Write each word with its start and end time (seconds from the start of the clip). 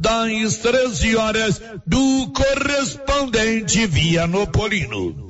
das 0.00 0.56
13 0.56 1.16
horas 1.16 1.62
do 1.86 2.32
correspondente 2.32 3.86
Vianopolino. 3.86 5.28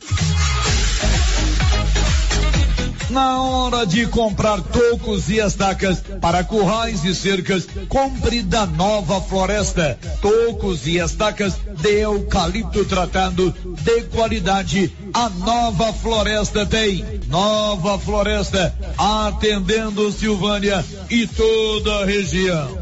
Na 3.10 3.42
hora 3.42 3.86
de 3.86 4.06
comprar 4.06 4.62
tocos 4.62 5.28
e 5.28 5.38
estacas 5.38 6.02
para 6.20 6.42
currais 6.42 7.04
e 7.04 7.14
cercas, 7.14 7.68
compre 7.88 8.42
da 8.42 8.64
Nova 8.64 9.20
Floresta. 9.20 9.98
Tocos 10.22 10.86
e 10.86 10.96
estacas 10.96 11.54
de 11.78 12.00
eucalipto 12.00 12.86
tratado 12.86 13.54
de 13.82 14.02
qualidade. 14.04 14.96
A 15.12 15.28
Nova 15.28 15.92
Floresta 15.92 16.64
tem. 16.64 17.04
Nova 17.28 17.98
Floresta 17.98 18.74
atendendo 18.96 20.10
Silvânia 20.10 20.82
e 21.10 21.26
toda 21.26 21.98
a 21.98 22.06
região. 22.06 22.78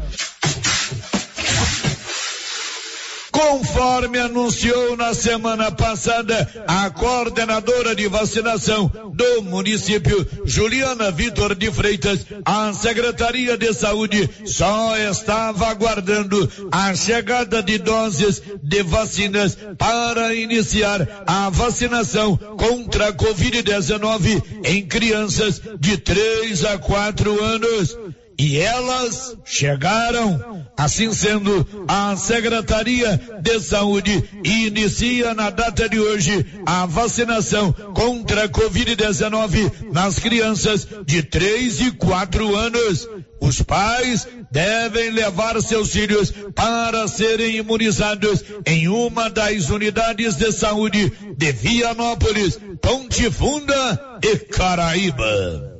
Conforme 3.35 4.17
anunciou 4.17 4.95
na 4.95 5.13
semana 5.13 5.69
passada 5.69 6.49
a 6.65 6.89
coordenadora 6.89 7.93
de 7.93 8.07
vacinação 8.07 8.89
do 9.13 9.41
município, 9.41 10.25
Juliana 10.45 11.11
Vitor 11.11 11.53
de 11.53 11.69
Freitas, 11.69 12.25
a 12.45 12.71
Secretaria 12.71 13.57
de 13.57 13.73
Saúde 13.73 14.29
só 14.45 14.97
estava 14.97 15.67
aguardando 15.67 16.49
a 16.71 16.95
chegada 16.95 17.61
de 17.61 17.77
doses 17.77 18.41
de 18.63 18.83
vacinas 18.83 19.57
para 19.77 20.33
iniciar 20.33 21.25
a 21.27 21.49
vacinação 21.49 22.37
contra 22.37 23.09
a 23.09 23.13
Covid-19 23.13 24.43
em 24.63 24.87
crianças 24.87 25.61
de 25.77 25.97
3 25.97 26.63
a 26.63 26.77
4 26.77 27.43
anos 27.43 27.97
e 28.37 28.57
elas 28.57 29.37
chegaram. 29.45 30.65
Assim 30.77 31.13
sendo, 31.13 31.65
a 31.87 32.15
Secretaria 32.17 33.19
de 33.41 33.59
Saúde 33.61 34.23
inicia 34.43 35.33
na 35.33 35.49
data 35.49 35.87
de 35.87 35.99
hoje 35.99 36.45
a 36.65 36.85
vacinação 36.85 37.71
contra 37.93 38.45
a 38.45 38.49
Covid-19 38.49 39.91
nas 39.91 40.19
crianças 40.19 40.87
de 41.05 41.23
3 41.23 41.81
e 41.81 41.91
4 41.91 42.55
anos. 42.55 43.07
Os 43.39 43.61
pais 43.61 44.27
devem 44.51 45.11
levar 45.11 45.61
seus 45.61 45.91
filhos 45.91 46.33
para 46.53 47.07
serem 47.07 47.57
imunizados 47.57 48.43
em 48.65 48.87
uma 48.87 49.29
das 49.29 49.69
unidades 49.69 50.35
de 50.35 50.51
saúde 50.51 51.11
de 51.37 51.51
Vianópolis, 51.51 52.59
Ponte 52.81 53.29
Funda 53.29 54.19
e 54.23 54.37
Caraíba. 54.37 55.74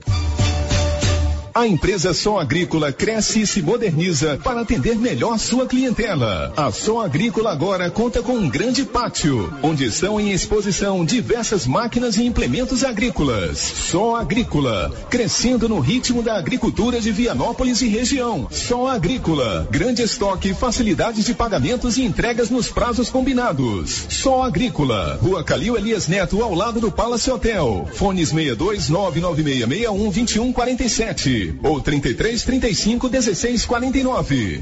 A 1.57 1.65
empresa 1.65 2.13
Som 2.13 2.37
Agrícola 2.37 2.91
cresce 2.91 3.39
e 3.39 3.47
se 3.47 3.61
moderniza 3.61 4.37
para 4.43 4.59
atender 4.59 4.97
melhor 4.97 5.39
sua 5.39 5.65
clientela. 5.65 6.51
A 6.57 6.69
Som 6.69 6.99
Agrícola 6.99 7.49
agora 7.49 7.89
conta 7.89 8.21
com 8.21 8.33
um 8.33 8.49
grande 8.49 8.83
pátio, 8.83 9.53
onde 9.63 9.85
estão 9.85 10.19
em 10.19 10.33
exposição 10.33 11.05
diversas 11.05 11.65
máquinas 11.65 12.17
e 12.17 12.25
implementos 12.25 12.83
agrícolas. 12.83 13.57
Som 13.57 14.17
Agrícola, 14.17 14.91
crescendo 15.09 15.69
no 15.69 15.79
ritmo 15.79 16.21
da 16.21 16.37
agricultura 16.37 16.99
de 16.99 17.09
Vianópolis 17.13 17.81
e 17.81 17.87
região. 17.87 18.49
Som 18.51 18.85
Agrícola, 18.85 19.65
grande 19.71 20.01
estoque, 20.01 20.53
facilidades 20.53 21.23
de 21.23 21.33
pagamentos 21.33 21.95
e 21.95 22.03
entregas 22.03 22.49
nos 22.49 22.67
prazos 22.67 23.09
combinados. 23.09 24.07
Som 24.09 24.43
Agrícola, 24.43 25.17
Rua 25.23 25.41
Calil 25.41 25.77
Elias 25.77 26.09
Neto, 26.09 26.43
ao 26.43 26.53
lado 26.53 26.81
do 26.81 26.91
Palace 26.91 27.31
Hotel. 27.31 27.87
Fones 27.93 28.27
62 28.27 28.89
99661 28.89 30.11
2147 30.11 31.44
ou 31.63 31.81
33 31.81 32.43
35 32.43 33.09
16 33.09 33.65
49. 33.65 34.61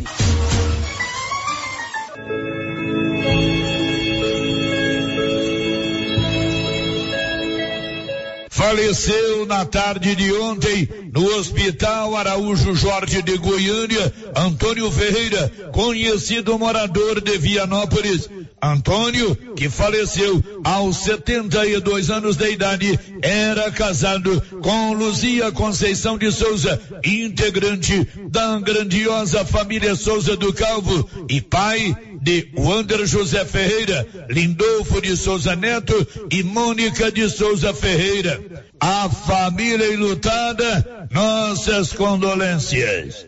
Faleceu 8.63 9.45
na 9.45 9.65
tarde 9.65 10.15
de 10.15 10.31
ontem 10.31 10.87
no 11.11 11.25
Hospital 11.35 12.15
Araújo 12.15 12.73
Jorge 12.73 13.21
de 13.21 13.37
Goiânia, 13.37 14.13
Antônio 14.33 14.89
Ferreira, 14.89 15.51
conhecido 15.73 16.57
morador 16.57 17.19
de 17.19 17.37
Vianópolis. 17.37 18.29
Antônio, 18.61 19.35
que 19.57 19.69
faleceu 19.69 20.41
aos 20.63 20.95
72 21.03 22.09
anos 22.09 22.37
de 22.37 22.49
idade, 22.51 22.97
era 23.21 23.69
casado 23.69 24.41
com 24.61 24.93
Luzia 24.93 25.51
Conceição 25.51 26.17
de 26.17 26.31
Souza, 26.31 26.81
integrante 27.03 28.07
da 28.29 28.57
grandiosa 28.61 29.43
família 29.43 29.93
Souza 29.97 30.37
do 30.37 30.53
Calvo 30.53 31.09
e 31.29 31.41
pai 31.41 31.93
de 32.21 32.47
Wander 32.57 33.05
José 33.05 33.43
Ferreira, 33.43 34.07
Lindolfo 34.29 35.01
de 35.01 35.17
Souza 35.17 35.57
Neto 35.57 36.07
e 36.31 36.41
Mônica 36.41 37.11
de 37.11 37.29
Souza 37.29 37.73
Ferreira. 37.73 38.41
A 38.79 39.09
família 39.09 39.93
enlutada, 39.93 41.07
nossas 41.11 41.93
condolências. 41.93 43.27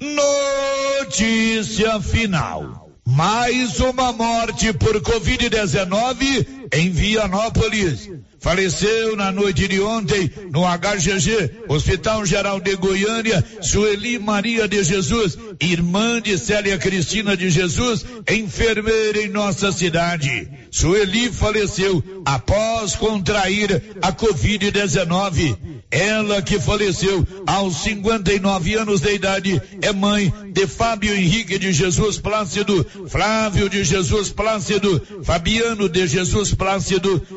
Notícia 0.00 2.00
final. 2.00 2.90
Mais 3.06 3.80
uma 3.80 4.12
morte 4.12 4.72
por 4.72 5.00
Covid-19 5.00 6.61
em 6.72 6.90
Vianópolis. 6.90 8.10
Faleceu 8.40 9.14
na 9.14 9.30
noite 9.30 9.68
de 9.68 9.80
ontem 9.80 10.28
no 10.50 10.62
HGG, 10.62 11.68
Hospital 11.68 12.26
Geral 12.26 12.58
de 12.58 12.74
Goiânia, 12.74 13.44
Sueli 13.60 14.18
Maria 14.18 14.66
de 14.66 14.82
Jesus, 14.82 15.38
irmã 15.60 16.20
de 16.20 16.36
Célia 16.36 16.76
Cristina 16.76 17.36
de 17.36 17.50
Jesus, 17.50 18.04
enfermeira 18.28 19.22
em 19.22 19.28
nossa 19.28 19.70
cidade. 19.70 20.48
Sueli 20.72 21.30
faleceu 21.30 22.02
após 22.24 22.96
contrair 22.96 23.80
a 24.02 24.12
Covid-19. 24.12 25.56
Ela 25.88 26.40
que 26.40 26.58
faleceu 26.58 27.24
aos 27.46 27.76
59 27.82 28.74
anos 28.74 29.02
de 29.02 29.14
idade 29.14 29.62
é 29.82 29.92
mãe 29.92 30.32
de 30.50 30.66
Fábio 30.66 31.14
Henrique 31.14 31.58
de 31.58 31.70
Jesus 31.70 32.18
Plácido, 32.18 32.84
Flávio 33.08 33.68
de 33.68 33.84
Jesus 33.84 34.30
Plácido, 34.30 35.00
Fabiano 35.22 35.88
de 35.88 36.08
Jesus 36.08 36.54
Plácido 36.54 36.61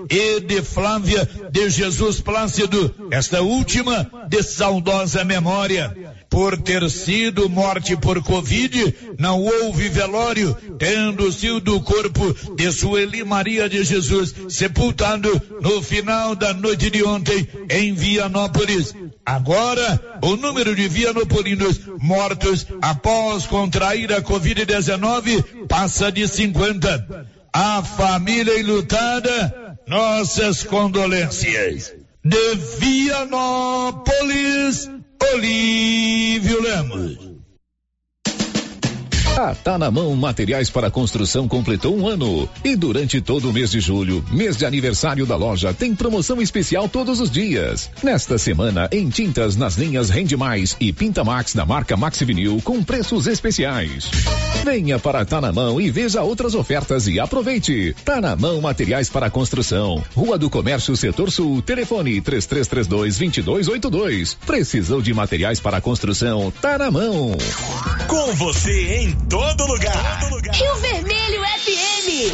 e 0.09 0.39
de 0.39 0.61
Flávia 0.61 1.27
de 1.51 1.69
Jesus 1.69 2.21
Plácido. 2.21 2.93
Esta 3.11 3.41
última 3.41 4.09
de 4.29 4.43
saudosa 4.43 5.23
memória 5.23 6.15
por 6.29 6.57
ter 6.61 6.89
sido 6.89 7.49
morte 7.49 7.95
por 7.95 8.21
Covid, 8.21 8.93
não 9.17 9.41
houve 9.41 9.87
velório, 9.87 10.53
tendo 10.77 11.31
sido 11.31 11.77
o 11.77 11.81
corpo 11.81 12.35
de 12.55 12.71
Sueli 12.71 13.23
Maria 13.23 13.69
de 13.69 13.83
Jesus 13.83 14.35
sepultado 14.49 15.41
no 15.61 15.81
final 15.81 16.35
da 16.35 16.53
noite 16.53 16.89
de 16.89 17.03
ontem 17.03 17.47
em 17.69 17.93
Vianópolis. 17.93 18.93
Agora, 19.25 20.19
o 20.21 20.35
número 20.35 20.75
de 20.75 20.87
vianopolinos 20.87 21.79
mortos 21.99 22.67
após 22.81 23.45
contrair 23.45 24.11
a 24.11 24.21
Covid-19 24.21 25.67
passa 25.67 26.11
de 26.11 26.27
50. 26.27 27.27
A 27.57 27.81
família 27.81 28.59
enlutada, 28.59 29.79
nossas 29.87 30.61
condolências. 30.61 31.93
De 32.21 32.55
Vianópolis, 32.81 33.95
Olívio 35.33 36.61
Lemos. 36.61 37.24
A 39.37 39.53
Tá 39.53 39.77
na 39.77 39.91
Mão 39.91 40.15
Materiais 40.15 40.69
para 40.69 40.89
Construção 40.89 41.45
completou 41.45 41.93
um 41.93 42.07
ano. 42.07 42.47
E 42.63 42.73
durante 42.73 43.19
todo 43.19 43.49
o 43.49 43.53
mês 43.53 43.69
de 43.69 43.81
julho, 43.81 44.23
mês 44.31 44.55
de 44.55 44.65
aniversário 44.65 45.25
da 45.25 45.35
loja, 45.35 45.73
tem 45.73 45.93
promoção 45.93 46.41
especial 46.41 46.87
todos 46.87 47.19
os 47.19 47.29
dias. 47.29 47.89
Nesta 48.01 48.37
semana, 48.37 48.87
em 48.93 49.09
tintas 49.09 49.57
nas 49.57 49.75
linhas 49.75 50.09
Rende 50.09 50.37
Mais 50.37 50.77
e 50.79 50.93
Pinta 50.93 51.21
Max 51.21 51.53
da 51.53 51.65
marca 51.65 51.97
Max 51.97 52.19
Vinil 52.21 52.61
com 52.63 52.81
preços 52.81 53.27
especiais. 53.27 54.09
Venha 54.63 54.97
para 54.97 55.25
Tá 55.25 55.41
na 55.41 55.51
Mão 55.51 55.81
e 55.81 55.91
veja 55.91 56.21
outras 56.21 56.55
ofertas 56.55 57.05
e 57.07 57.19
aproveite. 57.19 57.93
Tá 58.05 58.21
na 58.21 58.37
Mão 58.37 58.61
Materiais 58.61 59.09
para 59.09 59.29
Construção. 59.29 60.01
Rua 60.15 60.37
do 60.37 60.49
Comércio 60.49 60.95
Setor 60.95 61.29
Sul. 61.29 61.61
Telefone 61.61 62.21
3332 62.21 63.17
2282. 63.17 64.33
Precisou 64.45 65.01
de 65.01 65.13
materiais 65.13 65.59
para 65.59 65.81
construção? 65.81 66.53
Tá 66.61 66.77
na 66.77 66.89
mão. 66.89 67.33
Com 68.07 68.33
você 68.35 68.97
em 69.01 69.24
todo 69.29 69.65
lugar. 69.65 70.19
Todo 70.19 70.35
lugar. 70.35 70.55
Rio 70.55 70.75
Vermelho 70.77 71.41
FM. 71.43 72.31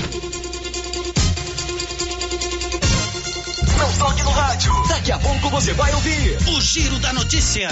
Não 3.78 3.94
toque 3.98 4.24
no 4.24 4.32
rádio. 4.32 4.74
Daqui 4.88 5.12
a 5.12 5.20
pouco 5.20 5.50
você 5.50 5.74
vai 5.74 5.94
ouvir 5.94 6.38
o 6.50 6.62
Giro 6.62 7.00
da 7.00 7.14
Notícia. 7.14 7.70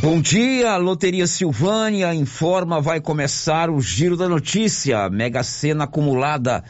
Bom 0.00 0.20
dia, 0.20 0.76
Loteria 0.76 1.26
Silvânia 1.26 2.14
informa 2.14 2.80
vai 2.80 3.00
começar 3.00 3.68
o 3.68 3.80
Giro 3.80 4.16
da 4.16 4.28
Notícia. 4.28 5.10
Mega 5.10 5.42
Sena 5.42 5.84
acumulada. 5.84 6.62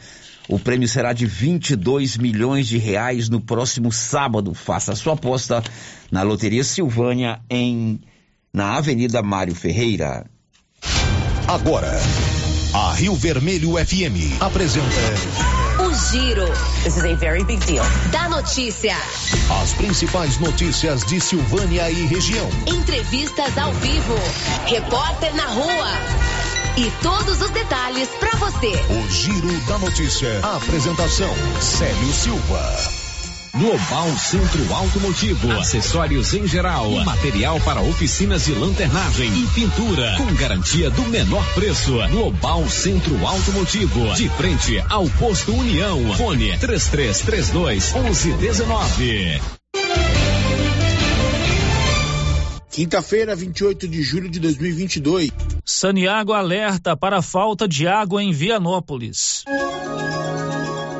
O 0.47 0.57
prêmio 0.57 0.87
será 0.87 1.13
de 1.13 1.27
22 1.27 2.17
milhões 2.17 2.67
de 2.67 2.79
reais 2.79 3.29
no 3.29 3.39
próximo 3.39 3.91
sábado. 3.91 4.55
Faça 4.55 4.93
a 4.93 4.95
sua 4.95 5.13
aposta 5.13 5.63
na 6.11 6.23
Loteria 6.23 6.63
Silvânia 6.63 7.39
em 7.47 8.01
na 8.53 8.77
Avenida 8.77 9.21
Mário 9.21 9.55
Ferreira. 9.55 10.25
Agora, 11.47 11.91
a 12.73 12.93
Rio 12.93 13.15
Vermelho 13.15 13.71
FM 13.73 14.41
apresenta. 14.41 14.85
O 15.79 15.93
Giro. 15.93 16.45
This 16.83 16.97
is 16.97 17.03
a 17.03 17.15
very 17.15 17.43
big 17.43 17.65
deal. 17.65 17.85
Da 18.11 18.29
notícia. 18.29 18.95
As 19.61 19.73
principais 19.73 20.37
notícias 20.37 21.03
de 21.05 21.19
Silvânia 21.19 21.89
e 21.89 22.05
região. 22.05 22.47
Entrevistas 22.67 23.57
ao 23.57 23.71
vivo. 23.73 24.15
Repórter 24.65 25.33
na 25.35 25.47
rua. 25.47 25.91
E 26.77 26.91
todos 27.01 27.41
os 27.41 27.49
detalhes 27.49 28.09
para 28.19 28.37
você. 28.37 28.71
O 28.89 29.09
Giro 29.09 29.59
da 29.67 29.77
Notícia. 29.79 30.39
A 30.43 30.57
apresentação: 30.57 31.33
Célio 31.59 32.13
Silva. 32.13 32.98
Global 33.53 34.17
Centro 34.17 34.73
Automotivo, 34.73 35.51
acessórios 35.53 36.33
em 36.33 36.47
geral, 36.47 36.91
material 37.03 37.59
para 37.61 37.81
oficinas 37.81 38.45
de 38.45 38.53
lanternagem 38.53 39.27
e 39.27 39.47
pintura, 39.47 40.15
com 40.17 40.33
garantia 40.35 40.89
do 40.91 41.01
menor 41.03 41.45
preço. 41.53 41.97
Global 42.09 42.69
Centro 42.69 43.25
Automotivo, 43.25 44.13
de 44.13 44.29
frente 44.29 44.83
ao 44.89 45.09
posto 45.11 45.53
União. 45.53 46.13
Fone 46.15 46.57
3332 46.57 47.93
1119. 47.93 49.41
Quinta-feira, 52.69 53.35
28 53.35 53.87
de 53.87 54.01
julho 54.03 54.29
de 54.29 54.39
2022. 54.39 55.31
Saniago 55.65 56.33
alerta 56.33 56.95
para 56.95 57.21
falta 57.21 57.67
de 57.67 57.87
água 57.87 58.23
em 58.23 58.31
Vianópolis. 58.31 59.43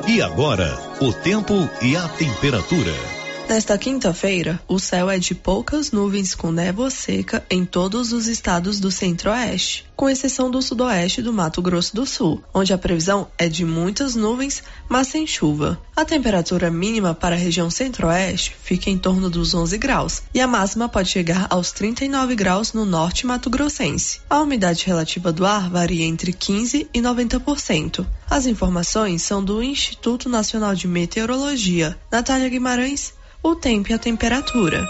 E 0.06 0.20
agora, 0.20 0.89
o 1.00 1.12
tempo 1.14 1.68
e 1.80 1.96
a 1.96 2.06
temperatura. 2.08 3.19
Nesta 3.50 3.76
quinta-feira, 3.76 4.62
o 4.68 4.78
céu 4.78 5.10
é 5.10 5.18
de 5.18 5.34
poucas 5.34 5.90
nuvens 5.90 6.36
com 6.36 6.52
névoa 6.52 6.88
seca 6.88 7.44
em 7.50 7.64
todos 7.64 8.12
os 8.12 8.28
estados 8.28 8.78
do 8.78 8.92
centro-oeste, 8.92 9.84
com 9.96 10.08
exceção 10.08 10.48
do 10.48 10.62
sudoeste 10.62 11.20
do 11.20 11.32
Mato 11.32 11.60
Grosso 11.60 11.92
do 11.92 12.06
Sul, 12.06 12.40
onde 12.54 12.72
a 12.72 12.78
previsão 12.78 13.26
é 13.36 13.48
de 13.48 13.64
muitas 13.64 14.14
nuvens, 14.14 14.62
mas 14.88 15.08
sem 15.08 15.26
chuva. 15.26 15.82
A 15.96 16.04
temperatura 16.04 16.70
mínima 16.70 17.12
para 17.12 17.34
a 17.34 17.38
região 17.38 17.68
centro-oeste 17.68 18.54
fica 18.62 18.88
em 18.88 18.96
torno 18.96 19.28
dos 19.28 19.52
11 19.52 19.76
graus 19.78 20.22
e 20.32 20.40
a 20.40 20.46
máxima 20.46 20.88
pode 20.88 21.08
chegar 21.08 21.48
aos 21.50 21.72
39 21.72 22.36
graus 22.36 22.72
no 22.72 22.84
norte 22.84 23.26
mato-grossense. 23.26 24.20
A 24.30 24.40
umidade 24.40 24.86
relativa 24.86 25.32
do 25.32 25.44
ar 25.44 25.68
varia 25.68 26.06
entre 26.06 26.32
15 26.32 26.88
e 26.94 27.00
90%. 27.00 28.06
As 28.30 28.46
informações 28.46 29.22
são 29.22 29.42
do 29.42 29.60
Instituto 29.60 30.28
Nacional 30.28 30.72
de 30.72 30.86
Meteorologia. 30.86 31.98
Natália 32.12 32.48
Guimarães, 32.48 33.12
o 33.42 33.54
tempo 33.54 33.90
e 33.90 33.94
a 33.94 33.98
temperatura. 33.98 34.86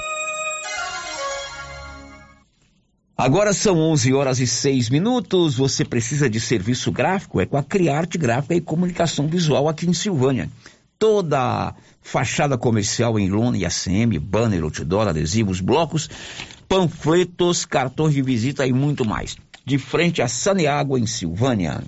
Agora 3.16 3.52
são 3.52 3.78
11 3.78 4.14
horas 4.14 4.40
e 4.40 4.46
6 4.46 4.88
minutos. 4.88 5.56
Você 5.56 5.84
precisa 5.84 6.28
de 6.28 6.40
serviço 6.40 6.90
gráfico? 6.90 7.40
É 7.40 7.46
com 7.46 7.56
a 7.56 7.62
Criarte 7.62 8.16
Gráfica 8.16 8.54
e 8.54 8.60
Comunicação 8.60 9.28
Visual 9.28 9.68
aqui 9.68 9.86
em 9.86 9.92
Silvânia. 9.92 10.48
Toda 10.98 11.74
fachada 12.00 12.56
comercial 12.56 13.18
em 13.18 13.28
lona 13.28 13.58
e 13.58 13.64
ACM, 13.64 14.18
banner, 14.18 14.64
outdoor, 14.64 15.08
adesivos, 15.08 15.60
blocos, 15.60 16.08
panfletos, 16.66 17.64
cartões 17.64 18.14
de 18.14 18.22
visita 18.22 18.66
e 18.66 18.72
muito 18.72 19.04
mais. 19.04 19.36
De 19.66 19.76
frente 19.76 20.22
a 20.22 20.28
Saneágua 20.28 20.98
em 20.98 21.06
Silvânia. 21.06 21.82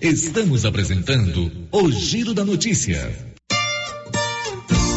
Estamos 0.00 0.64
apresentando 0.64 1.50
o 1.72 1.90
Giro 1.90 2.34
da 2.34 2.44
Notícia. 2.44 3.29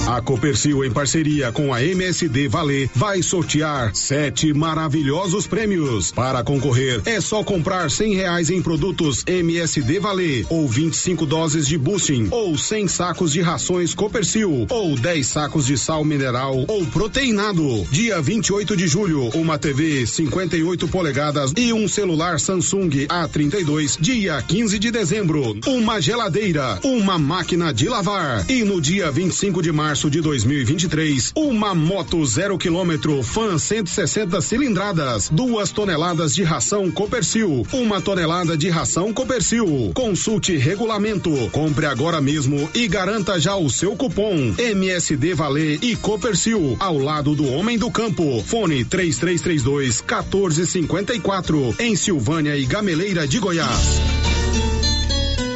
A 0.06 0.22
Copercil, 0.22 0.84
em 0.84 0.92
parceria 0.92 1.50
com 1.52 1.74
a 1.74 1.82
MSD 1.82 2.50
Valer, 2.50 2.90
vai 2.94 3.24
sortear 3.24 3.96
sete 3.96 4.54
maravilhosos 4.54 5.48
prêmios. 5.48 6.12
Para 6.12 6.44
concorrer, 6.44 7.02
é 7.06 7.22
só 7.22 7.42
comprar 7.42 7.90
cem 7.90 8.14
reais 8.14 8.50
em 8.50 8.62
produtos 8.62 9.24
MSD 9.26 10.00
Valer, 10.00 10.46
ou 10.50 10.68
25 10.68 11.26
doses 11.26 11.68
de 11.68 11.78
boosting, 11.78 12.28
ou 12.32 12.58
100 12.58 12.88
sacos 12.90 13.32
de 13.32 13.42
rações 13.42 13.96
Copercil, 13.96 14.68
ou 14.70 14.96
10 14.96 15.26
sacos 15.26 15.66
de 15.66 15.78
sal 15.78 16.04
mineral 16.04 16.66
ou 16.68 16.86
proteinado. 16.88 17.86
Dia 17.90 18.22
28 18.22 18.76
de 18.76 18.88
julho, 18.88 19.30
uma 19.30 19.58
TV 19.58 20.06
58 20.06 20.86
polegadas 20.90 21.54
e 21.58 21.72
um 21.72 21.88
celular 21.88 22.42
Samsung 22.42 23.08
A32. 23.08 23.98
Dia 24.02 24.44
15 24.46 24.78
de 24.78 24.92
dezembro, 24.92 25.58
uma 25.66 26.02
geladeira, 26.02 26.78
uma 26.84 27.18
máquina 27.18 27.74
de 27.74 27.88
lavar. 27.88 28.46
E 28.50 28.66
no 28.66 28.82
dia 28.82 29.10
25 29.10 29.62
de 29.62 29.72
março, 29.72 29.93
março 29.94 30.10
de 30.10 30.22
2023, 30.22 31.34
uma 31.36 31.76
moto 31.76 32.26
zero 32.26 32.58
quilômetro 32.58 33.22
Fan 33.22 33.60
160 33.60 34.42
cilindradas, 34.42 35.30
duas 35.30 35.72
toneladas 35.72 36.34
de 36.34 36.42
ração 36.42 36.90
Copercil, 36.90 37.64
uma 37.72 38.02
tonelada 38.02 38.58
de 38.58 38.72
ração 38.72 39.14
Copercil. 39.14 39.92
Consulte 39.94 40.58
regulamento, 40.58 41.30
compre 41.52 41.86
agora 41.86 42.20
mesmo 42.20 42.68
e 42.74 42.88
garanta 42.88 43.40
já 43.40 43.56
o 43.56 43.70
seu 43.70 43.96
cupom 43.96 44.56
MSD 44.58 45.36
Valer 45.36 45.78
e 45.84 45.96
Copercil 45.96 46.76
ao 46.80 46.98
lado 46.98 47.36
do 47.36 47.46
homem 47.46 47.78
do 47.78 47.92
campo. 47.92 48.44
Fone 48.44 48.84
3332 48.84 50.02
1454 50.02 51.76
em 51.78 51.96
Silvânia 51.96 52.58
e 52.58 52.66
Gameleira 52.66 53.28
de 53.28 53.38
Goiás. 53.38 54.02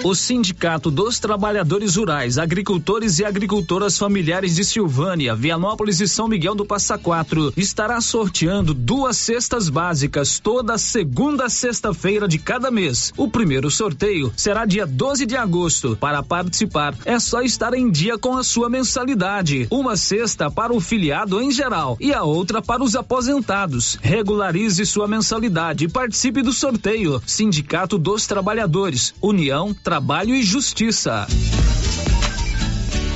O 0.03 0.13
Sindicato 0.13 0.91
dos 0.91 1.19
Trabalhadores 1.19 1.95
Rurais, 1.95 2.38
Agricultores 2.38 3.19
e 3.19 3.25
Agricultoras 3.25 3.97
Familiares 3.97 4.55
de 4.55 4.63
Silvânia, 4.63 5.35
Vianópolis 5.35 5.99
e 5.99 6.07
São 6.07 6.27
Miguel 6.27 6.55
do 6.55 6.65
Passa 6.65 6.97
Quatro 6.97 7.51
estará 7.57 7.99
sorteando 7.99 8.73
duas 8.73 9.17
cestas 9.17 9.69
básicas 9.69 10.39
toda 10.39 10.77
segunda 10.77 11.49
sexta-feira 11.49 12.27
de 12.27 12.38
cada 12.38 12.69
mês. 12.69 13.11
O 13.17 13.27
primeiro 13.27 13.71
sorteio 13.71 14.31
será 14.38 14.65
dia 14.65 14.85
12 14.85 15.25
de 15.25 15.35
agosto. 15.35 15.97
Para 15.99 16.21
participar, 16.23 16.94
é 17.03 17.19
só 17.19 17.41
estar 17.41 17.73
em 17.73 17.89
dia 17.89 18.17
com 18.17 18.38
a 18.38 18.44
sua 18.44 18.69
mensalidade. 18.69 19.67
Uma 19.69 19.97
cesta 19.97 20.49
para 20.49 20.73
o 20.73 20.79
filiado 20.79 21.41
em 21.41 21.51
geral 21.51 21.97
e 21.99 22.13
a 22.13 22.23
outra 22.23 22.61
para 22.61 22.83
os 22.83 22.95
aposentados. 22.95 23.97
Regularize 24.01 24.85
sua 24.85 25.07
mensalidade 25.07 25.85
e 25.85 25.89
participe 25.89 26.41
do 26.41 26.53
sorteio. 26.53 27.21
Sindicato 27.25 27.97
dos 27.97 28.27
Trabalhadores, 28.27 29.13
União 29.21 29.73
Trabalho 29.88 30.36
e 30.36 30.44
Justiça. 30.44 31.25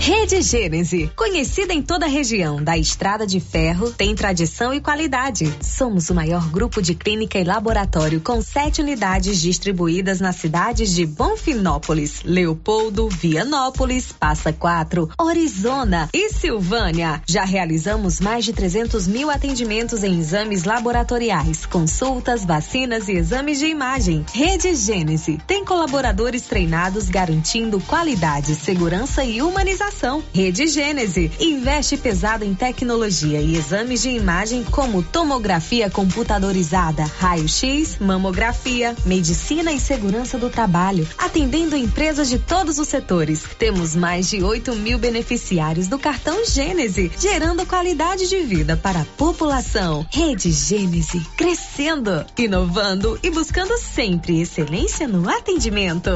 Rede 0.03 0.41
Gênese, 0.41 1.11
conhecida 1.15 1.73
em 1.73 1.81
toda 1.83 2.07
a 2.07 2.09
região 2.09 2.61
da 2.61 2.75
Estrada 2.75 3.27
de 3.27 3.39
Ferro, 3.39 3.91
tem 3.91 4.15
tradição 4.15 4.73
e 4.73 4.81
qualidade. 4.81 5.55
Somos 5.61 6.09
o 6.09 6.15
maior 6.15 6.49
grupo 6.49 6.81
de 6.81 6.95
clínica 6.95 7.37
e 7.37 7.43
laboratório 7.43 8.19
com 8.19 8.41
sete 8.41 8.81
unidades 8.81 9.39
distribuídas 9.39 10.19
nas 10.19 10.37
cidades 10.37 10.95
de 10.95 11.05
Bonfinópolis, 11.05 12.23
Leopoldo, 12.23 13.09
Vianópolis, 13.09 14.11
Passa 14.11 14.51
Quatro, 14.51 15.07
Orizona 15.19 16.09
e 16.11 16.31
Silvânia. 16.33 17.21
Já 17.27 17.45
realizamos 17.45 18.19
mais 18.19 18.43
de 18.43 18.53
300 18.53 19.05
mil 19.05 19.29
atendimentos 19.29 20.03
em 20.03 20.17
exames 20.17 20.63
laboratoriais, 20.63 21.67
consultas, 21.67 22.43
vacinas 22.43 23.07
e 23.07 23.11
exames 23.11 23.59
de 23.59 23.67
imagem. 23.67 24.25
Rede 24.33 24.73
Gênese 24.73 25.37
tem 25.45 25.63
colaboradores 25.63 26.41
treinados 26.41 27.07
garantindo 27.07 27.79
qualidade, 27.81 28.55
segurança 28.55 29.23
e 29.23 29.43
humanização 29.43 29.90
Rede 30.33 30.67
Gênese 30.67 31.31
investe 31.39 31.95
pesado 31.95 32.43
em 32.43 32.55
tecnologia 32.55 33.39
e 33.39 33.55
exames 33.55 34.01
de 34.01 34.09
imagem 34.09 34.63
como 34.63 35.03
tomografia 35.03 35.89
computadorizada, 35.89 37.03
raio-x, 37.03 37.99
mamografia, 37.99 38.95
medicina 39.05 39.71
e 39.71 39.79
segurança 39.79 40.39
do 40.39 40.49
trabalho, 40.49 41.07
atendendo 41.17 41.75
empresas 41.75 42.29
de 42.29 42.39
todos 42.39 42.79
os 42.79 42.87
setores. 42.87 43.43
Temos 43.59 43.95
mais 43.95 44.29
de 44.29 44.41
8 44.43 44.75
mil 44.75 44.97
beneficiários 44.97 45.87
do 45.87 45.99
cartão 45.99 46.45
Gênese, 46.45 47.11
gerando 47.19 47.65
qualidade 47.65 48.27
de 48.27 48.41
vida 48.41 48.75
para 48.75 49.01
a 49.01 49.05
população. 49.17 50.05
Rede 50.11 50.51
Gênese, 50.51 51.19
crescendo, 51.37 52.25
inovando 52.37 53.19
e 53.21 53.29
buscando 53.29 53.77
sempre 53.77 54.41
excelência 54.41 55.07
no 55.07 55.29
atendimento. 55.29 56.11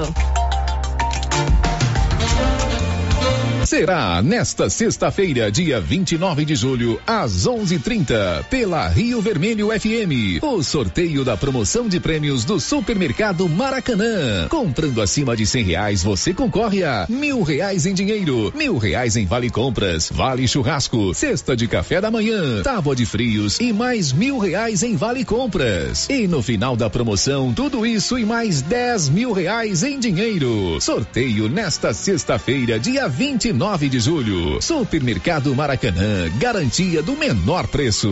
Será 3.66 4.22
nesta 4.22 4.70
sexta-feira, 4.70 5.52
dia 5.52 5.82
29 5.82 6.46
de 6.46 6.56
julho, 6.56 7.02
às 7.06 7.48
11:30, 7.48 8.46
pela 8.48 8.88
Rio 8.88 9.20
Vermelho 9.20 9.70
FM, 9.70 10.44
o 10.44 10.62
sorteio 10.62 11.26
da 11.26 11.36
promoção 11.36 11.90
de 11.90 12.00
prêmios 12.00 12.46
do 12.46 12.60
Supermercado 12.60 13.50
Maracanã. 13.50 14.48
Comprando 14.50 15.02
acima 15.02 15.36
de 15.36 15.48
cem 15.48 15.64
reais, 15.64 16.04
você 16.04 16.32
concorre 16.32 16.84
a 16.84 17.08
mil 17.10 17.42
reais 17.42 17.88
em 17.88 17.94
dinheiro, 17.96 18.54
mil 18.56 18.78
reais 18.78 19.16
em 19.16 19.26
vale 19.26 19.50
compras, 19.50 20.12
vale 20.14 20.48
churrasco, 20.48 21.16
cesta 21.16 21.56
de 21.56 21.68
café 21.68 22.00
da 22.00 22.12
manhã, 22.12 22.62
tábua 22.62 22.96
de 22.96 23.06
frios 23.06 23.60
e 23.60 23.74
mais 23.74 24.14
mil 24.14 24.38
reais 24.38 24.84
em 24.84 24.96
vale 24.96 25.26
compras. 25.26 26.08
E 26.08 26.28
no 26.28 26.44
final 26.44 26.76
da 26.76 26.88
promoção, 26.88 27.52
tudo 27.52 27.84
isso 27.84 28.20
e 28.20 28.26
mais 28.26 28.62
dez 28.62 29.10
mil 29.10 29.32
reais 29.32 29.82
em 29.82 30.00
dinheiro. 30.00 30.80
Sorteio 30.80 31.50
nesta 31.50 31.96
sexta-feira, 31.96 32.80
dia 32.80 33.08
29 33.08 33.55
9 33.56 33.90
de 33.90 34.00
julho. 34.00 34.62
Supermercado 34.62 35.56
Maracanã, 35.56 36.30
garantia 36.38 37.02
do 37.02 37.16
menor 37.16 37.68
preço. 37.68 38.12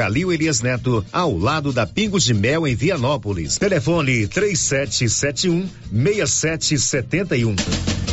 Calil 0.01 0.33
Elias 0.33 0.63
Neto, 0.63 1.05
ao 1.13 1.37
lado 1.37 1.71
da 1.71 1.85
Pingos 1.85 2.23
de 2.23 2.33
Mel 2.33 2.65
em 2.65 2.73
Vianópolis. 2.73 3.59
Telefone 3.59 4.25
3771 4.25 5.69
6771. 5.91 8.10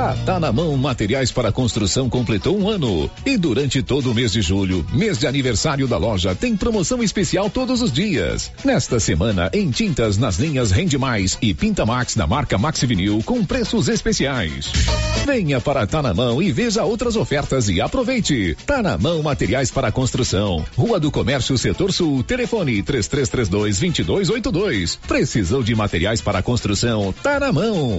A 0.00 0.14
Tá 0.24 0.40
na 0.40 0.50
Mão 0.50 0.78
Materiais 0.78 1.30
para 1.30 1.52
Construção 1.52 2.08
completou 2.08 2.58
um 2.58 2.70
ano. 2.70 3.10
E 3.26 3.36
durante 3.36 3.82
todo 3.82 4.10
o 4.10 4.14
mês 4.14 4.32
de 4.32 4.40
julho, 4.40 4.84
mês 4.94 5.18
de 5.18 5.26
aniversário 5.26 5.86
da 5.86 5.98
loja, 5.98 6.34
tem 6.34 6.56
promoção 6.56 7.02
especial 7.02 7.50
todos 7.50 7.82
os 7.82 7.92
dias. 7.92 8.50
Nesta 8.64 8.98
semana, 8.98 9.50
em 9.52 9.70
tintas 9.70 10.16
nas 10.16 10.38
linhas 10.38 10.70
Rende 10.70 10.96
Mais 10.96 11.36
e 11.42 11.52
Pinta 11.52 11.84
Max 11.84 12.16
da 12.16 12.26
marca 12.26 12.56
Max 12.56 12.80
Vinil 12.80 13.22
com 13.26 13.44
preços 13.44 13.88
especiais. 13.88 14.72
Venha 15.26 15.60
para 15.60 15.86
Tá 15.86 16.00
na 16.00 16.14
Mão 16.14 16.40
e 16.40 16.50
veja 16.50 16.82
outras 16.82 17.14
ofertas 17.14 17.68
e 17.68 17.78
aproveite. 17.78 18.56
Tá 18.64 18.82
na 18.82 18.96
Mão 18.96 19.22
Materiais 19.22 19.70
para 19.70 19.92
Construção. 19.92 20.64
Rua 20.78 20.98
do 20.98 21.10
Comércio, 21.10 21.58
Setor 21.58 21.92
Sul. 21.92 22.22
Telefone 22.22 22.82
3332 22.82 23.78
2282. 23.78 24.96
Precisou 24.96 25.62
de 25.62 25.74
materiais 25.74 26.22
para 26.22 26.42
construção? 26.42 27.14
Tá 27.22 27.38
na 27.38 27.52
mão. 27.52 27.98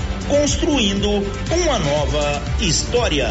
construindo 0.31 1.09
uma 1.51 1.77
nova 1.77 2.41
história. 2.61 3.27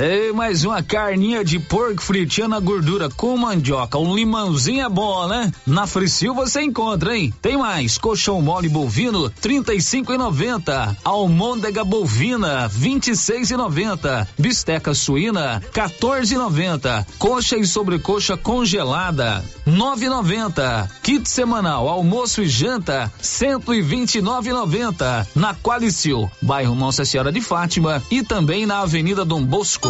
Ei, 0.00 0.32
mais 0.32 0.64
uma 0.64 0.82
carninha 0.82 1.44
de 1.44 1.60
porco 1.60 2.02
fritinha 2.02 2.48
na 2.48 2.58
gordura 2.58 3.08
com 3.08 3.36
mandioca. 3.36 3.96
Um 3.96 4.12
limãozinho 4.12 4.84
é 4.84 4.88
bom, 4.88 5.28
né? 5.28 5.52
Na 5.64 5.86
Fricil 5.86 6.34
você 6.34 6.62
encontra, 6.62 7.16
hein? 7.16 7.32
Tem 7.40 7.56
mais. 7.56 7.96
Colchão 7.96 8.42
mole 8.42 8.68
bovino, 8.68 9.30
trinta 9.30 9.72
e 9.72 9.80
cinco 9.80 10.12
e 10.12 10.18
noventa. 10.18 10.96
Almôndega 11.04 11.84
bovina, 11.84 12.66
vinte 12.66 13.12
e 13.12 13.16
seis 13.16 13.52
e 13.52 13.56
noventa. 13.56 14.26
Bisteca 14.36 14.94
suína, 14.94 15.62
14 15.72 16.34
e 16.34 16.38
noventa. 16.38 17.06
Coxa 17.16 17.56
e 17.56 17.64
sobrecoxa 17.64 18.36
congelada, 18.36 19.44
nove 19.64 20.06
e 20.06 20.08
noventa. 20.08 20.90
Kit 21.04 21.28
semanal, 21.28 21.88
almoço 21.88 22.42
e 22.42 22.48
janta, 22.48 23.12
cento 23.20 23.72
e 23.72 23.80
vinte 23.80 24.16
e 24.16 24.20
nove 24.20 24.50
e 24.50 24.52
noventa. 24.52 25.24
Na 25.36 25.54
Qualicil, 25.54 26.28
bairro 26.42 26.74
Nossa 26.74 27.04
Senhora 27.04 27.30
de 27.30 27.40
Fátima 27.40 28.02
e 28.10 28.24
também 28.24 28.66
na 28.66 28.80
Avenida 28.80 29.24
Dom 29.24 29.44
Bosco. 29.44 29.83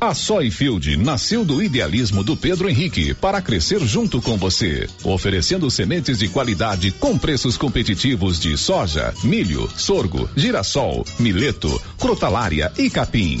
A 0.00 0.12
Soyfield 0.12 0.98
nasceu 0.98 1.44
do 1.46 1.62
idealismo 1.62 2.22
do 2.22 2.36
Pedro 2.36 2.68
Henrique 2.68 3.14
para 3.14 3.40
crescer 3.40 3.80
junto 3.80 4.20
com 4.20 4.36
você, 4.36 4.86
oferecendo 5.02 5.70
sementes 5.70 6.18
de 6.18 6.28
qualidade 6.28 6.90
com 6.92 7.16
preços 7.16 7.56
competitivos 7.56 8.38
de 8.38 8.56
soja, 8.58 9.14
milho, 9.24 9.66
sorgo, 9.76 10.28
girassol, 10.36 11.06
mileto, 11.18 11.80
crotalária 11.98 12.70
e 12.76 12.90
capim. 12.90 13.40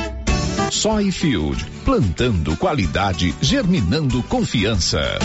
Soyfield, 0.71 1.65
plantando 1.83 2.55
qualidade, 2.55 3.35
germinando 3.41 4.23
confiança. 4.23 5.19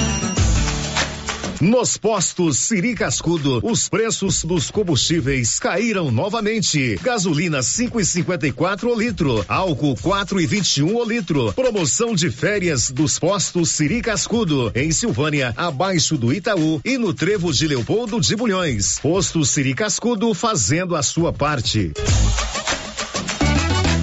Nos 1.60 1.96
postos 1.96 2.58
Siri 2.58 2.94
Cascudo, 2.94 3.60
os 3.62 3.88
preços 3.88 4.44
dos 4.44 4.70
combustíveis 4.70 5.58
caíram 5.58 6.10
novamente. 6.10 6.98
Gasolina 7.02 7.60
5,54 7.60 8.84
o 8.84 8.94
litro, 8.94 9.42
álcool 9.48 9.94
4,21 9.94 10.92
o 10.92 11.04
litro. 11.04 11.52
Promoção 11.54 12.14
de 12.14 12.28
férias 12.28 12.90
dos 12.90 13.18
postos 13.18 13.70
Siri 13.70 14.02
Cascudo, 14.02 14.70
em 14.74 14.90
Silvânia, 14.90 15.54
abaixo 15.56 16.18
do 16.18 16.34
Itaú 16.34 16.80
e 16.84 16.98
no 16.98 17.14
Trevo 17.14 17.52
de 17.52 17.66
Leopoldo 17.68 18.20
de 18.20 18.36
Bulhões. 18.36 18.98
Posto 18.98 19.44
Siri 19.44 19.74
Cascudo 19.74 20.34
fazendo 20.34 20.94
a 20.94 21.02
sua 21.02 21.32
parte. 21.32 21.92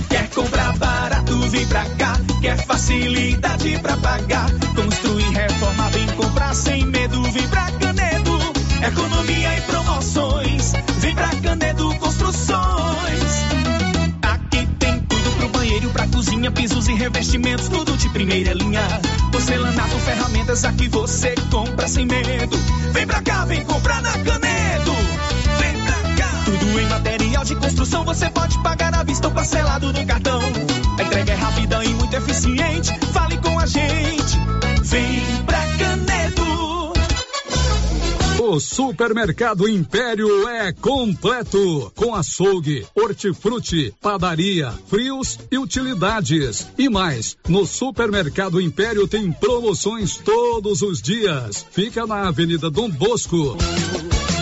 Quer 0.10 0.30
comprar 0.30 0.76
barato, 0.78 1.12
vem 1.50 1.65
pra 1.68 1.86
cá. 1.86 2.20
Quer 2.42 2.58
facilidade 2.65 3.80
pra 3.80 3.98
pagar. 3.98 4.50
Construir, 4.75 5.30
reforma, 5.30 5.89
vem 5.89 6.08
comprar 6.08 6.53
sem 6.53 6.86
medo, 6.86 7.22
vem 7.32 7.48
pra 7.48 7.72
Canedo. 7.72 8.39
Economia 8.86 9.58
e 9.58 9.62
promoções, 9.62 10.74
vem 10.98 11.15
pra 11.15 11.30
Canedo 11.30 11.96
Construções. 11.96 13.34
Aqui 14.22 14.68
tem 14.77 15.00
tudo 15.00 15.32
pro 15.38 15.50
banheiro, 15.50 15.89
pra 15.92 16.08
cozinha, 16.08 16.51
pisos 16.51 16.88
e 16.88 16.94
revestimentos, 16.94 17.70
tudo 17.70 17.96
de 17.96 18.10
primeira 18.10 18.53
linha. 18.53 18.82
Porcelanato, 19.32 19.96
ferramentas, 20.00 20.65
aqui 20.65 20.88
você 20.89 21.34
compra 21.50 21.88
sem 21.88 22.06
medo. 22.06 22.58
Vem 22.92 23.08
pra 23.08 23.22
cá, 23.22 23.46
vem 23.46 23.63
comprar 23.63 24.01
na 24.01 24.12
Canedo. 24.12 24.94
Vem 25.60 25.82
pra 25.84 26.15
cá. 26.15 26.30
Tudo 26.44 26.80
em 26.80 26.88
material 26.88 27.46
de 27.46 27.56
construção, 27.56 28.03
você 28.03 28.30
pode 28.30 28.62
pagar 28.62 28.94
à 28.94 29.03
vista 29.03 29.27
ou 29.27 29.34
parcelado 29.34 29.94
no 29.94 30.06
cartão. 30.06 30.42
Rápida 31.53 31.86
e 31.86 31.93
muito 31.93 32.13
eficiente. 32.15 32.91
Fale 33.12 33.38
com 33.38 33.60
a 33.60 33.65
gente. 33.67 34.38
Vem 34.81 35.22
pra 35.45 35.60
Canedo. 35.77 36.93
O 38.39 38.60
Supermercado 38.60 39.67
Império 39.69 40.48
é 40.50 40.74
completo, 40.74 41.91
com 41.95 42.15
açougue, 42.15 42.86
hortifruti, 42.95 43.93
padaria, 44.01 44.74
frios 44.88 45.39
e 45.51 45.57
utilidades. 45.60 46.67
E 46.77 46.89
mais, 46.89 47.38
no 47.48 47.65
Supermercado 47.67 48.60
Império 48.60 49.07
tem 49.07 49.31
promoções 49.31 50.17
todos 50.17 50.81
os 50.81 51.01
dias. 51.01 51.65
Fica 51.72 52.07
na 52.07 52.27
Avenida 52.27 52.69
Dom 52.72 52.89
Bosco. 52.89 53.55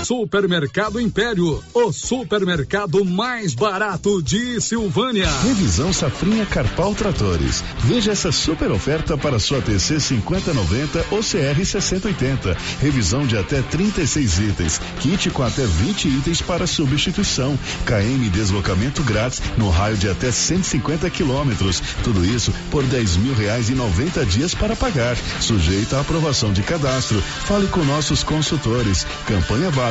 Supermercado 0.04 1.00
Império, 1.00 1.64
o 1.74 1.92
supermercado 1.92 3.06
mais 3.06 3.54
barato 3.54 4.22
de 4.22 4.60
Silvânia. 4.60 5.30
Revisão 5.44 5.94
Safrinha 5.94 6.46
Carpal 6.46 6.96
Tratores. 6.96 7.64
Veja 7.84 8.12
essa 8.12 8.32
super 8.32 8.72
oferta 8.72 9.16
para 9.16 9.38
sua 9.38 9.62
TC 9.62 10.00
5090 10.00 11.06
ou 11.12 11.20
CR 11.20 11.64
6080. 11.64 12.58
Revisão 12.80 13.28
de 13.28 13.38
até 13.38 13.62
36 13.62 14.40
itens. 14.40 14.82
Kit 15.00 15.30
com 15.30 15.44
até 15.44 15.66
20 15.66 16.08
itens 16.08 16.42
para 16.42 16.66
substituição. 16.66 17.58
KM 17.86 18.30
deslocamento 18.30 19.04
grátis 19.04 19.42
no 19.58 19.70
raio 19.70 19.98
de 19.98 20.10
até 20.10 20.32
150 20.32 21.10
quilômetros. 21.12 21.82
Tudo 22.04 22.26
isso 22.26 22.52
por 22.72 22.84
10 22.84 23.18
mil 23.18 23.34
reais 23.36 23.70
e 23.70 23.76
90 23.76 24.26
dias 24.26 24.56
para 24.56 24.76
pagar. 24.76 25.16
Sujeito 25.40 25.96
à 25.96 26.02
aprovação 26.02 26.52
de 26.52 26.64
cadastro. 26.64 27.22
Fale 27.22 27.68
com 27.68 27.84
nossos 27.84 28.24
consultores. 28.24 29.06
Campanha 29.28 29.70
válida 29.70 29.91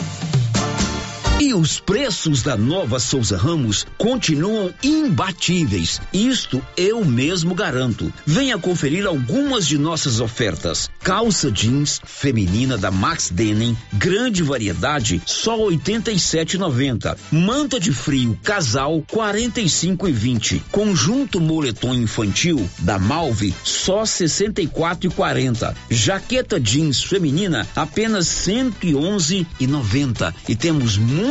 E 1.41 1.55
os 1.55 1.79
preços 1.79 2.43
da 2.43 2.55
nova 2.55 2.99
Souza 2.99 3.35
Ramos 3.35 3.87
continuam 3.97 4.71
imbatíveis. 4.83 5.99
Isto 6.13 6.63
eu 6.77 7.03
mesmo 7.03 7.55
garanto. 7.55 8.13
Venha 8.23 8.59
conferir 8.59 9.07
algumas 9.07 9.65
de 9.65 9.75
nossas 9.75 10.19
ofertas. 10.19 10.87
Calça 10.99 11.51
jeans 11.51 11.99
feminina 12.05 12.77
da 12.77 12.91
Max 12.91 13.31
Denim, 13.31 13.75
grande 13.91 14.43
variedade, 14.43 15.19
só 15.25 15.57
87,90. 15.57 17.17
Manta 17.31 17.79
de 17.79 17.91
frio 17.91 18.37
casal 18.43 19.03
45,20. 19.11 20.61
Conjunto 20.69 21.41
moletom 21.41 21.95
infantil 21.95 22.69
da 22.77 22.99
Malve 22.99 23.51
só 23.63 24.03
64,40. 24.03 25.73
Jaqueta 25.89 26.59
jeans 26.59 27.01
feminina 27.01 27.67
apenas 27.75 28.27
111,90. 28.27 30.31
E 30.47 30.55
temos 30.55 30.97
muito 30.97 31.30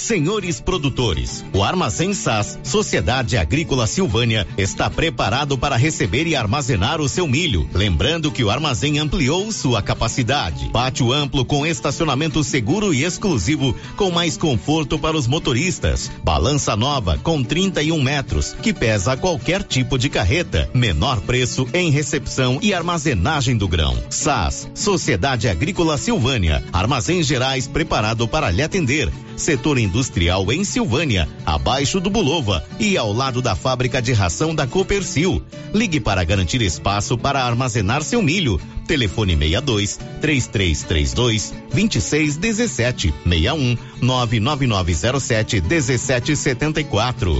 Senhores 0.00 0.60
produtores, 0.60 1.44
o 1.52 1.62
Armazém 1.62 2.14
SAS, 2.14 2.58
Sociedade 2.64 3.36
Agrícola 3.36 3.86
Silvânia, 3.86 4.46
está 4.56 4.88
preparado 4.88 5.58
para 5.58 5.76
receber 5.76 6.26
e 6.26 6.34
armazenar 6.34 7.02
o 7.02 7.08
seu 7.08 7.28
milho. 7.28 7.68
Lembrando 7.72 8.32
que 8.32 8.42
o 8.42 8.50
armazém 8.50 8.98
ampliou 8.98 9.52
sua 9.52 9.82
capacidade. 9.82 10.70
Pátio 10.70 11.12
amplo 11.12 11.44
com 11.44 11.66
estacionamento 11.66 12.42
seguro 12.42 12.94
e 12.94 13.04
exclusivo, 13.04 13.76
com 13.94 14.10
mais 14.10 14.38
conforto 14.38 14.98
para 14.98 15.16
os 15.16 15.26
motoristas. 15.26 16.10
Balança 16.24 16.74
nova 16.74 17.18
com 17.18 17.44
31 17.44 18.02
metros, 18.02 18.56
que 18.62 18.72
pesa 18.72 19.18
qualquer 19.18 19.62
tipo 19.62 19.98
de 19.98 20.08
carreta. 20.08 20.68
Menor 20.72 21.20
preço 21.20 21.68
em 21.74 21.90
recepção 21.90 22.58
e 22.62 22.72
armazenagem 22.72 23.56
do 23.56 23.68
grão. 23.68 23.96
SAS, 24.08 24.66
Sociedade 24.74 25.46
Agrícola 25.46 25.98
Silvânia, 25.98 26.64
Armazém 26.72 27.22
Gerais 27.22 27.68
preparado 27.68 28.26
para 28.26 28.50
lhe 28.50 28.62
atender. 28.62 29.12
Setor 29.36 29.78
industrial 29.90 30.50
em 30.52 30.62
Silvânia, 30.62 31.28
abaixo 31.44 32.00
do 32.00 32.08
Bulova 32.08 32.64
e 32.78 32.96
ao 32.96 33.12
lado 33.12 33.42
da 33.42 33.56
fábrica 33.56 34.00
de 34.00 34.12
ração 34.12 34.54
da 34.54 34.66
Copercil. 34.66 35.42
Ligue 35.74 35.98
para 35.98 36.22
garantir 36.22 36.62
espaço 36.62 37.18
para 37.18 37.42
armazenar 37.42 38.02
seu 38.02 38.22
milho. 38.22 38.60
Telefone 38.86 39.36
62 39.36 39.98
3332 40.20 41.54
2617 41.72 43.14
61 43.24 43.76
99907 44.00 45.60
1774. 45.60 47.32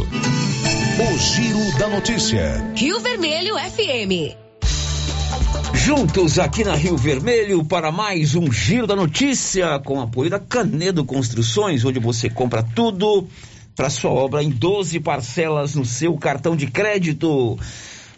O 1.01 1.19
Giro 1.19 1.79
da 1.79 1.89
Notícia. 1.89 2.73
Rio 2.77 3.01
Vermelho 3.01 3.55
FM. 3.57 4.50
Juntos 5.85 6.39
aqui 6.39 6.63
na 6.63 6.75
Rio 6.75 6.95
Vermelho 6.95 7.65
para 7.65 7.91
mais 7.91 8.35
um 8.35 8.53
Giro 8.53 8.87
da 8.87 8.95
Notícia 8.95 9.79
com 9.79 9.99
apoio 9.99 10.29
da 10.29 10.39
Canedo 10.39 11.07
Construções, 11.07 11.85
onde 11.87 11.99
você 11.99 12.29
compra 12.29 12.63
tudo 12.63 13.27
para 13.75 13.89
sua 13.89 14.11
obra 14.11 14.43
em 14.43 14.51
12 14.51 15.01
parcelas 15.01 15.75
no 15.75 15.85
seu 15.87 16.17
cartão 16.19 16.55
de 16.55 16.71
crédito. 16.71 17.59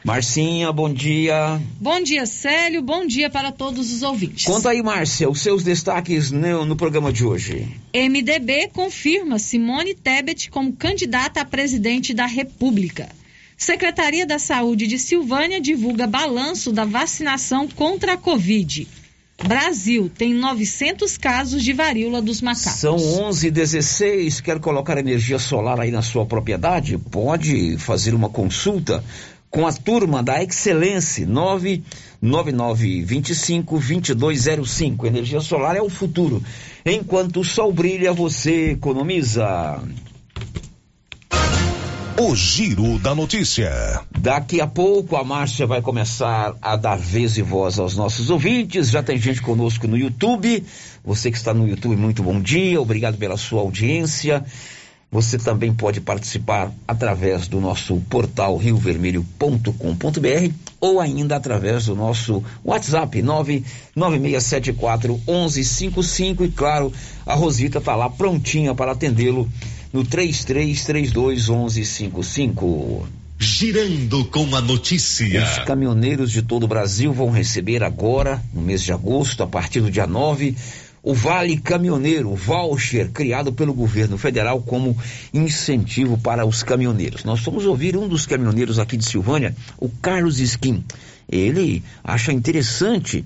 Marcinha, 0.04 0.72
bom 0.72 0.92
dia. 0.92 1.60
Bom 1.80 2.02
dia, 2.02 2.26
Célio. 2.26 2.82
Bom 2.82 3.06
dia 3.06 3.30
para 3.30 3.52
todos 3.52 3.92
os 3.92 4.02
ouvintes. 4.02 4.44
Conta 4.44 4.70
aí, 4.70 4.82
Márcia, 4.82 5.30
os 5.30 5.40
seus 5.40 5.62
destaques 5.62 6.32
no, 6.32 6.66
no 6.66 6.74
programa 6.74 7.12
de 7.12 7.24
hoje. 7.24 7.68
MDB 7.94 8.70
confirma 8.72 9.38
Simone 9.38 9.94
Tebet 9.94 10.50
como 10.50 10.72
candidata 10.72 11.40
a 11.40 11.44
presidente 11.44 12.12
da 12.12 12.26
República. 12.26 13.08
Secretaria 13.62 14.26
da 14.26 14.40
Saúde 14.40 14.88
de 14.88 14.98
Silvânia 14.98 15.60
divulga 15.60 16.04
balanço 16.04 16.72
da 16.72 16.84
vacinação 16.84 17.68
contra 17.68 18.14
a 18.14 18.16
Covid. 18.16 18.88
Brasil 19.44 20.10
tem 20.12 20.34
900 20.34 21.16
casos 21.16 21.62
de 21.62 21.72
varíola 21.72 22.20
dos 22.20 22.42
macacos. 22.42 22.80
São 22.80 22.96
11 22.96 23.52
16 23.52 24.40
Quer 24.40 24.58
colocar 24.58 24.98
energia 24.98 25.38
solar 25.38 25.78
aí 25.78 25.92
na 25.92 26.02
sua 26.02 26.26
propriedade? 26.26 26.98
Pode 26.98 27.78
fazer 27.78 28.14
uma 28.14 28.28
consulta 28.28 29.04
com 29.48 29.64
a 29.64 29.72
turma 29.72 30.24
da 30.24 30.42
Excelência 30.42 31.24
99925 31.24 33.78
2205. 33.78 35.06
Energia 35.06 35.40
solar 35.40 35.76
é 35.76 35.80
o 35.80 35.88
futuro. 35.88 36.42
Enquanto 36.84 37.38
o 37.38 37.44
sol 37.44 37.72
brilha, 37.72 38.12
você 38.12 38.72
economiza. 38.72 39.80
O 42.24 42.36
Giro 42.36 43.00
da 43.00 43.16
Notícia. 43.16 44.00
Daqui 44.16 44.60
a 44.60 44.66
pouco 44.68 45.16
a 45.16 45.24
Márcia 45.24 45.66
vai 45.66 45.82
começar 45.82 46.54
a 46.62 46.76
dar 46.76 46.96
vez 46.96 47.36
e 47.36 47.42
voz 47.42 47.80
aos 47.80 47.96
nossos 47.96 48.30
ouvintes. 48.30 48.90
Já 48.90 49.02
tem 49.02 49.18
gente 49.18 49.42
conosco 49.42 49.88
no 49.88 49.98
YouTube. 49.98 50.64
Você 51.04 51.32
que 51.32 51.36
está 51.36 51.52
no 51.52 51.66
YouTube, 51.66 51.96
muito 51.96 52.22
bom 52.22 52.40
dia. 52.40 52.80
Obrigado 52.80 53.18
pela 53.18 53.36
sua 53.36 53.62
audiência. 53.62 54.44
Você 55.10 55.36
também 55.36 55.74
pode 55.74 56.00
participar 56.00 56.70
através 56.86 57.48
do 57.48 57.60
nosso 57.60 57.96
portal 58.08 58.56
riovermelho.com.br 58.56 60.54
ou 60.80 61.00
ainda 61.00 61.34
através 61.34 61.86
do 61.86 61.96
nosso 61.96 62.40
WhatsApp 62.64 63.20
99674 63.20 65.20
1155 65.26 66.44
e 66.44 66.52
claro, 66.52 66.92
a 67.26 67.34
Rosita 67.34 67.78
está 67.78 67.96
lá 67.96 68.08
prontinha 68.08 68.76
para 68.76 68.92
atendê-lo 68.92 69.50
no 69.92 70.04
3332 70.04 71.48
1155. 71.48 73.06
Girando 73.38 74.24
com 74.26 74.54
a 74.54 74.60
notícia. 74.60 75.42
Os 75.42 75.58
caminhoneiros 75.64 76.30
de 76.30 76.42
todo 76.42 76.62
o 76.62 76.68
Brasil 76.68 77.12
vão 77.12 77.30
receber 77.30 77.82
agora, 77.82 78.42
no 78.54 78.62
mês 78.62 78.82
de 78.82 78.92
agosto, 78.92 79.42
a 79.42 79.46
partir 79.46 79.80
do 79.80 79.90
dia 79.90 80.06
9, 80.06 80.56
o 81.02 81.12
Vale 81.12 81.56
Caminhoneiro, 81.56 82.30
o 82.30 82.36
voucher 82.36 83.10
criado 83.10 83.52
pelo 83.52 83.74
governo 83.74 84.16
federal 84.16 84.62
como 84.62 84.96
incentivo 85.34 86.16
para 86.16 86.46
os 86.46 86.62
caminhoneiros. 86.62 87.24
Nós 87.24 87.40
vamos 87.40 87.66
ouvir 87.66 87.96
um 87.96 88.06
dos 88.06 88.24
caminhoneiros 88.24 88.78
aqui 88.78 88.96
de 88.96 89.04
Silvânia, 89.04 89.54
o 89.78 89.88
Carlos 89.88 90.38
Skin. 90.38 90.84
Ele 91.28 91.82
acha 92.04 92.32
interessante 92.32 93.24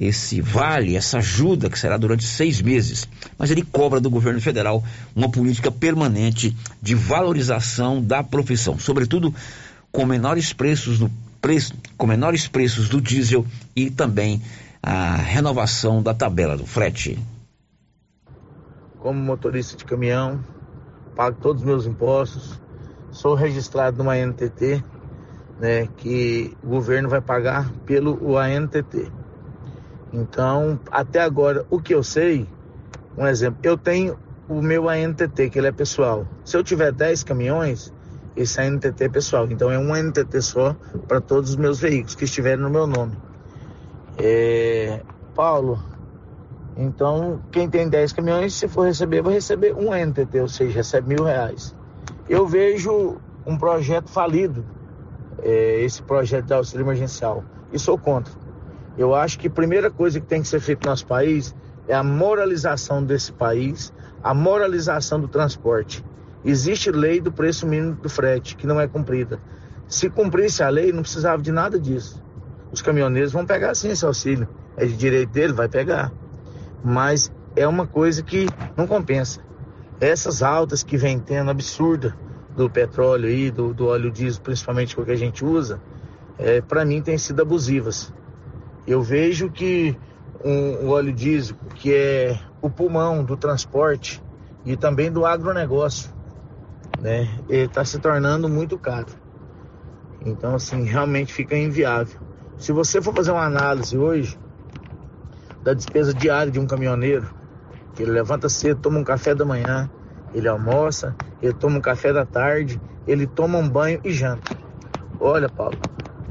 esse 0.00 0.40
vale, 0.40 0.96
essa 0.96 1.18
ajuda 1.18 1.68
que 1.68 1.78
será 1.78 1.98
durante 1.98 2.24
seis 2.24 2.62
meses, 2.62 3.06
mas 3.36 3.50
ele 3.50 3.62
cobra 3.62 4.00
do 4.00 4.08
governo 4.08 4.40
federal 4.40 4.82
uma 5.14 5.30
política 5.30 5.70
permanente 5.70 6.56
de 6.80 6.94
valorização 6.94 8.02
da 8.02 8.24
profissão, 8.24 8.78
sobretudo 8.78 9.34
com 9.92 10.06
menores 10.06 10.54
preços 10.54 10.98
no 10.98 11.10
preço, 11.42 11.74
com 11.98 12.06
menores 12.06 12.48
preços 12.48 12.88
do 12.88 12.98
diesel 12.98 13.44
e 13.76 13.90
também 13.90 14.40
a 14.82 15.16
renovação 15.16 16.02
da 16.02 16.14
tabela 16.14 16.56
do 16.56 16.64
frete. 16.64 17.18
Como 19.00 19.20
motorista 19.20 19.76
de 19.76 19.84
caminhão, 19.84 20.42
pago 21.14 21.38
todos 21.42 21.60
os 21.60 21.66
meus 21.66 21.86
impostos, 21.86 22.58
sou 23.10 23.34
registrado 23.34 23.98
numa 23.98 24.14
ANTT, 24.14 24.82
né, 25.58 25.86
que 25.98 26.56
o 26.62 26.68
governo 26.68 27.10
vai 27.10 27.20
pagar 27.20 27.70
pelo 27.84 28.38
ANTT. 28.38 29.19
Então, 30.12 30.78
até 30.90 31.20
agora, 31.20 31.64
o 31.70 31.80
que 31.80 31.94
eu 31.94 32.02
sei, 32.02 32.46
um 33.16 33.26
exemplo, 33.26 33.60
eu 33.62 33.76
tenho 33.76 34.18
o 34.48 34.60
meu 34.60 34.88
ANTT, 34.88 35.50
que 35.50 35.58
ele 35.58 35.68
é 35.68 35.72
pessoal. 35.72 36.26
Se 36.44 36.56
eu 36.56 36.64
tiver 36.64 36.90
10 36.90 37.22
caminhões, 37.22 37.92
esse 38.36 38.60
ANTT 38.60 39.04
é 39.04 39.08
pessoal. 39.08 39.46
Então 39.50 39.70
é 39.70 39.78
um 39.78 39.94
ANTT 39.94 40.42
só 40.42 40.74
para 41.06 41.20
todos 41.20 41.50
os 41.50 41.56
meus 41.56 41.78
veículos 41.78 42.14
que 42.14 42.24
estiverem 42.24 42.62
no 42.62 42.70
meu 42.70 42.86
nome. 42.86 43.16
É... 44.18 45.02
Paulo, 45.34 45.82
então 46.76 47.40
quem 47.52 47.68
tem 47.70 47.88
10 47.88 48.12
caminhões, 48.12 48.54
se 48.54 48.66
for 48.66 48.86
receber, 48.86 49.22
vai 49.22 49.34
receber 49.34 49.74
um 49.74 49.92
ANTT, 49.92 50.40
ou 50.40 50.48
seja, 50.48 50.74
recebe 50.74 51.08
mil 51.08 51.24
reais. 51.24 51.74
Eu 52.28 52.46
vejo 52.46 53.18
um 53.46 53.56
projeto 53.56 54.08
falido, 54.08 54.64
é, 55.42 55.82
esse 55.82 56.02
projeto 56.02 56.46
de 56.46 56.52
auxílio 56.52 56.84
emergencial. 56.84 57.44
E 57.72 57.78
sou 57.78 57.96
contra. 57.96 58.32
Eu 58.98 59.14
acho 59.14 59.38
que 59.38 59.48
a 59.48 59.50
primeira 59.50 59.90
coisa 59.90 60.20
que 60.20 60.26
tem 60.26 60.42
que 60.42 60.48
ser 60.48 60.60
feita 60.60 60.86
no 60.86 60.90
nosso 60.90 61.06
país 61.06 61.54
é 61.88 61.94
a 61.94 62.02
moralização 62.02 63.02
desse 63.02 63.32
país, 63.32 63.92
a 64.22 64.34
moralização 64.34 65.20
do 65.20 65.28
transporte. 65.28 66.04
Existe 66.44 66.90
lei 66.90 67.20
do 67.20 67.32
preço 67.32 67.66
mínimo 67.66 67.94
do 67.94 68.08
frete, 68.08 68.56
que 68.56 68.66
não 68.66 68.80
é 68.80 68.86
cumprida. 68.86 69.40
Se 69.86 70.08
cumprisse 70.08 70.62
a 70.62 70.68
lei, 70.68 70.92
não 70.92 71.02
precisava 71.02 71.42
de 71.42 71.50
nada 71.50 71.78
disso. 71.78 72.22
Os 72.72 72.80
caminhoneiros 72.80 73.32
vão 73.32 73.44
pegar 73.44 73.74
sim 73.74 73.90
esse 73.90 74.04
auxílio. 74.04 74.48
É 74.76 74.86
de 74.86 74.96
direito 74.96 75.30
dele, 75.30 75.52
vai 75.52 75.68
pegar. 75.68 76.12
Mas 76.82 77.32
é 77.56 77.66
uma 77.66 77.86
coisa 77.86 78.22
que 78.22 78.46
não 78.76 78.86
compensa. 78.86 79.40
Essas 80.00 80.42
altas 80.42 80.82
que 80.82 80.96
vem 80.96 81.18
tendo 81.18 81.50
absurda 81.50 82.16
do 82.56 82.70
petróleo 82.70 83.28
e 83.28 83.50
do, 83.50 83.74
do 83.74 83.86
óleo 83.88 84.10
diesel, 84.10 84.42
principalmente 84.42 84.98
o 84.98 85.04
que 85.04 85.10
a 85.10 85.16
gente 85.16 85.44
usa, 85.44 85.80
é, 86.38 86.60
para 86.60 86.84
mim 86.84 87.02
tem 87.02 87.18
sido 87.18 87.42
abusivas. 87.42 88.12
Eu 88.90 89.00
vejo 89.02 89.48
que 89.48 89.96
um, 90.44 90.86
o 90.86 90.88
óleo 90.88 91.12
diesel, 91.12 91.56
que 91.76 91.94
é 91.94 92.36
o 92.60 92.68
pulmão 92.68 93.22
do 93.22 93.36
transporte 93.36 94.20
e 94.64 94.76
também 94.76 95.12
do 95.12 95.24
agronegócio, 95.24 96.10
né, 97.00 97.28
está 97.48 97.84
se 97.84 98.00
tornando 98.00 98.48
muito 98.48 98.76
caro. 98.76 99.06
Então, 100.26 100.56
assim, 100.56 100.82
realmente 100.82 101.32
fica 101.32 101.56
inviável. 101.56 102.18
Se 102.58 102.72
você 102.72 103.00
for 103.00 103.14
fazer 103.14 103.30
uma 103.30 103.44
análise 103.44 103.96
hoje 103.96 104.36
da 105.62 105.72
despesa 105.72 106.12
diária 106.12 106.50
de 106.50 106.58
um 106.58 106.66
caminhoneiro, 106.66 107.32
que 107.94 108.02
ele 108.02 108.10
levanta 108.10 108.48
cedo, 108.48 108.80
toma 108.80 108.98
um 108.98 109.04
café 109.04 109.36
da 109.36 109.44
manhã, 109.44 109.88
ele 110.34 110.48
almoça, 110.48 111.14
ele 111.40 111.52
toma 111.52 111.78
um 111.78 111.80
café 111.80 112.12
da 112.12 112.26
tarde, 112.26 112.80
ele 113.06 113.24
toma 113.24 113.56
um 113.56 113.68
banho 113.68 114.00
e 114.02 114.10
janta. 114.10 114.58
Olha, 115.20 115.48
Paulo, 115.48 115.78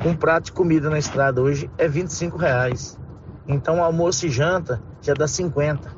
um 0.06 0.16
prato 0.16 0.46
de 0.46 0.52
comida 0.54 0.90
na 0.90 0.98
estrada 0.98 1.42
hoje 1.42 1.70
é 1.78 1.88
25 1.88 2.38
reais. 2.38 2.98
Então 3.48 3.84
almoço 3.84 4.26
e 4.26 4.30
janta 4.30 4.82
já 5.02 5.14
dá 5.14 5.28
50. 5.28 5.92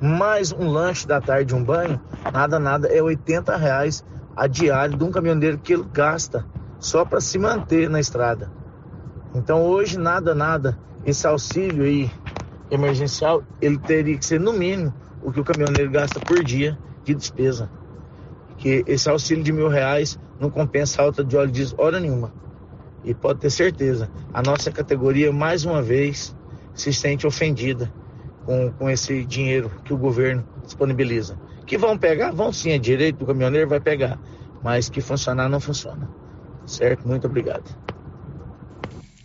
Mais 0.00 0.52
um 0.52 0.68
lanche 0.68 1.06
da 1.06 1.20
tarde, 1.20 1.54
um 1.54 1.62
banho, 1.62 2.00
nada, 2.32 2.58
nada, 2.58 2.88
é 2.88 3.02
80 3.02 3.56
reais 3.56 4.04
a 4.36 4.46
diária 4.46 4.96
de 4.96 5.04
um 5.04 5.10
caminhoneiro 5.10 5.58
que 5.58 5.72
ele 5.72 5.84
gasta 5.92 6.44
só 6.78 7.04
para 7.04 7.20
se 7.20 7.38
manter 7.38 7.88
na 7.88 8.00
estrada. 8.00 8.50
Então 9.34 9.62
hoje 9.62 9.98
nada, 9.98 10.34
nada, 10.34 10.78
esse 11.04 11.26
auxílio 11.26 11.84
aí 11.84 12.10
emergencial, 12.70 13.42
ele 13.60 13.78
teria 13.78 14.16
que 14.16 14.24
ser 14.24 14.40
no 14.40 14.52
mínimo 14.52 14.92
o 15.22 15.30
que 15.30 15.40
o 15.40 15.44
caminhoneiro 15.44 15.90
gasta 15.90 16.18
por 16.18 16.42
dia 16.42 16.78
de 17.04 17.14
despesa. 17.14 17.70
Que 18.56 18.84
esse 18.86 19.08
auxílio 19.08 19.44
de 19.44 19.52
mil 19.52 19.68
reais 19.68 20.18
não 20.40 20.50
compensa 20.50 21.02
a 21.02 21.04
alta 21.04 21.24
de 21.24 21.36
óleo 21.36 21.50
diesel 21.50 21.76
hora 21.78 22.00
nenhuma. 22.00 22.43
E 23.04 23.14
pode 23.14 23.40
ter 23.40 23.50
certeza, 23.50 24.10
a 24.32 24.42
nossa 24.42 24.70
categoria, 24.72 25.30
mais 25.32 25.64
uma 25.64 25.82
vez, 25.82 26.34
se 26.74 26.92
sente 26.92 27.26
ofendida 27.26 27.92
com, 28.44 28.70
com 28.72 28.90
esse 28.90 29.24
dinheiro 29.24 29.70
que 29.84 29.92
o 29.92 29.98
governo 29.98 30.44
disponibiliza. 30.64 31.38
Que 31.66 31.78
vão 31.78 31.96
pegar? 31.98 32.30
Vão 32.32 32.52
sim, 32.52 32.70
é 32.70 32.78
direito 32.78 33.18
do 33.18 33.26
caminhoneiro, 33.26 33.68
vai 33.68 33.80
pegar. 33.80 34.18
Mas 34.62 34.88
que 34.88 35.00
funcionar, 35.00 35.48
não 35.48 35.60
funciona. 35.60 36.08
Certo? 36.66 37.06
Muito 37.06 37.26
obrigado. 37.26 37.64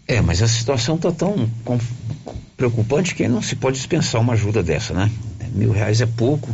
É, 0.07 0.21
mas 0.21 0.41
a 0.41 0.47
situação 0.47 0.95
está 0.95 1.11
tão 1.11 1.49
preocupante 2.57 3.15
que 3.15 3.27
não 3.27 3.41
se 3.41 3.55
pode 3.55 3.77
dispensar 3.77 4.19
uma 4.19 4.33
ajuda 4.33 4.63
dessa, 4.63 4.93
né? 4.93 5.09
Mil 5.53 5.71
reais 5.71 6.01
é 6.01 6.05
pouco. 6.05 6.49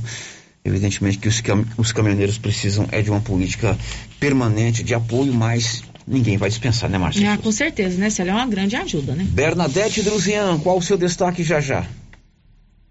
Evidentemente 0.64 1.18
que 1.18 1.28
os, 1.28 1.42
cam 1.42 1.64
os 1.78 1.92
caminhoneiros 1.92 2.38
precisam 2.38 2.88
é 2.92 3.02
de 3.02 3.10
uma 3.10 3.22
política 3.22 3.78
permanente 4.20 4.84
de 4.84 4.94
apoio, 4.94 5.34
mas 5.34 5.84
ninguém 6.08 6.38
vai 6.38 6.50
dispensar, 6.50 6.90
né, 6.90 6.98
Márcia? 6.98 7.34
Ah, 7.34 7.38
com 7.38 7.52
certeza, 7.52 7.98
né? 7.98 8.10
Ela 8.18 8.32
é 8.32 8.34
uma 8.34 8.48
grande 8.48 8.76
ajuda, 8.76 9.14
né? 9.14 9.26
Bernadette 9.30 10.02
Druzian, 10.02 10.60
qual 10.60 10.78
o 10.78 10.82
seu 10.82 10.98
destaque 10.98 11.44
já 11.44 11.60
já? 11.60 11.86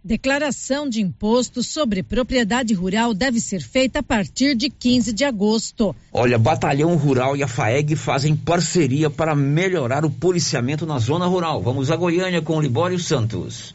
Declaração 0.07 0.87
de 0.87 1.01
imposto 1.01 1.63
sobre 1.63 2.03
propriedade 2.03 2.75
rural 2.75 3.15
deve 3.15 3.41
ser 3.41 3.63
feita 3.63 4.01
a 4.01 4.03
partir 4.03 4.55
de 4.55 4.69
15 4.69 5.15
de 5.15 5.25
agosto. 5.25 5.97
Olha, 6.13 6.39
Batalhão 6.39 6.95
Rural 6.95 7.35
e 7.35 7.43
a 7.43 7.49
FAEG 7.49 7.97
fazem 7.97 8.37
parceria 8.37 9.09
para 9.09 9.35
melhorar 9.35 10.05
o 10.05 10.11
policiamento 10.11 10.85
na 10.85 10.99
zona 10.99 11.25
rural. 11.25 11.63
Vamos 11.63 11.91
a 11.91 11.97
Goiânia 11.97 12.43
com 12.43 12.59
o 12.59 12.61
Libório 12.61 12.99
Santos. 12.99 13.75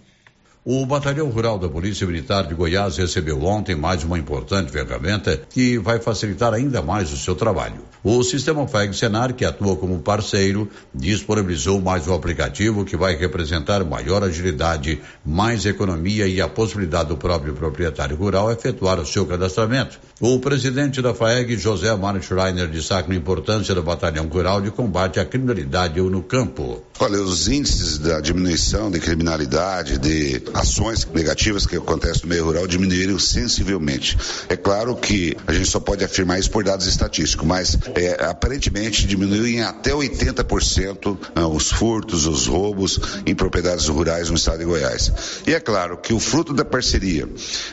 O 0.71 0.85
Batalhão 0.85 1.31
Rural 1.31 1.57
da 1.57 1.67
Polícia 1.67 2.05
Militar 2.05 2.45
de 2.45 2.53
Goiás 2.53 2.95
recebeu 2.95 3.43
ontem 3.43 3.75
mais 3.75 4.03
uma 4.03 4.19
importante 4.19 4.71
ferramenta 4.71 5.41
que 5.49 5.79
vai 5.79 5.99
facilitar 5.99 6.53
ainda 6.53 6.79
mais 6.79 7.11
o 7.11 7.17
seu 7.17 7.33
trabalho. 7.33 7.81
O 8.03 8.21
sistema 8.21 8.67
FEG 8.67 8.95
Senar, 8.95 9.33
que 9.33 9.43
atua 9.43 9.75
como 9.75 9.97
parceiro, 9.97 10.69
disponibilizou 10.93 11.81
mais 11.81 12.07
um 12.07 12.13
aplicativo 12.13 12.85
que 12.85 12.95
vai 12.95 13.15
representar 13.15 13.83
maior 13.83 14.23
agilidade, 14.23 15.01
mais 15.25 15.65
economia 15.65 16.27
e 16.27 16.39
a 16.39 16.47
possibilidade 16.47 17.09
do 17.09 17.17
próprio 17.17 17.55
proprietário 17.55 18.15
rural 18.15 18.51
efetuar 18.51 18.99
o 18.99 19.07
seu 19.07 19.25
cadastramento. 19.25 19.99
O 20.21 20.37
presidente 20.37 21.01
da 21.01 21.15
FAEG, 21.15 21.57
José 21.57 21.95
Mário 21.95 22.21
Schreiner, 22.21 22.67
destaca 22.67 23.11
a 23.11 23.15
importância 23.15 23.73
do 23.73 23.81
Batalhão 23.81 24.27
Rural 24.27 24.61
de 24.61 24.69
combate 24.69 25.19
à 25.19 25.25
criminalidade 25.25 25.99
no 25.99 26.21
campo. 26.21 26.83
Olha, 26.99 27.19
os 27.21 27.47
índices 27.47 27.97
da 27.97 28.21
diminuição 28.21 28.91
de 28.91 28.99
criminalidade, 28.99 29.97
de 29.97 30.41
ações 30.59 31.05
negativas 31.13 31.65
que 31.65 31.75
acontecem 31.75 32.23
no 32.23 32.29
meio 32.29 32.45
rural 32.45 32.67
diminuíram 32.67 33.17
sensivelmente. 33.17 34.17
É 34.49 34.55
claro 34.55 34.95
que 34.95 35.35
a 35.47 35.53
gente 35.53 35.69
só 35.69 35.79
pode 35.79 36.03
afirmar 36.03 36.39
isso 36.39 36.51
por 36.51 36.63
dados 36.63 36.85
estatísticos, 36.85 37.47
mas 37.47 37.77
é, 37.95 38.25
aparentemente 38.25 39.07
diminuiu 39.07 39.47
em 39.47 39.61
até 39.61 39.91
80% 39.91 41.17
ah, 41.35 41.47
os 41.47 41.71
furtos, 41.71 42.25
os 42.25 42.47
roubos 42.47 42.99
em 43.25 43.33
propriedades 43.33 43.87
rurais 43.87 44.29
no 44.29 44.35
estado 44.35 44.59
de 44.59 44.65
Goiás. 44.65 45.11
E 45.47 45.53
é 45.53 45.59
claro 45.59 45.97
que 45.97 46.13
o 46.13 46.19
fruto 46.19 46.53
da 46.53 46.65
parceria 46.65 47.27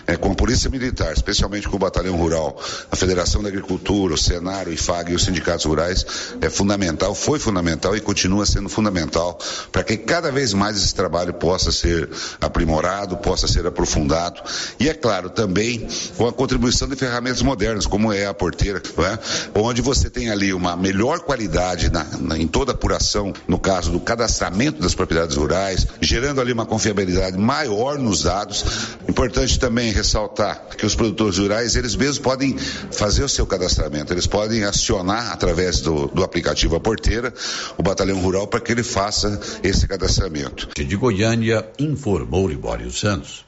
é, 0.06 0.16
com 0.16 0.32
a 0.32 0.34
Polícia 0.34 0.70
Militar, 0.70 1.12
especialmente 1.12 1.68
com 1.68 1.76
o 1.76 1.80
Batalhão 1.80 2.16
Rural, 2.16 2.60
a 2.90 2.96
Federação 2.96 3.42
da 3.42 3.48
Agricultura, 3.48 4.14
o 4.14 4.18
Senar, 4.18 4.68
o 4.68 4.72
IFAG 4.72 5.12
e 5.12 5.14
os 5.14 5.24
sindicatos 5.24 5.64
rurais, 5.64 6.06
é 6.40 6.48
fundamental, 6.48 7.14
foi 7.14 7.38
fundamental 7.38 7.96
e 7.96 8.00
continua 8.00 8.46
sendo 8.46 8.68
fundamental 8.68 9.38
para 9.72 9.82
que 9.82 9.96
cada 9.96 10.30
vez 10.30 10.54
mais 10.54 10.76
esse 10.76 10.94
trabalho 10.94 11.34
possa 11.34 11.72
ser 11.72 12.08
aprimorado, 12.40 12.75
possa 13.16 13.46
ser 13.46 13.66
aprofundado. 13.66 14.40
E 14.78 14.88
é 14.88 14.94
claro, 14.94 15.30
também 15.30 15.86
com 16.16 16.26
a 16.26 16.32
contribuição 16.32 16.88
de 16.88 16.96
ferramentas 16.96 17.42
modernas, 17.42 17.86
como 17.86 18.12
é 18.12 18.26
a 18.26 18.34
porteira, 18.34 18.82
é? 18.98 19.18
onde 19.58 19.82
você 19.82 20.10
tem 20.10 20.30
ali 20.30 20.52
uma 20.52 20.76
melhor 20.76 21.20
qualidade 21.20 21.90
na, 21.90 22.04
na, 22.18 22.38
em 22.38 22.46
toda 22.46 22.72
a 22.72 22.74
apuração, 22.74 23.32
no 23.46 23.58
caso 23.58 23.90
do 23.90 24.00
cadastramento 24.00 24.80
das 24.80 24.94
propriedades 24.94 25.36
rurais, 25.36 25.86
gerando 26.00 26.40
ali 26.40 26.52
uma 26.52 26.66
confiabilidade 26.66 27.36
maior 27.38 27.98
nos 27.98 28.22
dados. 28.22 28.64
Importante 29.08 29.58
também 29.58 29.92
ressaltar 29.92 30.66
que 30.76 30.84
os 30.84 30.94
produtores 30.94 31.38
rurais, 31.38 31.76
eles 31.76 31.96
mesmos 31.96 32.18
podem 32.18 32.56
fazer 32.58 33.24
o 33.24 33.28
seu 33.28 33.46
cadastramento, 33.46 34.12
eles 34.12 34.26
podem 34.26 34.64
acionar 34.64 35.32
através 35.32 35.80
do, 35.80 36.06
do 36.08 36.22
aplicativo 36.22 36.76
A 36.76 36.80
Porteira 36.80 37.32
o 37.76 37.82
Batalhão 37.82 38.20
Rural 38.20 38.46
para 38.46 38.60
que 38.60 38.72
ele 38.72 38.82
faça 38.82 39.40
esse 39.62 39.86
cadastramento. 39.86 40.68
De 40.76 40.96
Goiânia, 40.96 41.66
informou 41.78 42.50
Libório 42.56 42.90
Santos. 42.90 43.44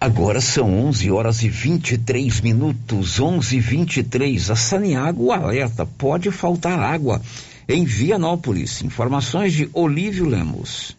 Agora 0.00 0.40
são 0.40 0.86
11 0.88 1.12
horas 1.12 1.44
e 1.44 1.48
23 1.48 2.40
minutos, 2.40 3.20
11 3.20 3.56
e 3.56 3.60
23. 3.60 4.50
A 4.50 4.56
Saniago 4.56 5.30
alerta: 5.30 5.86
pode 5.86 6.32
faltar 6.32 6.76
água 6.80 7.22
em 7.68 7.84
Vianópolis. 7.84 8.82
Informações 8.82 9.52
de 9.52 9.70
Olívio 9.72 10.28
Lemos. 10.28 10.97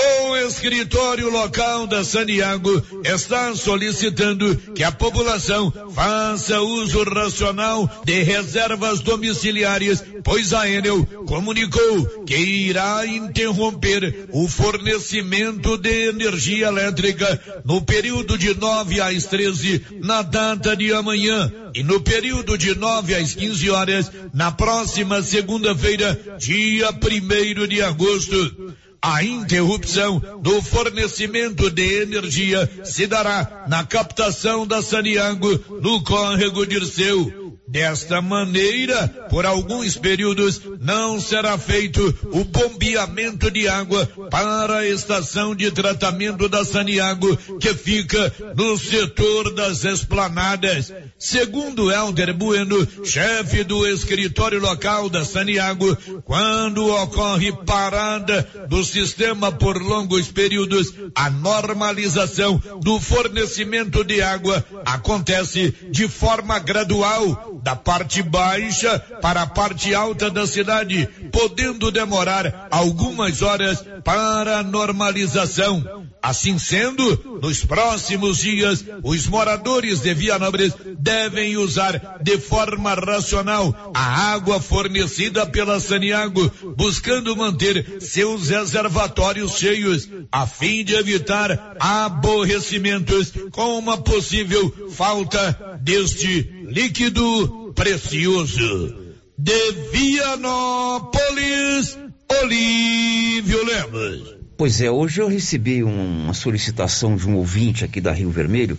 O 0.00 0.36
escritório 0.36 1.28
local 1.28 1.84
da 1.88 2.04
Saniago 2.04 2.82
está 3.04 3.52
solicitando 3.56 4.54
que 4.72 4.84
a 4.84 4.92
população 4.92 5.72
faça 5.92 6.60
uso 6.60 7.02
racional 7.02 7.90
de 8.04 8.22
reservas 8.22 9.00
domiciliares, 9.00 10.04
pois 10.22 10.52
a 10.52 10.70
Enel 10.70 11.04
comunicou 11.26 12.24
que 12.24 12.36
irá 12.36 13.04
interromper 13.06 14.28
o 14.32 14.46
fornecimento 14.46 15.76
de 15.76 16.10
energia 16.10 16.68
elétrica 16.68 17.62
no 17.64 17.82
período 17.82 18.38
de 18.38 18.54
9 18.54 19.00
às 19.00 19.24
13 19.24 19.84
na 20.00 20.22
data 20.22 20.76
de 20.76 20.92
amanhã 20.92 21.50
e 21.74 21.82
no 21.82 22.00
período 22.00 22.56
de 22.56 22.76
9 22.76 23.16
às 23.16 23.34
15 23.34 23.70
horas 23.70 24.12
na 24.32 24.52
próxima 24.52 25.22
segunda-feira, 25.22 26.38
dia 26.38 26.90
1 26.90 27.66
de 27.66 27.82
agosto. 27.82 28.76
A 29.00 29.22
interrupção 29.22 30.20
do 30.40 30.60
fornecimento 30.60 31.70
de 31.70 32.02
energia 32.02 32.68
se 32.84 33.06
dará 33.06 33.64
na 33.68 33.84
captação 33.84 34.66
da 34.66 34.82
Saniago 34.82 35.48
no 35.80 36.02
córrego 36.02 36.66
Dirceu. 36.66 37.47
Desta 37.70 38.22
maneira, 38.22 39.08
por 39.28 39.44
alguns 39.44 39.96
períodos, 39.96 40.60
não 40.80 41.20
será 41.20 41.58
feito 41.58 42.02
o 42.32 42.42
bombeamento 42.44 43.50
de 43.50 43.68
água 43.68 44.06
para 44.30 44.78
a 44.78 44.88
estação 44.88 45.54
de 45.54 45.70
tratamento 45.70 46.48
da 46.48 46.64
Saniago, 46.64 47.36
que 47.60 47.74
fica 47.74 48.32
no 48.56 48.78
setor 48.78 49.54
das 49.54 49.84
esplanadas. 49.84 50.92
Segundo 51.18 51.92
Helder 51.92 52.34
Bueno, 52.34 52.86
chefe 53.04 53.62
do 53.64 53.86
escritório 53.86 54.60
local 54.60 55.10
da 55.10 55.24
Saniago, 55.24 55.94
quando 56.24 56.88
ocorre 56.88 57.52
parada 57.66 58.48
do 58.68 58.82
sistema 58.82 59.52
por 59.52 59.76
longos 59.76 60.28
períodos, 60.28 60.94
a 61.14 61.28
normalização 61.28 62.62
do 62.80 62.98
fornecimento 62.98 64.02
de 64.04 64.22
água 64.22 64.64
acontece 64.86 65.74
de 65.90 66.08
forma 66.08 66.58
gradual, 66.58 67.57
da 67.62 67.76
parte 67.76 68.22
baixa 68.22 68.98
para 69.20 69.42
a 69.42 69.46
parte 69.46 69.94
alta 69.94 70.30
da 70.30 70.46
cidade, 70.46 71.08
podendo 71.32 71.90
demorar 71.90 72.68
algumas 72.70 73.42
horas 73.42 73.84
para 74.04 74.58
a 74.58 74.62
normalização. 74.62 76.08
Assim 76.20 76.58
sendo, 76.58 77.40
nos 77.40 77.64
próximos 77.64 78.38
dias, 78.38 78.84
os 79.04 79.26
moradores 79.26 80.00
de 80.00 80.12
Vianópolis 80.14 80.74
devem 80.98 81.56
usar 81.56 82.18
de 82.20 82.38
forma 82.38 82.94
racional 82.94 83.92
a 83.94 84.32
água 84.32 84.60
fornecida 84.60 85.46
pela 85.46 85.78
Saniago, 85.78 86.50
buscando 86.76 87.36
manter 87.36 88.00
seus 88.00 88.48
reservatórios 88.48 89.56
cheios, 89.56 90.08
a 90.30 90.46
fim 90.46 90.84
de 90.84 90.94
evitar 90.94 91.76
aborrecimentos 91.78 93.32
com 93.52 93.78
uma 93.78 93.96
possível 93.96 94.90
falta 94.90 95.78
deste 95.80 96.57
líquido 96.68 97.72
precioso. 97.74 99.08
De 99.38 99.72
Vianópolis, 99.92 101.96
Olívio 102.42 103.64
Lemos. 103.64 104.36
Pois 104.56 104.80
é, 104.80 104.90
hoje 104.90 105.22
eu 105.22 105.28
recebi 105.28 105.82
uma 105.82 106.34
solicitação 106.34 107.16
de 107.16 107.28
um 107.28 107.36
ouvinte 107.36 107.84
aqui 107.84 108.00
da 108.00 108.12
Rio 108.12 108.30
Vermelho, 108.30 108.76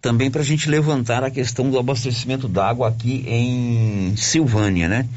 também 0.00 0.30
para 0.30 0.42
a 0.42 0.44
gente 0.44 0.68
levantar 0.68 1.24
a 1.24 1.30
questão 1.30 1.70
do 1.70 1.78
abastecimento 1.78 2.46
d'água 2.46 2.88
aqui 2.88 3.24
em 3.26 4.14
Silvânia, 4.16 4.88
né? 4.88 5.08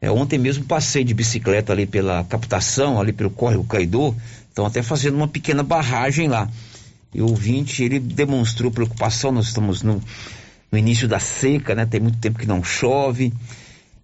É, 0.00 0.10
ontem 0.10 0.38
mesmo 0.38 0.64
passei 0.64 1.04
de 1.04 1.14
bicicleta 1.14 1.72
ali 1.72 1.86
pela 1.86 2.24
captação, 2.24 3.00
ali 3.00 3.12
pelo 3.12 3.30
córrego 3.30 3.64
Caidor, 3.64 4.14
estão 4.48 4.66
até 4.66 4.82
fazendo 4.82 5.14
uma 5.14 5.28
pequena 5.28 5.62
barragem 5.62 6.28
lá. 6.28 6.48
E 7.14 7.22
o 7.22 7.28
ouvinte, 7.28 7.82
ele 7.82 7.98
demonstrou 7.98 8.70
preocupação, 8.70 9.32
nós 9.32 9.46
estamos 9.46 9.82
no, 9.82 10.02
no 10.70 10.78
início 10.78 11.08
da 11.08 11.18
seca, 11.18 11.74
né? 11.74 11.86
Tem 11.86 12.00
muito 12.00 12.18
tempo 12.18 12.38
que 12.38 12.46
não 12.46 12.62
chove. 12.62 13.32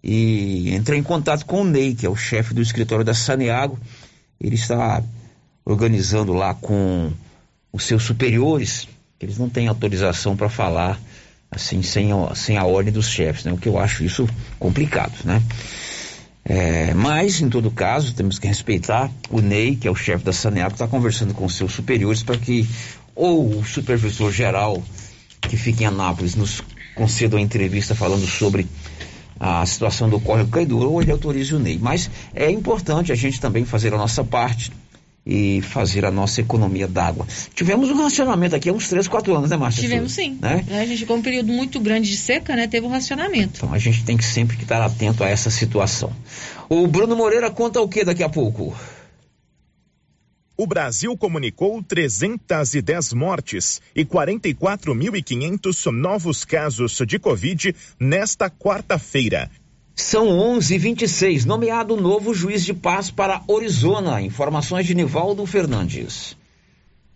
E 0.02 0.74
entrei 0.74 0.98
em 0.98 1.02
contato 1.02 1.46
com 1.46 1.62
o 1.62 1.64
Ney, 1.64 1.94
que 1.94 2.04
é 2.04 2.10
o 2.10 2.16
chefe 2.16 2.52
do 2.52 2.60
escritório 2.60 3.04
da 3.04 3.14
Saneago. 3.14 3.78
Ele 4.40 4.54
está 4.54 5.02
organizando 5.64 6.32
lá 6.32 6.54
com 6.54 7.10
os 7.72 7.84
seus 7.84 8.02
superiores, 8.02 8.86
eles 9.20 9.38
não 9.38 9.48
têm 9.48 9.66
autorização 9.66 10.36
para 10.36 10.48
falar 10.48 11.00
assim 11.50 11.82
sem, 11.82 12.10
sem 12.34 12.56
a 12.58 12.64
ordem 12.64 12.92
dos 12.92 13.08
chefes, 13.08 13.44
né? 13.44 13.52
O 13.52 13.56
que 13.56 13.68
eu 13.68 13.78
acho 13.78 14.04
isso 14.04 14.28
complicado, 14.58 15.14
né? 15.24 15.42
É, 16.44 16.92
mas, 16.92 17.40
em 17.40 17.48
todo 17.48 17.70
caso, 17.70 18.14
temos 18.14 18.38
que 18.38 18.46
respeitar 18.46 19.10
o 19.30 19.40
Ney, 19.40 19.76
que 19.76 19.88
é 19.88 19.90
o 19.90 19.94
chefe 19.94 20.24
da 20.24 20.32
Saneago, 20.32 20.74
está 20.74 20.86
conversando 20.86 21.32
com 21.32 21.48
seus 21.48 21.72
superiores 21.72 22.22
para 22.22 22.36
que 22.36 22.68
ou 23.14 23.60
o 23.60 23.64
supervisor 23.64 24.30
geral 24.30 24.82
que 25.48 25.56
fica 25.56 25.84
em 25.84 25.86
Anápolis 25.86 26.34
nos 26.34 26.62
conceda 26.94 27.36
uma 27.36 27.42
entrevista 27.42 27.94
falando 27.94 28.26
sobre 28.26 28.66
a 29.38 29.66
situação 29.66 30.08
do 30.08 30.20
córrego 30.20 30.50
Caidura 30.50 30.88
ou 30.88 31.02
ele 31.02 31.10
autorize 31.10 31.54
o 31.54 31.58
Ney. 31.58 31.78
Mas 31.80 32.10
é 32.34 32.50
importante 32.50 33.12
a 33.12 33.14
gente 33.14 33.40
também 33.40 33.64
fazer 33.64 33.92
a 33.92 33.96
nossa 33.96 34.22
parte 34.22 34.70
e 35.26 35.62
fazer 35.62 36.04
a 36.04 36.10
nossa 36.10 36.40
economia 36.40 36.86
d'água. 36.86 37.26
Tivemos 37.54 37.90
um 37.90 38.02
racionamento 38.02 38.54
aqui 38.54 38.68
há 38.68 38.72
uns 38.72 38.88
3, 38.88 39.08
4 39.08 39.34
anos, 39.34 39.50
né, 39.50 39.56
Márcia? 39.56 39.80
Tivemos 39.80 40.12
sim. 40.12 40.38
Né? 40.40 40.64
A 40.70 40.84
gente 40.84 40.98
ficou 40.98 41.16
um 41.16 41.22
período 41.22 41.50
muito 41.50 41.80
grande 41.80 42.10
de 42.10 42.16
seca, 42.16 42.54
né? 42.54 42.66
Teve 42.66 42.86
um 42.86 42.90
racionamento. 42.90 43.54
Então 43.56 43.72
a 43.72 43.78
gente 43.78 44.04
tem 44.04 44.16
que 44.16 44.24
sempre 44.24 44.56
estar 44.60 44.82
atento 44.82 45.24
a 45.24 45.28
essa 45.28 45.50
situação. 45.50 46.12
O 46.68 46.86
Bruno 46.86 47.16
Moreira 47.16 47.50
conta 47.50 47.80
o 47.80 47.88
que 47.88 48.04
daqui 48.04 48.22
a 48.22 48.28
pouco? 48.28 48.74
O 50.56 50.66
Brasil 50.66 51.16
comunicou 51.16 51.82
310 51.82 53.12
mortes 53.12 53.82
e 53.94 54.04
44.500 54.04 55.90
novos 55.90 56.44
casos 56.44 56.98
de 57.06 57.18
Covid 57.18 57.74
nesta 57.98 58.48
quarta-feira, 58.48 59.50
são 59.94 60.26
11:26. 60.26 61.44
Nomeado 61.44 61.96
novo 61.96 62.34
juiz 62.34 62.64
de 62.64 62.74
paz 62.74 63.12
para 63.12 63.40
Arizona. 63.48 64.20
Informações 64.20 64.84
de 64.86 64.94
Nivaldo 64.94 65.46
Fernandes. 65.46 66.36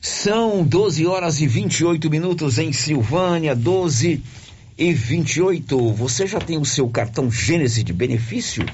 São 0.00 0.62
12 0.64 1.06
horas 1.06 1.40
e 1.40 1.46
28 1.46 2.10
minutos 2.10 2.58
em 2.58 2.72
Silvânia, 2.72 3.54
12 3.54 4.22
e 4.76 4.92
28. 4.92 5.92
Você 5.92 6.26
já 6.26 6.38
tem 6.38 6.58
o 6.58 6.64
seu 6.64 6.88
cartão 6.88 7.30
Gênese 7.30 7.82
de 7.82 7.92
benefício? 7.92 8.64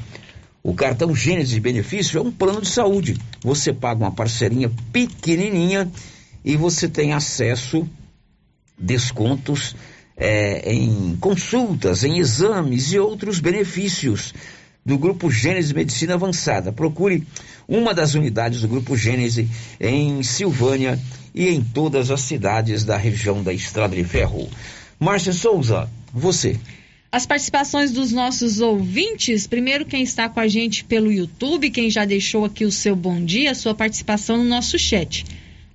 O 0.63 0.75
cartão 0.75 1.15
Gênese 1.15 1.55
de 1.55 1.61
benefício 1.61 2.19
é 2.19 2.23
um 2.23 2.31
plano 2.31 2.61
de 2.61 2.69
saúde. 2.69 3.17
Você 3.43 3.73
paga 3.73 4.05
uma 4.05 4.13
parcerinha 4.13 4.71
pequenininha 4.93 5.91
e 6.45 6.57
você 6.57 6.89
tem 6.89 7.13
acesso 7.13 7.89
descontos 8.77 9.77
é, 10.17 10.73
em 10.73 11.17
consultas, 11.21 12.05
em 12.05 12.19
exames 12.19 12.93
e 12.93 12.99
outros 12.99 13.41
benefícios 13.41 14.35
do 14.85 14.99
Grupo 14.99 15.31
Gênese 15.31 15.75
Medicina 15.75 16.15
Avançada. 16.15 16.73
Procure 16.73 17.27
uma 17.69 17.95
das 17.95 18.15
unidades 18.15 18.61
do 18.61 18.69
Grupo 18.69 18.97
Gênese 18.97 19.49
em 19.81 20.23
Silvânia 20.23 20.99
e 21.35 21.49
em 21.49 21.63
todas 21.63 22.11
as 22.11 22.21
cidades 22.21 22.85
da 22.85 22.97
região 22.97 23.43
da 23.43 23.53
Estrada 23.53 23.95
de 23.95 24.05
Ferro. 24.05 24.49
Márcia 24.99 25.33
Souza, 25.33 25.89
você. 26.13 26.59
As 27.11 27.27
participações 27.27 27.93
dos 27.93 28.11
nossos 28.11 28.61
ouvintes, 28.61 29.47
primeiro 29.47 29.85
quem 29.85 30.03
está 30.03 30.29
com 30.29 30.41
a 30.41 30.49
gente 30.49 30.83
pelo 30.85 31.13
YouTube, 31.13 31.71
quem 31.71 31.91
já 31.91 32.05
deixou 32.05 32.45
aqui 32.45 32.65
o 32.65 32.73
seu 32.73 32.97
bom 32.97 33.23
dia, 33.23 33.55
sua 33.55 33.75
participação 33.75 34.39
no 34.39 34.45
nosso 34.45 34.79
chat. 34.79 35.25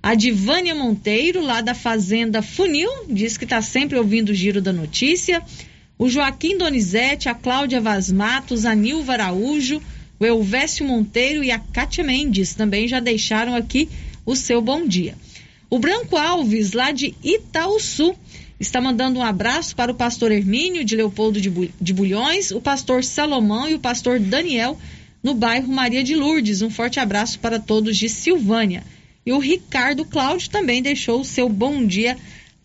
A 0.02 0.14
Divânia 0.14 0.74
Monteiro, 0.74 1.40
lá 1.40 1.60
da 1.60 1.74
Fazenda 1.74 2.40
Funil, 2.42 2.90
diz 3.08 3.36
que 3.36 3.44
está 3.44 3.60
sempre 3.62 3.98
ouvindo 3.98 4.30
o 4.30 4.34
giro 4.34 4.60
da 4.60 4.72
notícia. 4.72 5.42
O 5.98 6.08
Joaquim 6.08 6.56
Donizete, 6.56 7.28
a 7.28 7.34
Cláudia 7.34 7.80
Vaz 7.80 8.12
Matos, 8.12 8.64
a 8.64 8.72
Nilva 8.72 9.14
Araújo, 9.14 9.82
o 10.20 10.24
Elvésio 10.24 10.86
Monteiro 10.86 11.42
e 11.42 11.50
a 11.50 11.58
Kátia 11.58 12.04
Mendes 12.04 12.54
também 12.54 12.86
já 12.86 13.00
deixaram 13.00 13.56
aqui 13.56 13.88
o 14.24 14.36
seu 14.36 14.62
bom 14.62 14.86
dia. 14.86 15.16
O 15.68 15.76
Branco 15.76 16.16
Alves, 16.16 16.72
lá 16.72 16.92
de 16.92 17.16
Itaúsu, 17.22 18.14
está 18.60 18.80
mandando 18.80 19.18
um 19.18 19.24
abraço 19.24 19.74
para 19.74 19.90
o 19.90 19.94
pastor 19.94 20.30
Hermínio 20.30 20.84
de 20.84 20.94
Leopoldo 20.94 21.40
de 21.40 21.92
Bulhões, 21.92 22.52
o 22.52 22.60
pastor 22.60 23.02
Salomão 23.02 23.68
e 23.68 23.74
o 23.74 23.80
pastor 23.80 24.20
Daniel 24.20 24.78
no 25.20 25.34
bairro 25.34 25.66
Maria 25.66 26.04
de 26.04 26.14
Lourdes. 26.14 26.62
Um 26.62 26.70
forte 26.70 27.00
abraço 27.00 27.40
para 27.40 27.58
todos 27.58 27.96
de 27.96 28.08
Silvânia. 28.08 28.84
E 29.26 29.32
o 29.32 29.38
Ricardo 29.38 30.04
Cláudio 30.04 30.48
também 30.48 30.80
deixou 30.80 31.20
o 31.20 31.24
seu 31.24 31.48
bom 31.48 31.84
dia 31.84 32.16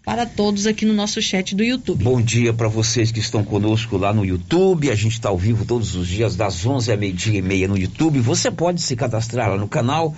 para 0.04 0.26
todos 0.26 0.68
aqui 0.68 0.86
no 0.86 0.94
nosso 0.94 1.22
chat 1.22 1.56
do 1.56 1.64
YouTube. 1.64 2.04
Bom 2.04 2.22
dia 2.22 2.54
para 2.54 2.68
vocês 2.68 3.12
que 3.12 3.20
estão 3.20 3.44
conosco 3.44 3.98
lá 3.98 4.14
no 4.14 4.26
YouTube. 4.26 4.92
A 4.92 4.96
gente 4.96 5.14
está 5.14 5.30
ao 5.30 5.38
vivo 5.38 5.66
todos 5.66 5.96
os 5.96 6.08
dias, 6.08 6.36
das 6.36 6.66
11 6.66 6.92
à 6.92 6.98
meia-dia 6.98 7.40
e 7.40 7.42
meia 7.42 7.68
no 7.68 7.78
YouTube. 7.78 8.20
Você 8.20 8.52
pode 8.52 8.82
se 8.82 8.96
cadastrar 8.96 9.50
lá 9.50 9.58
no 9.58 9.68
canal, 9.68 10.14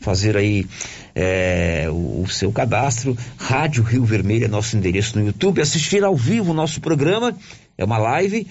fazer 0.00 0.36
aí 0.36 0.66
é, 1.14 1.86
o, 1.90 2.22
o, 2.22 2.28
seu 2.28 2.50
cadastro. 2.50 3.16
Rádio 3.36 3.82
Rio 3.82 4.04
Vermelho 4.04 4.46
é 4.46 4.48
nosso 4.48 4.76
endereço 4.76 5.18
no 5.18 5.26
YouTube. 5.26 5.60
Assistir 5.60 6.02
ao 6.02 6.16
vivo 6.16 6.52
o 6.52 6.54
nosso 6.54 6.80
programa. 6.80 7.36
É 7.76 7.84
uma 7.84 7.98
live 7.98 8.46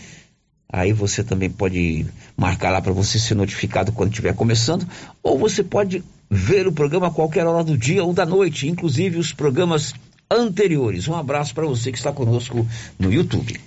Aí 0.72 0.92
você 0.92 1.24
também 1.24 1.50
pode 1.50 2.06
marcar 2.36 2.70
lá 2.70 2.82
para 2.82 2.92
você 2.92 3.20
ser 3.20 3.36
notificado 3.36 3.92
quando 3.92 4.10
estiver 4.10 4.34
começando, 4.34 4.86
ou 5.22 5.38
você 5.38 5.64
pode 5.64 6.04
ver 6.30 6.68
o 6.68 6.72
programa 6.72 7.08
a 7.08 7.12
qualquer 7.12 7.46
hora 7.46 7.64
do 7.64 7.78
dia 7.78 8.04
ou 8.04 8.12
da 8.12 8.26
noite, 8.26 8.68
inclusive 8.68 9.18
os 9.18 9.32
programas 9.32 9.94
anteriores. 10.30 11.08
Um 11.08 11.16
abraço 11.16 11.54
para 11.54 11.66
você 11.66 11.92
que 11.92 11.98
está 11.98 12.12
conosco 12.12 12.68
no 12.98 13.12
YouTube. 13.12 13.60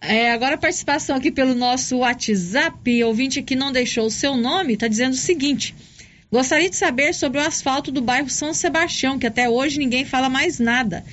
É, 0.00 0.32
agora 0.32 0.56
a 0.56 0.58
participação 0.58 1.14
aqui 1.14 1.30
pelo 1.30 1.54
nosso 1.54 1.98
WhatsApp, 1.98 3.04
ouvinte 3.04 3.40
que 3.40 3.54
não 3.54 3.70
deixou 3.70 4.06
o 4.06 4.10
seu 4.10 4.36
nome, 4.36 4.74
está 4.74 4.88
dizendo 4.88 5.12
o 5.12 5.16
seguinte: 5.16 5.74
gostaria 6.30 6.68
de 6.68 6.76
saber 6.76 7.14
sobre 7.14 7.38
o 7.38 7.46
asfalto 7.46 7.92
do 7.92 8.02
bairro 8.02 8.28
São 8.28 8.52
Sebastião, 8.52 9.18
que 9.18 9.26
até 9.26 9.48
hoje 9.48 9.78
ninguém 9.78 10.04
fala 10.04 10.28
mais 10.28 10.58
nada. 10.58 11.04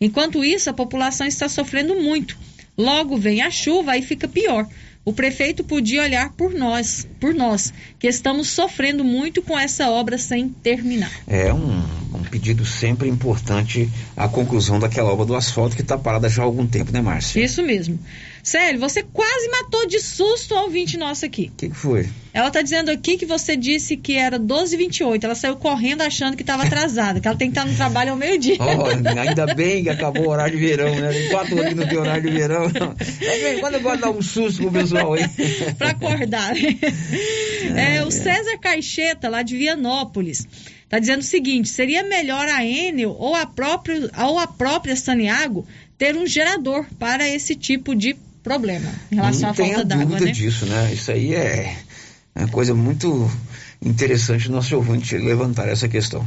Enquanto 0.00 0.44
isso, 0.44 0.70
a 0.70 0.72
população 0.72 1.26
está 1.26 1.48
sofrendo 1.48 1.96
muito. 1.96 2.38
Logo 2.76 3.16
vem 3.18 3.42
a 3.42 3.50
chuva 3.50 3.96
e 3.96 4.02
fica 4.02 4.28
pior. 4.28 4.66
O 5.08 5.12
prefeito 5.14 5.64
podia 5.64 6.02
olhar 6.02 6.34
por 6.34 6.52
nós, 6.52 7.08
por 7.18 7.32
nós, 7.32 7.72
que 7.98 8.06
estamos 8.06 8.48
sofrendo 8.50 9.02
muito 9.02 9.40
com 9.40 9.58
essa 9.58 9.88
obra 9.88 10.18
sem 10.18 10.50
terminar. 10.50 11.10
É 11.26 11.50
um, 11.50 11.82
um 12.12 12.22
pedido 12.30 12.66
sempre 12.66 13.08
importante 13.08 13.88
a 14.14 14.28
conclusão 14.28 14.78
daquela 14.78 15.10
obra 15.10 15.24
do 15.24 15.34
asfalto 15.34 15.74
que 15.74 15.80
está 15.80 15.96
parada 15.96 16.28
já 16.28 16.42
há 16.42 16.44
algum 16.44 16.66
tempo, 16.66 16.92
né, 16.92 17.00
Márcia? 17.00 17.42
Isso 17.42 17.62
mesmo. 17.62 17.98
Célio, 18.42 18.80
você 18.80 19.02
quase 19.02 19.48
matou 19.48 19.86
de 19.86 20.00
susto 20.00 20.54
o 20.54 20.62
ouvinte 20.62 20.96
nosso 20.96 21.24
aqui. 21.24 21.50
O 21.52 21.56
que, 21.56 21.68
que, 21.68 21.74
foi? 21.74 22.08
Ela 22.32 22.50
tá 22.50 22.62
dizendo 22.62 22.90
aqui 22.90 23.16
que 23.16 23.26
você 23.26 23.56
disse 23.56 23.96
que 23.96 24.14
era 24.14 24.38
12h28. 24.38 25.24
Ela 25.24 25.34
saiu 25.34 25.56
correndo 25.56 26.02
achando 26.02 26.36
que 26.36 26.42
estava 26.42 26.64
atrasada, 26.64 27.20
que 27.20 27.28
ela 27.28 27.36
tem 27.36 27.50
que 27.50 27.58
estar 27.58 27.68
no 27.68 27.76
trabalho 27.76 28.12
ao 28.12 28.16
meio-dia. 28.16 28.56
Oh, 28.60 29.18
ainda 29.18 29.54
bem 29.54 29.82
que 29.82 29.90
acabou 29.90 30.26
o 30.26 30.30
horário 30.30 30.56
de 30.56 30.64
verão, 30.64 30.94
né? 30.94 31.10
Tem 31.12 31.28
quatro 31.28 31.58
horas 31.58 31.74
no 31.74 31.86
tem 31.86 31.98
horário 31.98 32.22
de 32.22 32.30
verão. 32.30 32.64
É, 33.20 33.58
quando 33.60 33.74
eu 33.74 33.80
gosto 33.80 33.96
de 33.96 34.02
dar 34.02 34.10
um 34.10 34.22
susto 34.22 34.62
pro 34.62 34.72
pessoal 34.72 35.14
aí. 35.14 35.24
pra 35.76 35.90
acordar. 35.90 36.54
É, 37.76 37.96
é, 37.96 38.04
o 38.04 38.10
César 38.10 38.56
Caixeta, 38.58 39.28
lá 39.28 39.42
de 39.42 39.56
Vianópolis. 39.56 40.46
Tá 40.88 40.98
dizendo 40.98 41.20
o 41.20 41.24
seguinte: 41.24 41.68
seria 41.68 42.02
melhor 42.02 42.48
a 42.48 42.64
Enel 42.64 43.14
ou 43.18 43.34
a 43.34 43.44
própria, 43.46 44.10
ou 44.26 44.38
a 44.38 44.46
própria 44.46 44.96
Saniago 44.96 45.66
ter 45.98 46.16
um 46.16 46.26
gerador 46.26 46.86
para 46.98 47.28
esse 47.28 47.54
tipo 47.54 47.94
de 47.94 48.16
problema 48.48 48.90
em 49.12 49.16
relação 49.16 49.42
Não 49.42 49.50
à 49.50 49.54
falta 49.54 49.84
d'água. 49.84 49.84
Não 49.84 49.88
tenha 49.88 50.06
dúvida 50.06 50.24
né? 50.26 50.32
disso, 50.32 50.66
né? 50.66 50.92
Isso 50.92 51.10
aí 51.12 51.34
é 51.34 51.76
uma 52.34 52.48
coisa 52.48 52.74
muito 52.74 53.30
interessante 53.82 54.48
o 54.48 54.52
nosso 54.52 54.74
ouvinte 54.74 55.16
levantar 55.16 55.68
essa 55.68 55.88
questão. 55.88 56.24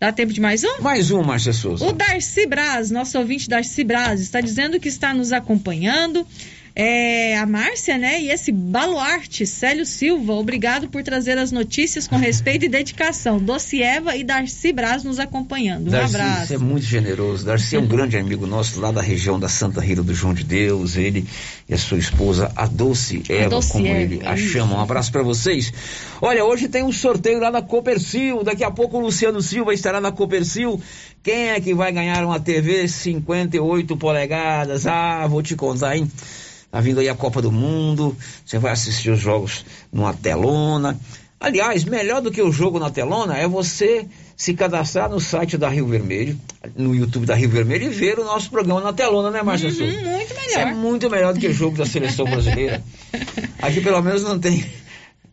Dá 0.00 0.12
tempo 0.12 0.32
de 0.32 0.40
mais 0.40 0.62
um? 0.62 0.80
Mais 0.80 1.10
um, 1.10 1.22
Márcia 1.22 1.52
Souza. 1.52 1.84
O 1.84 1.92
Darcy 1.92 2.46
Braz, 2.46 2.90
nosso 2.90 3.18
ouvinte 3.18 3.48
Darcy 3.48 3.82
Braz, 3.82 4.20
está 4.20 4.40
dizendo 4.40 4.78
que 4.78 4.88
está 4.88 5.12
nos 5.12 5.32
acompanhando 5.32 6.24
é, 6.80 7.36
a 7.36 7.44
Márcia, 7.44 7.98
né? 7.98 8.22
E 8.22 8.30
esse 8.30 8.52
baluarte, 8.52 9.44
Célio 9.44 9.84
Silva, 9.84 10.34
obrigado 10.34 10.88
por 10.88 11.02
trazer 11.02 11.36
as 11.36 11.50
notícias 11.50 12.06
com 12.06 12.14
respeito 12.14 12.66
e 12.66 12.68
dedicação. 12.68 13.42
Eva 13.82 14.14
e 14.14 14.22
Darcy 14.22 14.72
Braz 14.72 15.02
nos 15.02 15.18
acompanhando. 15.18 15.88
Um 15.88 15.90
Darcy, 15.90 16.14
abraço. 16.14 16.46
Você 16.46 16.54
é 16.54 16.58
muito 16.58 16.86
generoso. 16.86 17.44
Darcy 17.44 17.74
é 17.74 17.80
um 17.80 17.86
grande 17.88 18.16
amigo 18.16 18.46
nosso 18.46 18.78
lá 18.78 18.92
da 18.92 19.02
região 19.02 19.40
da 19.40 19.48
Santa 19.48 19.80
Rita 19.80 20.04
do 20.04 20.14
João 20.14 20.32
de 20.32 20.44
Deus. 20.44 20.96
Ele 20.96 21.26
e 21.68 21.74
a 21.74 21.78
sua 21.78 21.98
esposa, 21.98 22.52
a 22.54 22.66
Doce 22.66 23.24
Eva, 23.28 23.50
Doce 23.50 23.72
como 23.72 23.84
Eva, 23.84 23.98
ele 23.98 24.20
é 24.22 24.28
a 24.28 24.36
chama. 24.36 24.76
Um 24.76 24.80
abraço 24.80 25.10
para 25.10 25.24
vocês. 25.24 25.72
Olha, 26.22 26.44
hoje 26.44 26.68
tem 26.68 26.84
um 26.84 26.92
sorteio 26.92 27.40
lá 27.40 27.50
na 27.50 27.60
Copercil. 27.60 28.44
Daqui 28.44 28.62
a 28.62 28.70
pouco 28.70 28.98
o 28.98 29.00
Luciano 29.00 29.42
Silva 29.42 29.74
estará 29.74 30.00
na 30.00 30.12
Copercil. 30.12 30.80
Quem 31.24 31.48
é 31.48 31.60
que 31.60 31.74
vai 31.74 31.90
ganhar 31.90 32.24
uma 32.24 32.38
TV 32.38 32.86
58 32.86 33.96
polegadas? 33.96 34.86
Ah, 34.86 35.26
vou 35.26 35.42
te 35.42 35.56
contar, 35.56 35.96
hein? 35.96 36.08
Tá 36.70 36.80
vindo 36.80 37.00
aí 37.00 37.08
a 37.08 37.14
Copa 37.14 37.40
do 37.40 37.50
Mundo, 37.50 38.16
você 38.44 38.58
vai 38.58 38.72
assistir 38.72 39.10
os 39.10 39.20
jogos 39.20 39.64
numa 39.92 40.12
telona. 40.12 40.98
Aliás, 41.40 41.84
melhor 41.84 42.20
do 42.20 42.30
que 42.30 42.42
o 42.42 42.50
jogo 42.50 42.78
na 42.78 42.90
telona 42.90 43.36
é 43.36 43.46
você 43.46 44.06
se 44.36 44.54
cadastrar 44.54 45.08
no 45.08 45.20
site 45.20 45.56
da 45.56 45.68
Rio 45.68 45.86
Vermelho, 45.86 46.38
no 46.76 46.94
YouTube 46.94 47.26
da 47.26 47.34
Rio 47.34 47.48
Vermelho 47.48 47.86
e 47.86 47.88
ver 47.88 48.18
o 48.18 48.24
nosso 48.24 48.50
programa 48.50 48.80
na 48.80 48.92
telona, 48.92 49.30
né, 49.30 49.42
Márcia 49.42 49.68
uhum, 49.68 49.76
Muito 49.76 50.34
melhor. 50.34 50.46
Isso 50.46 50.58
é 50.58 50.74
muito 50.74 51.10
melhor 51.10 51.34
do 51.34 51.40
que 51.40 51.48
o 51.48 51.52
jogo 51.52 51.76
da 51.76 51.86
seleção 51.86 52.26
brasileira. 52.26 52.82
Aqui 53.62 53.80
pelo 53.80 54.02
menos 54.02 54.22
não 54.22 54.38
tem 54.38 54.64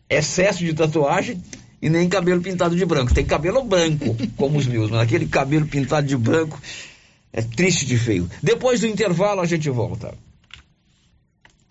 excesso 0.08 0.60
de 0.60 0.72
tatuagem 0.72 1.42
e 1.82 1.90
nem 1.90 2.08
cabelo 2.08 2.40
pintado 2.40 2.74
de 2.74 2.84
branco. 2.86 3.12
Tem 3.12 3.24
cabelo 3.24 3.62
branco, 3.64 4.16
como 4.36 4.58
os 4.58 4.66
meus, 4.66 4.90
mas 4.90 5.00
aquele 5.00 5.26
cabelo 5.26 5.66
pintado 5.66 6.06
de 6.06 6.16
branco 6.16 6.60
é 7.32 7.42
triste 7.42 7.84
de 7.84 7.98
feio. 7.98 8.28
Depois 8.42 8.80
do 8.80 8.86
intervalo 8.86 9.40
a 9.40 9.46
gente 9.46 9.68
volta. 9.68 10.14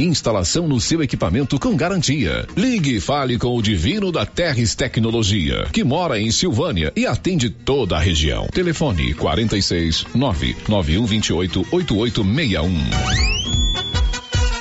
Instalação 0.00 0.66
no 0.66 0.80
seu 0.80 1.02
equipamento 1.02 1.58
com 1.58 1.76
garantia. 1.76 2.46
Ligue 2.56 2.96
e 2.96 3.00
fale 3.00 3.38
com 3.38 3.56
o 3.56 3.62
Divino 3.62 4.10
da 4.10 4.26
Terres 4.26 4.74
Tecnologia, 4.74 5.66
que 5.72 5.84
mora 5.84 6.20
em 6.20 6.30
Silvânia 6.30 6.92
e 6.96 7.06
atende 7.06 7.48
toda 7.48 7.96
a 7.96 8.00
região. 8.00 8.46
Telefone 8.52 9.14
46 9.14 10.06
99128 10.14 11.66
8861. 11.70 13.44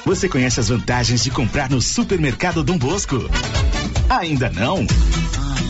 Você 0.06 0.28
conhece 0.30 0.60
as 0.60 0.69
vantagens 0.69 1.24
de 1.24 1.32
comprar 1.32 1.69
no 1.69 1.82
supermercado 1.82 2.63
Dom 2.63 2.78
Bosco? 2.78 3.17
Ainda 4.10 4.50
não? 4.50 4.86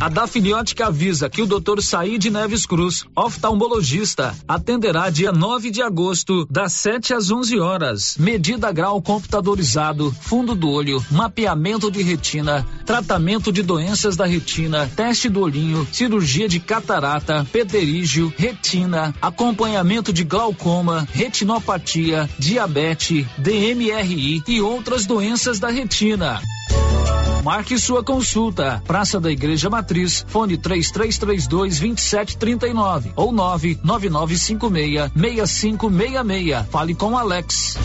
A 0.00 0.08
Dafniótica 0.08 0.88
avisa 0.88 1.30
que 1.30 1.40
o 1.40 1.46
Dr. 1.46 1.80
Said 1.80 2.24
Neves 2.24 2.66
Cruz, 2.66 3.04
oftalmologista, 3.14 4.34
atenderá 4.46 5.08
dia 5.08 5.32
9 5.32 5.70
de 5.70 5.82
agosto, 5.82 6.46
das 6.50 6.72
7 6.74 7.14
às 7.14 7.30
11 7.30 7.58
horas. 7.58 8.16
Medida 8.18 8.72
grau 8.72 9.00
computadorizado, 9.00 10.14
fundo 10.20 10.54
do 10.54 10.68
olho, 10.68 11.02
mapeamento 11.10 11.90
de 11.90 12.02
retina, 12.02 12.66
tratamento 12.84 13.52
de 13.52 13.62
doenças 13.62 14.16
da 14.16 14.26
retina, 14.26 14.90
teste 14.94 15.28
do 15.28 15.40
olhinho, 15.40 15.86
cirurgia 15.92 16.48
de 16.48 16.60
catarata, 16.60 17.46
pterígio, 17.50 18.32
retina, 18.36 19.14
acompanhamento 19.22 20.12
de 20.12 20.24
glaucoma, 20.24 21.06
retinopatia, 21.12 22.28
diabetes, 22.38 23.26
DMRI 23.38 24.42
e 24.46 24.60
outras 24.60 25.06
doenças 25.06 25.58
da 25.58 25.70
retina. 25.70 26.42
Marque 27.44 27.78
sua 27.78 28.02
consulta. 28.02 28.82
Praça 28.86 29.20
da 29.20 29.30
Igreja 29.30 29.68
Matriz, 29.68 30.24
fone 30.26 30.56
3332 30.56 31.76
2739 31.76 33.12
ou 33.14 33.30
99956 33.32 35.12
6566. 35.14 36.66
Fale 36.70 36.94
com 36.94 37.18
Alex. 37.18 37.76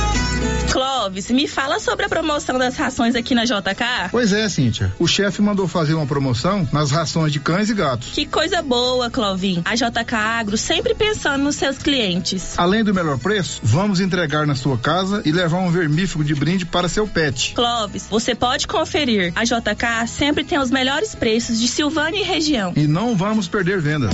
Clóvis, 1.01 1.31
me 1.31 1.47
fala 1.47 1.79
sobre 1.79 2.05
a 2.05 2.09
promoção 2.09 2.59
das 2.59 2.75
rações 2.75 3.15
aqui 3.15 3.33
na 3.33 3.43
JK. 3.43 4.11
Pois 4.11 4.31
é, 4.31 4.47
Cíntia. 4.47 4.93
O 4.99 5.07
chefe 5.07 5.41
mandou 5.41 5.67
fazer 5.67 5.95
uma 5.95 6.05
promoção 6.05 6.69
nas 6.71 6.91
rações 6.91 7.33
de 7.33 7.39
cães 7.39 7.71
e 7.71 7.73
gatos. 7.73 8.09
Que 8.13 8.27
coisa 8.27 8.61
boa, 8.61 9.09
Clovin. 9.09 9.63
A 9.65 9.73
JK 9.73 10.13
Agro 10.13 10.57
sempre 10.57 10.93
pensando 10.93 11.43
nos 11.43 11.55
seus 11.55 11.79
clientes. 11.79 12.53
Além 12.55 12.83
do 12.83 12.93
melhor 12.93 13.17
preço, 13.17 13.61
vamos 13.63 13.99
entregar 13.99 14.45
na 14.45 14.53
sua 14.53 14.77
casa 14.77 15.23
e 15.25 15.31
levar 15.31 15.57
um 15.57 15.71
vermífugo 15.71 16.23
de 16.23 16.35
brinde 16.35 16.67
para 16.67 16.87
seu 16.87 17.07
pet. 17.07 17.53
Clóvis, 17.55 18.05
você 18.07 18.35
pode 18.35 18.67
conferir. 18.67 19.33
A 19.35 19.43
JK 19.43 20.07
sempre 20.07 20.43
tem 20.43 20.59
os 20.59 20.69
melhores 20.69 21.15
preços 21.15 21.59
de 21.59 21.67
Silvânia 21.67 22.19
e 22.19 22.23
região. 22.23 22.73
E 22.75 22.85
não 22.85 23.17
vamos 23.17 23.47
perder 23.47 23.81
vendas. 23.81 24.13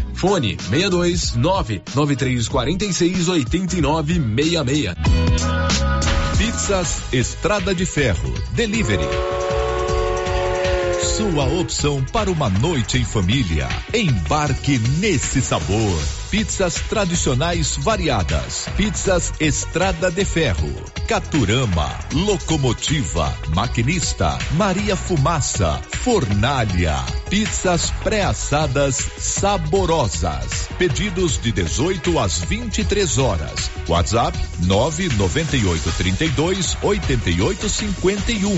Fone 0.13 0.57
62 0.69 1.35
99346 1.35 3.27
8966. 3.27 4.95
Pizzas 6.37 7.01
Estrada 7.11 7.73
de 7.73 7.85
Ferro. 7.85 8.33
Delivery. 8.53 9.07
Sua 11.17 11.45
opção 11.59 12.03
para 12.11 12.31
uma 12.31 12.49
noite 12.49 12.97
em 12.97 13.05
família. 13.05 13.67
Embarque 13.93 14.79
nesse 14.99 15.41
sabor. 15.41 16.20
Pizzas 16.31 16.75
tradicionais 16.87 17.75
variadas. 17.75 18.65
Pizzas 18.77 19.33
Estrada 19.37 20.09
de 20.09 20.23
Ferro. 20.23 20.71
Caturama. 21.05 21.89
Locomotiva. 22.13 23.37
Maquinista. 23.53 24.39
Maria 24.51 24.95
Fumaça. 24.95 25.81
Fornalha. 25.89 26.95
Pizzas 27.29 27.91
pré-assadas 28.01 28.95
saborosas. 29.17 30.69
Pedidos 30.77 31.37
de 31.37 31.51
18 31.51 32.17
às 32.17 32.39
23 32.39 33.17
horas. 33.17 33.69
WhatsApp 33.89 34.39
998 34.59 35.91
32 35.97 36.77
88 36.81 37.67
51. 37.67 38.51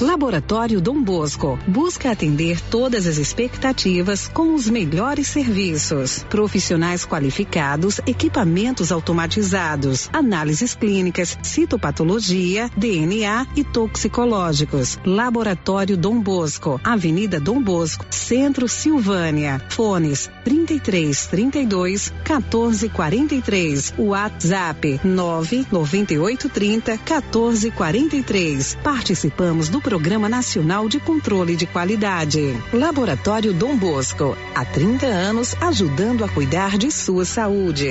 Laboratório 0.00 0.80
Dom 0.80 1.02
Bosco 1.02 1.58
busca 1.66 2.10
atender 2.10 2.60
todas 2.60 3.06
as 3.06 3.16
expectativas 3.16 4.28
com 4.28 4.54
os 4.54 4.68
melhores 4.68 5.28
serviços. 5.28 6.24
Profissionais 6.28 7.04
qualificados, 7.04 8.00
equipamentos 8.06 8.90
automatizados, 8.90 10.08
análises 10.12 10.74
clínicas, 10.74 11.38
citopatologia, 11.42 12.68
DNA 12.76 13.46
e 13.56 13.64
toxicológicos. 13.64 14.98
Laboratório 15.04 15.96
Dom 15.96 16.20
Bosco, 16.20 16.80
Avenida 16.82 17.38
Dom 17.38 17.62
Bosco, 17.62 18.04
Centro 18.10 18.68
Silvânia. 18.68 19.60
Fones 19.70 20.28
33 20.44 21.26
32 21.26 22.12
14 22.24 22.88
43. 22.88 23.63
WhatsApp 23.98 25.00
998 25.02 26.48
30 26.48 26.98
14 26.98 27.70
43. 27.70 28.78
Participamos 28.82 29.68
do 29.68 29.80
Programa 29.80 30.28
Nacional 30.28 30.88
de 30.88 31.00
Controle 31.00 31.56
de 31.56 31.66
Qualidade. 31.66 32.56
Laboratório 32.72 33.52
Dom 33.52 33.76
Bosco, 33.76 34.36
há 34.54 34.64
30 34.64 35.06
anos 35.06 35.54
ajudando 35.60 36.24
a 36.24 36.28
cuidar 36.28 36.76
de 36.76 36.90
sua 36.90 37.24
saúde. 37.24 37.90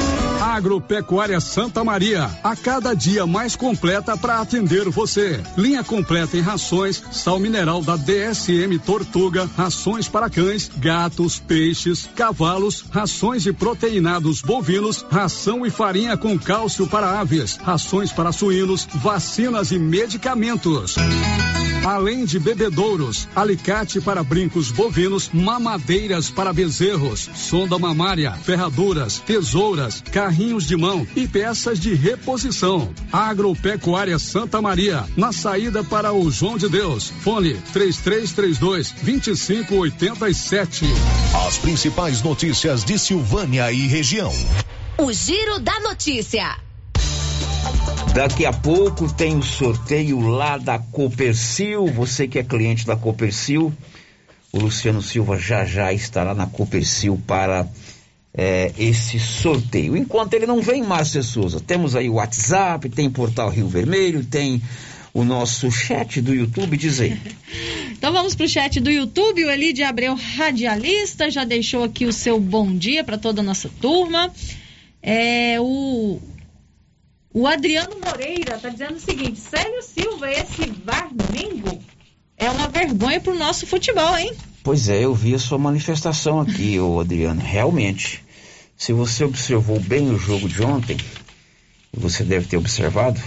Agropecuária 0.53 1.39
Santa 1.39 1.83
Maria, 1.83 2.29
a 2.43 2.55
cada 2.55 2.93
dia 2.93 3.25
mais 3.25 3.55
completa 3.55 4.17
para 4.17 4.39
atender 4.39 4.89
você. 4.89 5.41
Linha 5.57 5.83
completa 5.83 6.37
em 6.37 6.41
rações, 6.41 7.01
sal 7.11 7.39
mineral 7.39 7.81
da 7.81 7.95
DSM 7.95 8.77
Tortuga, 8.85 9.49
rações 9.55 10.07
para 10.07 10.29
cães, 10.29 10.69
gatos, 10.77 11.39
peixes, 11.39 12.09
cavalos, 12.15 12.85
rações 12.91 13.43
de 13.43 13.53
proteinados 13.53 14.41
bovinos, 14.41 15.05
ração 15.09 15.65
e 15.65 15.69
farinha 15.69 16.17
com 16.17 16.37
cálcio 16.37 16.85
para 16.87 17.19
aves, 17.19 17.57
rações 17.57 18.11
para 18.11 18.31
suínos, 18.31 18.87
vacinas 18.95 19.71
e 19.71 19.79
medicamentos. 19.79 20.95
Além 21.83 22.25
de 22.25 22.37
bebedouros, 22.37 23.27
alicate 23.35 23.99
para 23.99 24.23
brincos 24.23 24.69
bovinos, 24.71 25.31
mamadeiras 25.33 26.29
para 26.29 26.53
bezerros, 26.53 27.27
sonda 27.33 27.79
mamária, 27.79 28.33
ferraduras, 28.33 29.17
tesouras, 29.19 30.03
carrinhos 30.11 30.67
de 30.67 30.77
mão 30.77 31.07
e 31.15 31.27
peças 31.27 31.79
de 31.79 31.95
reposição. 31.95 32.93
Agropecuária 33.11 34.19
Santa 34.19 34.61
Maria, 34.61 35.05
na 35.17 35.31
saída 35.31 35.83
para 35.83 36.13
o 36.13 36.29
João 36.29 36.55
de 36.55 36.69
Deus. 36.69 37.11
Fone 37.21 37.55
3332 37.73 38.91
2587. 39.01 40.85
As 41.47 41.57
principais 41.57 42.21
notícias 42.21 42.85
de 42.85 42.99
Silvânia 42.99 43.71
e 43.71 43.87
região. 43.87 44.31
O 44.99 45.11
Giro 45.11 45.59
da 45.59 45.79
Notícia. 45.79 46.57
Daqui 48.13 48.45
a 48.45 48.51
pouco 48.51 49.11
tem 49.11 49.37
o 49.37 49.41
sorteio 49.41 50.19
lá 50.19 50.57
da 50.57 50.77
Copercil. 50.77 51.87
Você 51.87 52.27
que 52.27 52.37
é 52.37 52.43
cliente 52.43 52.85
da 52.85 52.97
Copercil, 52.97 53.73
o 54.51 54.59
Luciano 54.59 55.01
Silva 55.01 55.39
já 55.39 55.63
já 55.63 55.93
estará 55.93 56.35
na 56.35 56.45
Copercil 56.45 57.17
para 57.25 57.65
é, 58.33 58.73
esse 58.77 59.17
sorteio. 59.17 59.95
Enquanto 59.95 60.33
ele 60.33 60.45
não 60.45 60.61
vem, 60.61 60.83
Márcia 60.83 61.23
Souza, 61.23 61.61
temos 61.61 61.95
aí 61.95 62.09
o 62.09 62.15
WhatsApp, 62.15 62.89
tem 62.89 63.09
Portal 63.09 63.49
Rio 63.49 63.69
Vermelho, 63.69 64.25
tem 64.25 64.61
o 65.13 65.23
nosso 65.23 65.71
chat 65.71 66.21
do 66.21 66.33
YouTube, 66.33 66.75
diz 66.75 66.99
aí. 66.99 67.17
Então 67.91 68.11
vamos 68.11 68.33
para 68.33 68.47
o 68.47 68.49
chat 68.49 68.79
do 68.79 68.89
YouTube. 68.89 69.45
O 69.45 69.51
Elide 69.51 69.83
Abreu, 69.83 70.15
radialista, 70.15 71.29
já 71.29 71.43
deixou 71.43 71.83
aqui 71.83 72.07
o 72.07 72.11
seu 72.11 72.39
bom 72.39 72.75
dia 72.75 73.03
para 73.03 73.15
toda 73.15 73.41
a 73.41 73.43
nossa 73.43 73.69
turma. 73.79 74.33
É, 75.03 75.61
o, 75.61 76.19
o 77.33 77.47
Adriano 77.47 77.97
Moreira 78.03 78.55
está 78.55 78.69
dizendo 78.69 78.95
o 78.95 78.99
seguinte: 78.99 79.39
Célio 79.39 79.81
Silva, 79.81 80.31
esse 80.31 80.71
VAR 80.83 81.09
domingo 81.13 81.79
é 82.37 82.49
uma 82.49 82.67
vergonha 82.67 83.19
para 83.19 83.33
o 83.33 83.37
nosso 83.37 83.65
futebol, 83.67 84.17
hein? 84.17 84.33
Pois 84.63 84.89
é, 84.89 85.03
eu 85.03 85.13
vi 85.13 85.33
a 85.33 85.39
sua 85.39 85.57
manifestação 85.57 86.39
aqui, 86.39 86.79
ô 86.79 86.99
Adriano. 86.99 87.41
Realmente, 87.41 88.23
se 88.75 88.93
você 88.93 89.23
observou 89.23 89.79
bem 89.79 90.09
o 90.09 90.17
jogo 90.17 90.47
de 90.47 90.61
ontem, 90.61 90.97
você 91.93 92.23
deve 92.23 92.47
ter 92.47 92.57
observado, 92.57 93.21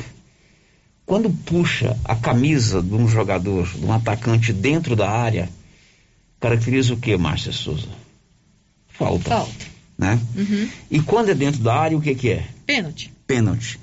quando 1.06 1.30
puxa 1.30 1.96
a 2.04 2.16
camisa 2.16 2.82
de 2.82 2.94
um 2.94 3.06
jogador, 3.06 3.66
de 3.66 3.84
um 3.84 3.92
atacante 3.92 4.52
dentro 4.52 4.96
da 4.96 5.08
área, 5.08 5.48
caracteriza 6.40 6.94
o 6.94 6.96
que, 6.96 7.16
Márcia 7.16 7.52
Souza? 7.52 7.88
Falta. 8.88 9.30
Falta. 9.30 9.66
Né? 9.96 10.20
Uhum. 10.36 10.68
E 10.90 11.00
quando 11.00 11.28
é 11.28 11.34
dentro 11.34 11.60
da 11.62 11.74
área, 11.74 11.96
o 11.96 12.00
que, 12.00 12.14
que 12.14 12.30
é? 12.30 12.48
Pênalti. 12.66 13.13
Pênalti. 13.26 13.78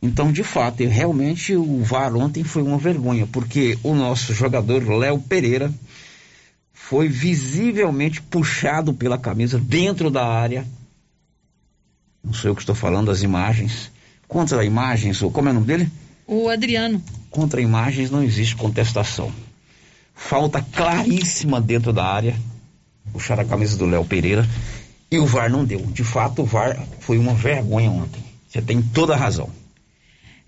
Então, 0.00 0.30
de 0.30 0.42
fato, 0.42 0.86
realmente 0.86 1.56
o 1.56 1.82
VAR 1.82 2.14
ontem 2.14 2.44
foi 2.44 2.62
uma 2.62 2.78
vergonha, 2.78 3.26
porque 3.26 3.78
o 3.82 3.94
nosso 3.94 4.32
jogador 4.34 4.86
Léo 4.88 5.18
Pereira 5.18 5.72
foi 6.72 7.08
visivelmente 7.08 8.22
puxado 8.22 8.94
pela 8.94 9.18
camisa 9.18 9.58
dentro 9.58 10.10
da 10.10 10.24
área. 10.24 10.66
Não 12.22 12.32
sou 12.32 12.50
eu 12.50 12.54
que 12.54 12.62
estou 12.62 12.74
falando 12.74 13.06
das 13.06 13.22
imagens. 13.22 13.90
Contra 14.28 14.64
imagens, 14.64 15.22
ou 15.22 15.30
como 15.30 15.48
é 15.48 15.50
o 15.50 15.54
nome 15.54 15.66
dele? 15.66 15.90
O 16.26 16.48
Adriano. 16.48 17.02
Contra 17.30 17.60
imagens 17.60 18.10
não 18.10 18.22
existe 18.22 18.56
contestação. 18.56 19.32
Falta 20.14 20.60
claríssima 20.60 21.60
dentro 21.60 21.92
da 21.92 22.04
área. 22.04 22.36
Puxar 23.12 23.38
a 23.40 23.44
camisa 23.44 23.76
do 23.76 23.86
Léo 23.86 24.04
Pereira. 24.04 24.46
E 25.10 25.18
o 25.18 25.26
VAR 25.26 25.50
não 25.50 25.64
deu. 25.64 25.80
De 25.86 26.02
fato, 26.02 26.42
o 26.42 26.44
VAR 26.44 26.84
foi 27.00 27.16
uma 27.18 27.34
vergonha 27.34 27.90
ontem. 27.90 28.25
Você 28.56 28.62
tem 28.62 28.80
toda 28.80 29.12
a 29.12 29.16
razão. 29.16 29.50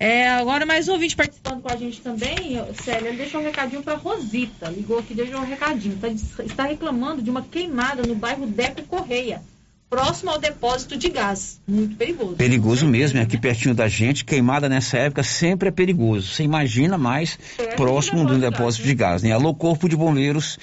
É, 0.00 0.28
agora 0.30 0.64
mais 0.64 0.88
um 0.88 0.92
ouvinte 0.92 1.14
participando 1.14 1.60
com 1.60 1.70
a 1.70 1.76
gente 1.76 2.00
também, 2.00 2.58
Célia, 2.82 3.08
ele 3.08 3.18
deixou 3.18 3.40
um 3.40 3.44
recadinho 3.44 3.82
para 3.82 3.96
Rosita, 3.96 4.70
ligou 4.70 4.98
aqui, 4.98 5.12
deixou 5.12 5.40
um 5.40 5.44
recadinho, 5.44 5.98
tá, 5.98 6.08
está 6.08 6.64
reclamando 6.64 7.20
de 7.20 7.28
uma 7.28 7.42
queimada 7.42 8.02
no 8.02 8.14
bairro 8.14 8.46
Deco 8.46 8.82
Correia, 8.84 9.42
próximo 9.90 10.30
ao 10.30 10.38
depósito 10.38 10.96
de 10.96 11.10
gás, 11.10 11.60
muito 11.66 11.96
perigoso. 11.96 12.36
Perigoso 12.36 12.86
mesmo, 12.86 13.18
é 13.18 13.22
aqui 13.22 13.36
pertinho 13.36 13.74
da 13.74 13.88
gente. 13.88 14.24
Queimada 14.24 14.68
nessa 14.68 14.96
época 14.96 15.24
sempre 15.24 15.68
é 15.68 15.72
perigoso. 15.72 16.28
Você 16.28 16.44
imagina 16.44 16.96
mais 16.96 17.38
próximo 17.76 18.24
do 18.24 18.38
depósito 18.38 18.84
de 18.84 18.94
gás, 18.94 19.22
né? 19.22 19.32
Alô, 19.32 19.52
Corpo 19.52 19.88
de 19.88 19.96
Bombeiros, 19.96 20.58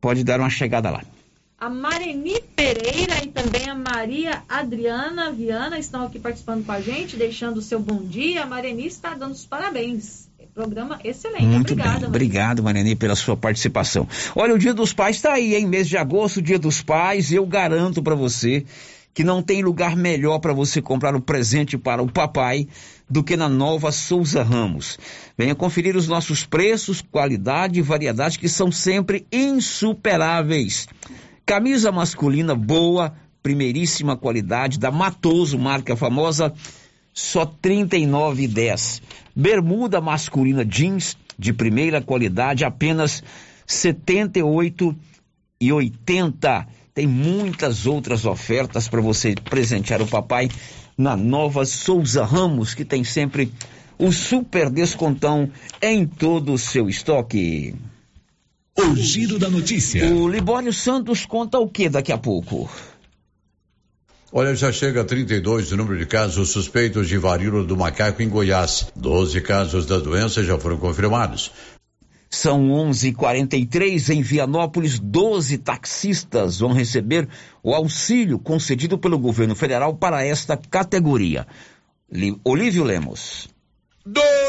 pode 0.00 0.22
dar 0.22 0.38
uma 0.38 0.48
chegada 0.48 0.90
lá. 0.90 1.02
A 1.60 1.68
Mareni 1.68 2.40
Pereira 2.54 3.20
e 3.20 3.26
também 3.26 3.68
a 3.68 3.74
Maria 3.74 4.44
Adriana 4.48 5.32
Viana 5.32 5.76
estão 5.76 6.04
aqui 6.04 6.16
participando 6.16 6.64
com 6.64 6.70
a 6.70 6.80
gente, 6.80 7.16
deixando 7.16 7.56
o 7.56 7.62
seu 7.62 7.80
bom 7.80 8.00
dia. 8.00 8.44
A 8.44 8.46
Mareni 8.46 8.86
está 8.86 9.12
dando 9.14 9.32
os 9.32 9.44
parabéns. 9.44 10.28
Programa 10.54 11.00
excelente. 11.02 11.46
Muito 11.46 11.72
Obrigada, 11.72 11.90
bem. 11.90 12.00
Mareni. 12.00 12.06
Obrigado, 12.06 12.62
Mariane, 12.62 12.94
pela 12.94 13.16
sua 13.16 13.36
participação. 13.36 14.06
Olha, 14.36 14.54
o 14.54 14.58
Dia 14.58 14.72
dos 14.72 14.92
Pais 14.92 15.16
está 15.16 15.32
aí, 15.32 15.56
hein? 15.56 15.66
Mês 15.66 15.88
de 15.88 15.96
agosto, 15.96 16.40
Dia 16.40 16.60
dos 16.60 16.80
Pais. 16.80 17.32
Eu 17.32 17.44
garanto 17.44 18.00
para 18.04 18.14
você 18.14 18.64
que 19.12 19.24
não 19.24 19.42
tem 19.42 19.60
lugar 19.60 19.96
melhor 19.96 20.38
para 20.38 20.52
você 20.52 20.80
comprar 20.80 21.16
um 21.16 21.20
presente 21.20 21.76
para 21.76 22.00
o 22.00 22.10
papai 22.10 22.68
do 23.10 23.24
que 23.24 23.36
na 23.36 23.48
Nova 23.48 23.90
Souza 23.90 24.44
Ramos. 24.44 24.96
Venha 25.36 25.56
conferir 25.56 25.96
os 25.96 26.06
nossos 26.06 26.46
preços, 26.46 27.02
qualidade 27.02 27.80
e 27.80 27.82
variedade 27.82 28.38
que 28.38 28.48
são 28.48 28.70
sempre 28.70 29.26
insuperáveis. 29.32 30.86
Camisa 31.48 31.90
masculina 31.90 32.54
boa, 32.54 33.12
primeiríssima 33.42 34.16
qualidade, 34.18 34.78
da 34.78 34.90
Matoso, 34.90 35.58
marca 35.58 35.96
famosa, 35.96 36.52
só 37.14 37.44
R$ 37.44 37.52
39,10. 37.62 39.00
Bermuda 39.34 39.98
masculina 39.98 40.62
jeans 40.62 41.16
de 41.38 41.54
primeira 41.54 42.02
qualidade, 42.02 42.66
apenas 42.66 43.20
R$ 43.20 43.26
78,80. 43.66 46.66
Tem 46.92 47.06
muitas 47.06 47.86
outras 47.86 48.26
ofertas 48.26 48.86
para 48.86 49.00
você 49.00 49.34
presentear 49.34 50.02
o 50.02 50.06
papai 50.06 50.50
na 50.98 51.16
Nova 51.16 51.64
Souza 51.64 52.26
Ramos, 52.26 52.74
que 52.74 52.84
tem 52.84 53.02
sempre 53.04 53.50
o 53.98 54.12
super 54.12 54.68
descontão 54.68 55.50
em 55.80 56.06
todo 56.06 56.52
o 56.52 56.58
seu 56.58 56.90
estoque. 56.90 57.74
O 58.80 58.94
giro 58.94 59.40
da 59.40 59.50
notícia. 59.50 60.06
O 60.14 60.28
Libório 60.28 60.72
Santos 60.72 61.26
conta 61.26 61.58
o 61.58 61.68
que 61.68 61.88
daqui 61.88 62.12
a 62.12 62.16
pouco? 62.16 62.70
Olha, 64.30 64.54
já 64.54 64.70
chega 64.70 65.00
a 65.00 65.04
32 65.04 65.72
o 65.72 65.76
número 65.76 65.98
de 65.98 66.06
casos 66.06 66.50
suspeitos 66.50 67.08
de 67.08 67.18
varíola 67.18 67.64
do 67.64 67.76
macaco 67.76 68.22
em 68.22 68.28
Goiás. 68.28 68.86
12 68.94 69.40
casos 69.40 69.84
da 69.84 69.98
doença 69.98 70.44
já 70.44 70.56
foram 70.56 70.76
confirmados. 70.76 71.50
São 72.30 72.68
11:43 72.68 74.10
em 74.10 74.22
Vianópolis. 74.22 75.00
12 75.00 75.58
taxistas 75.58 76.60
vão 76.60 76.72
receber 76.72 77.28
o 77.64 77.74
auxílio 77.74 78.38
concedido 78.38 78.96
pelo 78.96 79.18
governo 79.18 79.56
federal 79.56 79.96
para 79.96 80.24
esta 80.24 80.56
categoria. 80.56 81.48
Olívio 82.44 82.84
Lemos. 82.84 83.48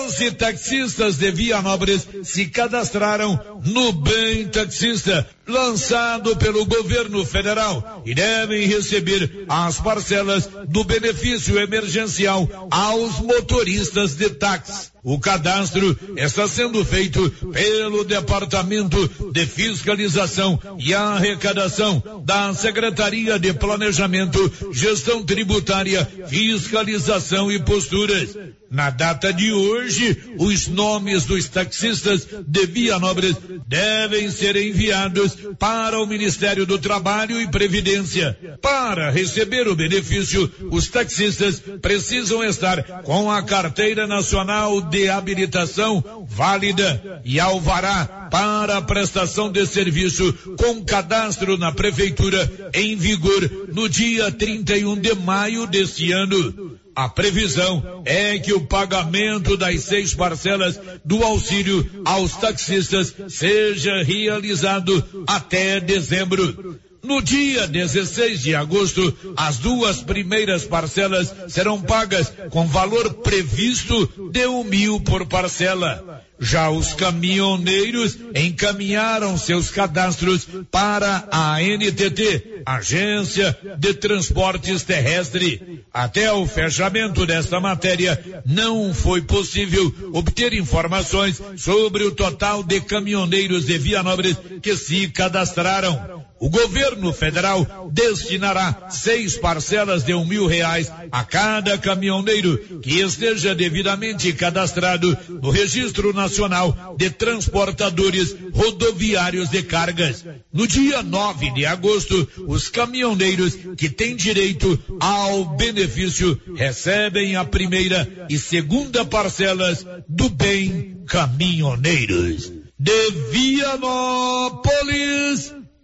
Doze 0.10 0.32
taxistas 0.32 1.18
de 1.18 1.30
Vianópolis 1.30 2.08
se 2.24 2.48
cadastraram 2.48 3.40
no 3.64 3.94
Bem 3.94 4.48
Taxista. 4.48 5.30
Lançado 5.50 6.36
pelo 6.38 6.66
governo 6.66 7.26
federal 7.26 8.04
e 8.06 8.14
devem 8.14 8.68
receber 8.68 9.46
as 9.50 9.80
parcelas 9.80 10.50
do 10.68 10.84
benefício 10.84 11.60
emergencial 11.60 12.48
aos 12.72 13.20
motoristas 13.20 14.16
de 14.16 14.30
táxi. 14.30 14.92
O 15.04 15.18
cadastro 15.18 15.98
está 16.18 16.48
sendo 16.48 16.84
feito 16.84 17.30
pelo 17.52 18.04
Departamento 18.04 19.08
de 19.32 19.46
Fiscalização 19.46 20.60
e 20.78 20.94
Arrecadação 20.94 22.22
da 22.26 22.54
Secretaria 22.54 23.40
de 23.40 23.54
Planejamento, 23.54 24.52
Gestão 24.74 25.24
Tributária, 25.24 26.06
Fiscalização 26.28 27.52
e 27.52 27.60
Posturas. 27.60 28.36
Na 28.70 28.92
data 28.92 29.34
de 29.34 29.52
hoje, 29.52 30.16
os 30.38 30.68
nomes 30.68 31.26
dos 31.26 31.48
taxistas 31.48 32.28
de 32.46 32.66
Vianópolis 32.68 33.36
devem 33.68 34.30
ser 34.30 34.56
enviados 34.58 35.36
para 35.58 36.00
o 36.00 36.06
Ministério 36.06 36.66
do 36.66 36.78
Trabalho 36.78 37.42
e 37.42 37.50
Previdência. 37.50 38.38
Para 38.62 39.10
receber 39.10 39.68
o 39.68 39.76
benefício, 39.76 40.52
os 40.72 40.88
taxistas 40.88 41.62
precisam 41.82 42.44
estar 42.44 42.84
com 43.04 43.32
a 43.32 43.42
Carteira 43.42 44.08
Nacional 44.08 44.82
de 44.82 45.10
Habilitação 45.10 46.04
válida 46.28 47.22
e 47.24 47.40
alvará 47.40 48.28
para 48.32 48.78
a 48.78 48.82
prestação 48.82 49.52
de 49.52 49.66
serviço 49.66 50.34
com 50.58 50.84
cadastro 50.84 51.58
na 51.58 51.72
Prefeitura 51.72 52.52
em 52.74 52.96
vigor 52.96 53.50
no 53.74 53.90
dia 53.90 54.32
31 54.32 55.00
de 55.00 55.16
maio 55.16 55.66
deste 55.68 56.12
ano. 56.12 56.78
A 57.00 57.08
previsão 57.08 58.02
é 58.04 58.38
que 58.40 58.52
o 58.52 58.68
pagamento 58.68 59.56
das 59.56 59.86
seis 59.86 60.14
parcelas 60.14 60.78
do 61.06 61.24
auxílio 61.24 61.90
aos 62.04 62.36
taxistas 62.36 63.16
seja 63.30 64.04
realizado 64.04 65.02
até 65.26 65.80
dezembro. 65.80 66.78
No 67.02 67.22
dia 67.22 67.66
16 67.68 68.42
de 68.42 68.56
agosto, 68.56 69.16
as 69.38 69.58
duas 69.58 70.02
primeiras 70.02 70.66
parcelas 70.66 71.34
serão 71.48 71.82
pagas 71.82 72.32
com 72.50 72.68
valor 72.68 73.14
previsto 73.16 74.30
de 74.32 74.46
um 74.48 74.64
mil 74.64 75.00
por 75.00 75.26
parcela. 75.26 76.24
Já 76.42 76.70
os 76.70 76.94
caminhoneiros 76.94 78.18
encaminharam 78.34 79.38
seus 79.38 79.70
cadastros 79.70 80.48
para 80.72 81.28
a 81.30 81.62
NTT, 81.62 82.62
Agência 82.66 83.58
de 83.78 83.94
Transportes 83.94 84.84
Terrestre. 84.84 85.84
Até 85.94 86.32
o 86.32 86.48
fechamento 86.48 87.26
desta 87.26 87.60
matéria, 87.60 88.42
não 88.46 88.94
foi 88.94 89.22
possível 89.22 89.94
obter 90.14 90.54
informações 90.54 91.42
sobre 91.58 92.06
o 92.06 92.12
total 92.12 92.64
de 92.64 92.80
caminhoneiros 92.80 93.66
de 93.66 93.78
Vianópolis 93.78 94.38
que 94.62 94.78
se 94.78 95.10
cadastraram. 95.10 96.29
O 96.40 96.50
governo 96.50 97.12
federal 97.12 97.90
destinará 97.92 98.88
seis 98.90 99.38
parcelas 99.38 100.04
de 100.04 100.14
um 100.14 100.26
mil 100.26 100.48
reais 100.48 100.90
a 101.12 101.24
cada 101.24 101.78
caminhoneiro 101.78 102.80
que 102.82 103.02
esteja 103.02 103.54
devidamente 103.54 104.32
cadastrado 104.32 105.18
no 105.28 105.50
Registro 105.50 106.14
Nacional 106.14 106.96
de 106.98 107.10
Transportadores 107.10 108.34
Rodoviários 108.54 109.50
de 109.50 109.62
Cargas. 109.64 110.24
No 110.54 110.66
dia 110.66 111.04
9 111.04 111.52
de 111.52 111.66
agosto, 111.66 112.26
os 112.48 112.70
caminhoneiros 112.70 113.58
que 113.78 113.90
têm 113.90 114.16
direito 114.16 114.80
ao 115.00 115.58
benefício 115.58 116.40
recebem 116.56 117.36
a 117.36 117.44
primeira 117.44 118.28
e 118.30 118.38
segunda 118.38 119.04
parcelas 119.04 119.86
do 120.08 120.30
bem 120.30 121.04
caminhoneiros. 121.06 122.54
De 122.80 123.12
Vianópolis, 123.30 124.40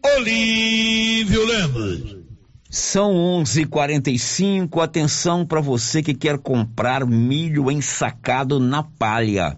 Olívio 0.06 1.44
Lemos. 1.46 2.18
São 2.70 3.16
11:45. 3.16 4.80
Atenção 4.80 5.44
para 5.44 5.60
você 5.60 6.04
que 6.04 6.14
quer 6.14 6.38
comprar 6.38 7.04
milho 7.08 7.72
ensacado 7.72 8.60
na 8.60 8.84
palha. 8.84 9.58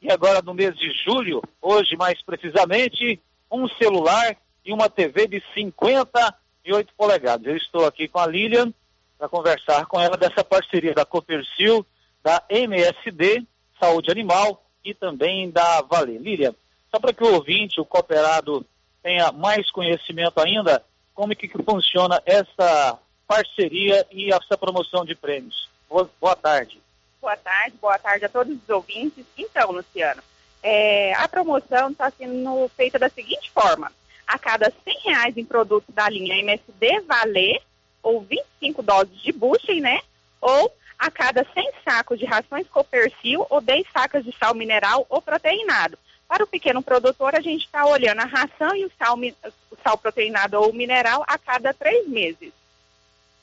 E 0.01 0.11
agora 0.11 0.41
no 0.41 0.53
mês 0.53 0.75
de 0.77 0.91
julho, 1.03 1.41
hoje 1.61 1.95
mais 1.95 2.21
precisamente, 2.23 3.21
um 3.51 3.67
celular 3.67 4.35
e 4.65 4.73
uma 4.73 4.89
TV 4.89 5.27
de 5.27 5.43
58 5.53 6.93
polegadas. 6.97 7.45
Eu 7.45 7.57
estou 7.57 7.85
aqui 7.85 8.07
com 8.07 8.17
a 8.17 8.25
Lilian 8.25 8.73
para 9.17 9.29
conversar 9.29 9.85
com 9.85 9.99
ela 9.99 10.17
dessa 10.17 10.43
parceria 10.43 10.95
da 10.95 11.05
Copercil, 11.05 11.85
da 12.23 12.43
MSD, 12.49 13.45
Saúde 13.79 14.09
Animal 14.09 14.63
e 14.83 14.93
também 14.95 15.51
da 15.51 15.81
Vale. 15.81 16.17
Lilian, 16.17 16.55
só 16.89 16.99
para 16.99 17.13
que 17.13 17.23
o 17.23 17.35
ouvinte, 17.35 17.79
o 17.79 17.85
cooperado, 17.85 18.65
tenha 19.03 19.31
mais 19.31 19.69
conhecimento 19.69 20.39
ainda, 20.39 20.83
como 21.13 21.33
é 21.33 21.35
que 21.35 21.47
funciona 21.63 22.21
essa 22.25 22.97
parceria 23.31 24.05
e 24.11 24.33
essa 24.33 24.57
promoção 24.57 25.05
de 25.05 25.15
prêmios. 25.15 25.69
Boa, 25.89 26.09
boa 26.19 26.35
tarde. 26.35 26.81
Boa 27.21 27.37
tarde, 27.37 27.77
boa 27.79 27.97
tarde 27.97 28.25
a 28.25 28.29
todos 28.29 28.57
os 28.61 28.69
ouvintes. 28.69 29.23
Então, 29.37 29.71
Luciano, 29.71 30.21
é, 30.61 31.13
a 31.13 31.29
promoção 31.29 31.91
está 31.91 32.11
sendo 32.11 32.69
feita 32.75 32.99
da 32.99 33.07
seguinte 33.07 33.49
forma: 33.51 33.89
a 34.27 34.37
cada 34.37 34.69
100 34.83 34.99
reais 35.05 35.37
em 35.37 35.45
produto 35.45 35.85
da 35.93 36.09
linha 36.09 36.39
MSD 36.39 36.99
Valer, 37.07 37.61
ou 38.03 38.19
25 38.19 38.83
doses 38.83 39.21
de 39.21 39.31
Bushing, 39.31 39.79
né? 39.79 40.01
Ou 40.41 40.69
a 40.99 41.09
cada 41.09 41.45
100 41.53 41.71
sacos 41.85 42.19
de 42.19 42.25
rações 42.25 42.67
Copercil 42.67 43.45
ou 43.49 43.61
10 43.61 43.87
sacas 43.93 44.25
de 44.25 44.35
sal 44.37 44.53
mineral 44.53 45.05
ou 45.09 45.21
proteinado. 45.21 45.97
Para 46.27 46.43
o 46.43 46.47
pequeno 46.47 46.83
produtor, 46.83 47.33
a 47.33 47.41
gente 47.41 47.65
está 47.65 47.85
olhando 47.85 48.19
a 48.19 48.25
ração 48.25 48.75
e 48.75 48.85
o 48.85 48.91
sal, 48.99 49.17
o 49.17 49.77
sal 49.81 49.97
proteinado 49.97 50.59
ou 50.59 50.73
mineral 50.73 51.23
a 51.25 51.37
cada 51.37 51.73
três 51.73 52.05
meses. 52.09 52.51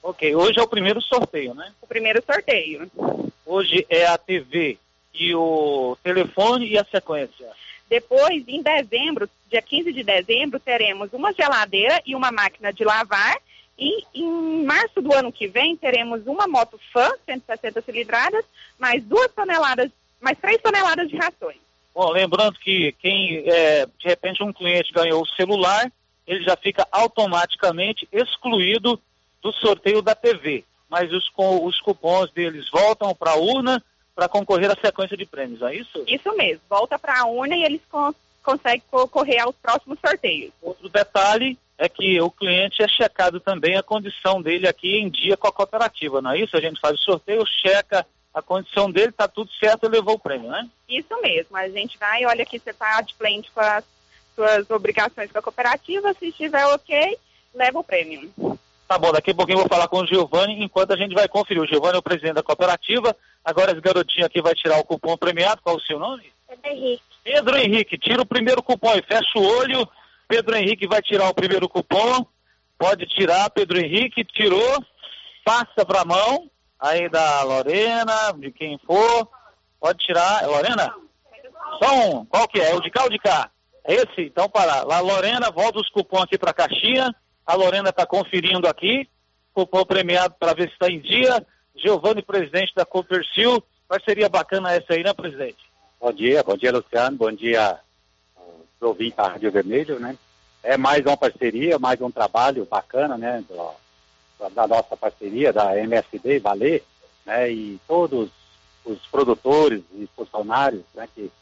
Ok, 0.09 0.35
hoje 0.35 0.59
é 0.59 0.63
o 0.63 0.67
primeiro 0.67 1.03
sorteio, 1.03 1.53
né? 1.53 1.71
O 1.83 1.87
primeiro 1.87 2.25
sorteio. 2.25 2.91
Hoje 3.45 3.87
é 3.91 4.07
a 4.07 4.17
TV 4.17 4.79
e 5.13 5.35
o 5.35 5.99
telefone 6.03 6.67
e 6.67 6.79
a 6.79 6.85
sequência. 6.87 7.47
Depois, 7.91 8.43
em 8.49 8.63
dezembro, 8.63 9.29
dia 9.51 9.61
15 9.61 9.93
de 9.93 10.03
dezembro, 10.03 10.59
teremos 10.59 11.13
uma 11.13 11.31
geladeira 11.35 12.01
e 12.07 12.15
uma 12.15 12.33
máquina 12.33 12.73
de 12.73 12.85
lavar. 12.85 13.37
E 13.79 14.03
em 14.15 14.65
março 14.65 15.03
do 15.03 15.13
ano 15.13 15.31
que 15.31 15.47
vem, 15.47 15.77
teremos 15.77 16.27
uma 16.27 16.49
moto 16.49 16.81
fã, 16.91 17.11
160 17.27 17.83
cilindradas, 17.83 18.47
mais 18.79 19.05
duas 19.05 19.31
toneladas, 19.33 19.91
mais 20.23 20.39
três 20.39 20.57
toneladas 20.63 21.11
de 21.11 21.19
rações. 21.19 21.59
Bom, 21.95 22.11
lembrando 22.13 22.59
que 22.61 22.93
quem, 22.93 23.45
é, 23.47 23.85
de 23.85 24.09
repente, 24.09 24.43
um 24.43 24.55
cliente 24.55 24.91
ganhou 24.91 25.21
o 25.21 25.29
celular, 25.37 25.93
ele 26.27 26.43
já 26.45 26.57
fica 26.57 26.89
automaticamente 26.91 28.09
excluído 28.11 28.99
do 29.43 29.53
sorteio 29.53 30.03
da 30.03 30.15
TV, 30.15 30.65
mas 30.89 31.13
os, 31.13 31.31
os 31.37 31.81
cupons 31.81 32.31
deles 32.33 32.69
voltam 32.71 33.15
para 33.15 33.33
a 33.33 33.37
urna 33.37 33.83
para 34.15 34.29
concorrer 34.29 34.71
à 34.71 34.77
sequência 34.81 35.17
de 35.17 35.25
prêmios, 35.25 35.63
é 35.63 35.77
isso? 35.77 36.03
Isso 36.07 36.37
mesmo, 36.37 36.61
volta 36.69 36.99
para 36.99 37.21
a 37.21 37.27
urna 37.27 37.57
e 37.57 37.65
eles 37.65 37.81
con 37.91 38.13
conseguem 38.43 38.83
concorrer 38.91 39.43
aos 39.43 39.55
próximos 39.57 39.99
sorteios. 40.01 40.53
Outro 40.63 40.89
detalhe 40.89 41.59
é 41.77 41.87
que 41.89 42.19
o 42.21 42.31
cliente 42.31 42.83
é 42.83 42.89
checado 42.89 43.39
também 43.39 43.77
a 43.77 43.83
condição 43.83 44.41
dele 44.41 44.67
aqui 44.67 44.97
em 44.97 45.11
dia 45.11 45.37
com 45.37 45.47
a 45.47 45.53
cooperativa, 45.53 46.23
não 46.23 46.31
é 46.31 46.41
isso? 46.41 46.57
A 46.57 46.61
gente 46.61 46.81
faz 46.81 46.95
o 46.95 47.03
sorteio, 47.03 47.45
checa 47.47 48.07
a 48.33 48.41
condição 48.43 48.91
dele, 48.91 49.11
está 49.11 49.29
tudo 49.29 49.51
certo 49.53 49.85
e 49.85 49.89
levou 49.89 50.15
o 50.15 50.19
prêmio, 50.19 50.51
né? 50.51 50.69
Isso 50.89 51.21
mesmo, 51.21 51.57
a 51.57 51.69
gente 51.69 51.99
vai, 51.99 52.25
olha 52.25 52.43
aqui, 52.43 52.59
você 52.59 52.71
está 52.71 53.01
de 53.03 53.15
frente 53.15 53.51
com 53.53 53.61
as 53.61 53.85
suas 54.35 54.71
obrigações 54.71 55.31
com 55.31 55.39
a 55.39 55.43
cooperativa, 55.43 56.15
se 56.15 56.29
estiver 56.29 56.65
ok, 56.67 57.19
leva 57.55 57.79
o 57.79 57.85
prêmio. 57.85 58.33
Tá 58.89 58.99
bom, 58.99 59.13
daqui 59.13 59.33
a 59.33 59.35
pouquinho 59.35 59.57
eu 59.57 59.61
vou 59.61 59.69
falar 59.69 59.87
com 59.87 60.01
o 60.01 60.07
Giovanni, 60.07 60.65
enquanto 60.65 60.93
a 60.93 60.97
gente 60.97 61.15
vai 61.15 61.29
conferir. 61.29 61.63
O 61.63 61.67
Giovanni 61.67 61.97
é 61.97 61.99
o 61.99 62.03
presidente 62.03 62.35
da 62.35 62.43
cooperativa, 62.43 63.15
Agora 63.49 63.73
esse 63.73 63.81
garotinho 63.81 64.27
aqui 64.27 64.43
vai 64.43 64.55
tirar 64.55 64.79
o 64.79 64.85
cupom 64.85 65.17
premiado. 65.17 65.63
Qual 65.63 65.77
o 65.77 65.81
seu 65.81 65.99
nome? 65.99 66.31
Pedro 66.47 66.71
Henrique. 66.71 67.03
Pedro 67.25 67.57
Henrique, 67.57 67.99
tira 67.99 68.21
o 68.21 68.27
primeiro 68.27 68.63
cupom 68.63 68.95
e 68.95 69.01
fecha 69.01 69.39
o 69.39 69.43
olho. 69.43 69.89
Pedro 70.29 70.55
Henrique 70.55 70.87
vai 70.87 71.01
tirar 71.01 71.31
o 71.31 71.35
primeiro 71.35 71.67
cupom. 71.67 72.27
Pode 72.79 73.07
tirar, 73.07 73.49
Pedro 73.49 73.81
Henrique, 73.81 74.23
tirou. 74.23 74.85
Passa 75.47 75.85
para 75.87 76.03
a 76.03 76.05
mão. 76.05 76.51
Aí 76.79 77.09
da 77.09 77.43
Lorena, 77.43 78.33
de 78.37 78.53
quem 78.53 78.79
for. 78.87 79.29
Pode 79.81 80.05
tirar. 80.05 80.45
É 80.45 80.47
Lorena? 80.47 80.95
Só 81.83 81.95
um. 81.95 82.27
Qual 82.27 82.47
que 82.49 82.61
é? 82.61 82.73
É 82.73 82.75
o 82.75 82.83
de 82.83 82.91
cá 82.91 83.05
ou 83.05 83.11
de 83.11 83.19
cá? 83.19 83.51
É 83.83 83.95
esse? 83.95 84.21
Então, 84.21 84.47
para 84.51 84.85
lá. 84.85 85.01
Lorena, 85.01 85.51
volta 85.51 85.79
os 85.79 85.89
cupons 85.89 86.25
aqui 86.25 86.37
para 86.37 86.51
a 86.51 86.55
caixinha. 86.55 87.15
A 87.49 87.55
Lorena 87.55 87.89
está 87.89 88.05
conferindo 88.05 88.69
aqui. 88.69 89.09
Cupom 89.55 89.83
premiado 89.83 90.35
para 90.39 90.53
ver 90.53 90.69
se 90.69 90.75
está 90.75 90.91
em 90.91 91.01
dia. 91.01 91.43
Giovanni, 91.75 92.21
presidente 92.21 92.75
da 92.75 92.85
Copercil. 92.85 93.65
Parceria 93.89 94.29
bacana 94.29 94.75
essa 94.75 94.93
aí, 94.93 95.03
né, 95.03 95.15
presidente? 95.15 95.57
Bom 95.99 96.13
dia, 96.13 96.43
bom 96.43 96.59
dia, 96.59 96.71
Luciano. 96.71 97.17
Bom 97.17 97.33
dia, 97.33 97.81
uh, 98.37 98.87
ouvintes 98.87 99.17
da 99.17 99.29
Rádio 99.29 99.51
Vermelho, 99.51 99.99
né? 99.99 100.19
É 100.63 100.77
mais 100.77 101.01
uma 101.07 101.17
parceria, 101.17 101.79
mais 101.79 101.99
um 102.03 102.11
trabalho 102.11 102.67
bacana, 102.67 103.17
né? 103.17 103.43
Do, 103.49 104.51
da 104.51 104.67
nossa 104.67 104.95
parceria, 104.95 105.51
da 105.51 105.75
MSD 105.79 106.41
Valer, 106.41 106.85
né? 107.25 107.51
E 107.51 107.81
todos 107.89 108.29
os 108.85 108.99
produtores 109.07 109.83
e 109.95 110.07
funcionários, 110.15 110.85
né? 110.95 111.09
Que 111.15 111.33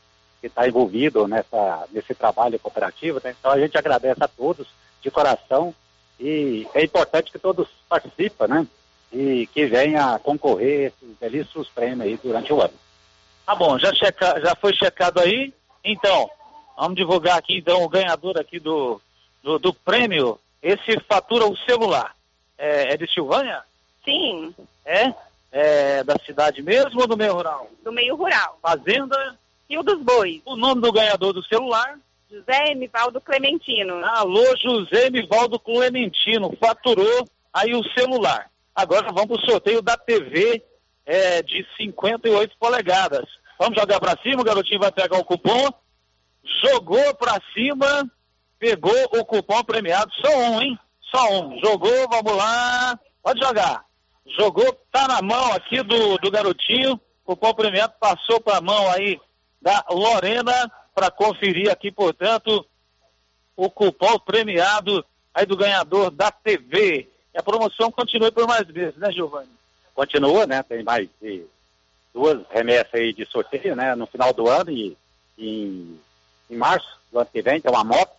que 0.40 0.46
está 0.46 0.68
envolvido 0.68 1.26
nessa, 1.26 1.88
nesse 1.90 2.14
trabalho 2.14 2.58
cooperativo. 2.60 3.20
Né? 3.24 3.34
Então 3.36 3.50
a 3.50 3.58
gente 3.58 3.76
agradece 3.76 4.22
a 4.22 4.28
todos 4.28 4.68
de 5.02 5.10
coração 5.10 5.74
e 6.18 6.66
é 6.74 6.84
importante 6.84 7.30
que 7.30 7.38
todos 7.38 7.68
participem, 7.88 8.48
né? 8.48 8.66
E 9.12 9.46
que 9.48 9.66
venha 9.66 10.18
concorrer 10.18 10.92
esses 10.92 11.16
belíssimos 11.18 11.68
prêmios 11.68 12.00
aí 12.00 12.18
durante 12.22 12.52
o 12.52 12.60
ano. 12.60 12.74
Tá 13.44 13.54
bom, 13.54 13.78
já, 13.78 13.94
checa, 13.94 14.40
já 14.40 14.54
foi 14.56 14.74
checado 14.74 15.20
aí? 15.20 15.52
Então, 15.84 16.28
vamos 16.76 16.96
divulgar 16.96 17.38
aqui 17.38 17.58
então 17.58 17.84
o 17.84 17.88
ganhador 17.88 18.38
aqui 18.38 18.58
do, 18.58 19.00
do, 19.42 19.58
do 19.58 19.72
prêmio. 19.72 20.38
Esse 20.62 20.98
fatura 21.00 21.46
o 21.46 21.56
celular. 21.58 22.16
É, 22.58 22.94
é 22.94 22.96
de 22.96 23.06
Silvânia? 23.12 23.62
Sim. 24.04 24.54
É? 24.84 25.12
É 25.52 26.02
da 26.02 26.16
cidade 26.24 26.62
mesmo 26.62 27.00
ou 27.00 27.06
do 27.06 27.16
meio 27.16 27.34
rural? 27.34 27.70
Do 27.84 27.92
meio 27.92 28.16
rural. 28.16 28.58
Fazenda? 28.60 29.36
Rio 29.68 29.82
dos 29.82 30.02
Bois. 30.02 30.40
O 30.44 30.56
nome 30.56 30.80
do 30.80 30.92
ganhador 30.92 31.32
do 31.32 31.44
celular? 31.44 31.98
José 32.28 32.72
Emivaldo 32.72 33.20
Clementino. 33.20 34.04
Alô, 34.04 34.44
José 34.56 35.06
Emivaldo 35.06 35.60
Clementino. 35.60 36.56
Faturou 36.58 37.24
aí 37.52 37.72
o 37.72 37.84
celular. 37.96 38.50
Agora 38.74 39.12
vamos 39.12 39.26
para 39.26 39.36
o 39.36 39.50
sorteio 39.50 39.80
da 39.80 39.96
TV 39.96 40.62
é, 41.04 41.40
de 41.42 41.64
58 41.76 42.56
polegadas. 42.58 43.24
Vamos 43.58 43.78
jogar 43.78 44.00
para 44.00 44.20
cima, 44.22 44.42
o 44.42 44.44
garotinho 44.44 44.80
vai 44.80 44.90
pegar 44.90 45.16
o 45.18 45.24
cupom. 45.24 45.68
Jogou 46.64 47.14
para 47.14 47.40
cima, 47.54 48.10
pegou 48.58 49.04
o 49.12 49.24
cupom 49.24 49.62
premiado. 49.62 50.12
Só 50.20 50.36
um, 50.36 50.60
hein? 50.60 50.78
Só 51.14 51.30
um. 51.32 51.60
Jogou, 51.60 52.08
vamos 52.08 52.36
lá. 52.36 52.98
Pode 53.22 53.40
jogar. 53.40 53.84
Jogou, 54.36 54.72
tá 54.90 55.06
na 55.06 55.22
mão 55.22 55.52
aqui 55.52 55.80
do, 55.80 56.18
do 56.18 56.30
garotinho. 56.30 57.00
Cupom 57.24 57.54
premiado 57.54 57.94
passou 58.00 58.40
para 58.40 58.58
a 58.58 58.60
mão 58.60 58.90
aí 58.90 59.20
da 59.62 59.84
Lorena 59.90 60.70
para 60.96 61.10
conferir 61.10 61.70
aqui, 61.70 61.92
portanto, 61.92 62.64
o 63.54 63.68
cupom 63.68 64.18
premiado 64.18 65.04
aí 65.34 65.44
do 65.44 65.54
ganhador 65.54 66.10
da 66.10 66.30
TV. 66.30 67.06
E 67.34 67.38
a 67.38 67.42
promoção 67.42 67.92
continua 67.92 68.32
por 68.32 68.46
mais 68.48 68.66
vezes, 68.66 68.96
né, 68.96 69.12
Giovanni? 69.12 69.50
Continua, 69.94 70.46
né? 70.46 70.62
Tem 70.62 70.82
mais 70.82 71.06
duas 72.14 72.40
remessas 72.48 72.94
aí 72.94 73.12
de 73.12 73.26
sorteio, 73.26 73.76
né? 73.76 73.94
No 73.94 74.06
final 74.06 74.32
do 74.32 74.48
ano 74.48 74.70
e 74.70 74.96
em, 75.38 76.00
em 76.48 76.56
março 76.56 76.98
do 77.12 77.18
ano 77.18 77.28
que 77.30 77.42
vem 77.42 77.60
tem 77.60 77.70
uma 77.70 77.84
moto 77.84 78.16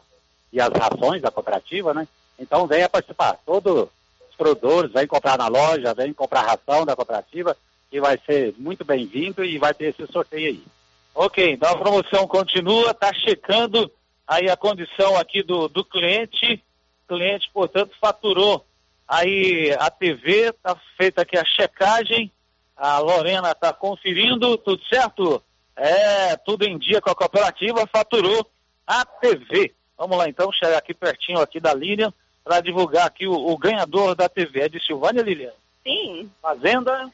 e 0.54 0.62
as 0.62 0.70
rações 0.70 1.20
da 1.20 1.32
cooperativa, 1.32 1.96
né? 1.96 2.08
Então 2.38 2.68
venha 2.68 2.88
participar. 2.88 3.40
Todos 3.44 3.90
os 4.30 4.36
produtores 4.38 4.92
vêm 4.92 5.08
comprar 5.08 5.36
na 5.36 5.48
loja, 5.48 5.96
vêm 5.96 6.14
comprar 6.14 6.42
ração 6.42 6.86
da 6.86 6.96
cooperativa, 6.96 7.58
que 7.90 8.00
vai 8.00 8.20
ser 8.24 8.54
muito 8.60 8.86
bem-vindo 8.86 9.44
e 9.44 9.58
vai 9.58 9.74
ter 9.74 9.86
esse 9.86 10.12
sorteio 10.12 10.50
aí. 10.50 10.77
Ok, 11.20 11.53
então 11.53 11.72
a 11.72 11.76
promoção 11.76 12.28
continua, 12.28 12.91
está 12.91 13.11
checando 13.11 13.91
aí 14.28 14.51
a 14.51 14.55
condição 14.55 15.18
aqui 15.18 15.41
do, 15.41 15.68
do 15.68 15.84
cliente. 15.84 16.63
O 17.03 17.15
cliente, 17.15 17.49
portanto, 17.51 17.95
faturou 17.99 18.63
aí 19.07 19.76
a 19.80 19.89
TV, 19.89 20.49
está 20.49 20.80
feita 20.95 21.24
aqui 21.24 21.36
a 21.36 21.43
checagem. 21.43 22.32
A 22.76 22.99
Lorena 22.99 23.49
está 23.49 23.74
conferindo, 23.74 24.59
tudo 24.59 24.80
certo? 24.86 25.41
É, 25.76 26.38
tudo 26.38 26.65
em 26.65 26.78
dia 26.78 27.01
com 27.01 27.09
a 27.09 27.15
cooperativa, 27.15 27.89
faturou 27.91 28.47
a 28.86 29.03
TV. 29.03 29.74
Vamos 29.97 30.20
lá 30.20 30.30
então, 30.30 30.51
chegar 30.51 30.78
aqui 30.78 30.93
pertinho 30.93 31.39
aqui 31.39 31.59
da 31.59 31.74
Lilian 31.74 32.13
para 32.43 32.61
divulgar 32.61 33.07
aqui 33.07 33.26
o, 33.26 33.34
o, 33.34 33.57
ganhador 33.57 34.13
da 34.13 34.30
TV. 34.30 34.61
É 34.61 34.70
de 34.70 34.80
Silvânia, 34.86 35.24
Lilian? 35.24 35.51
Sim. 35.84 36.30
Fazenda? 36.39 37.11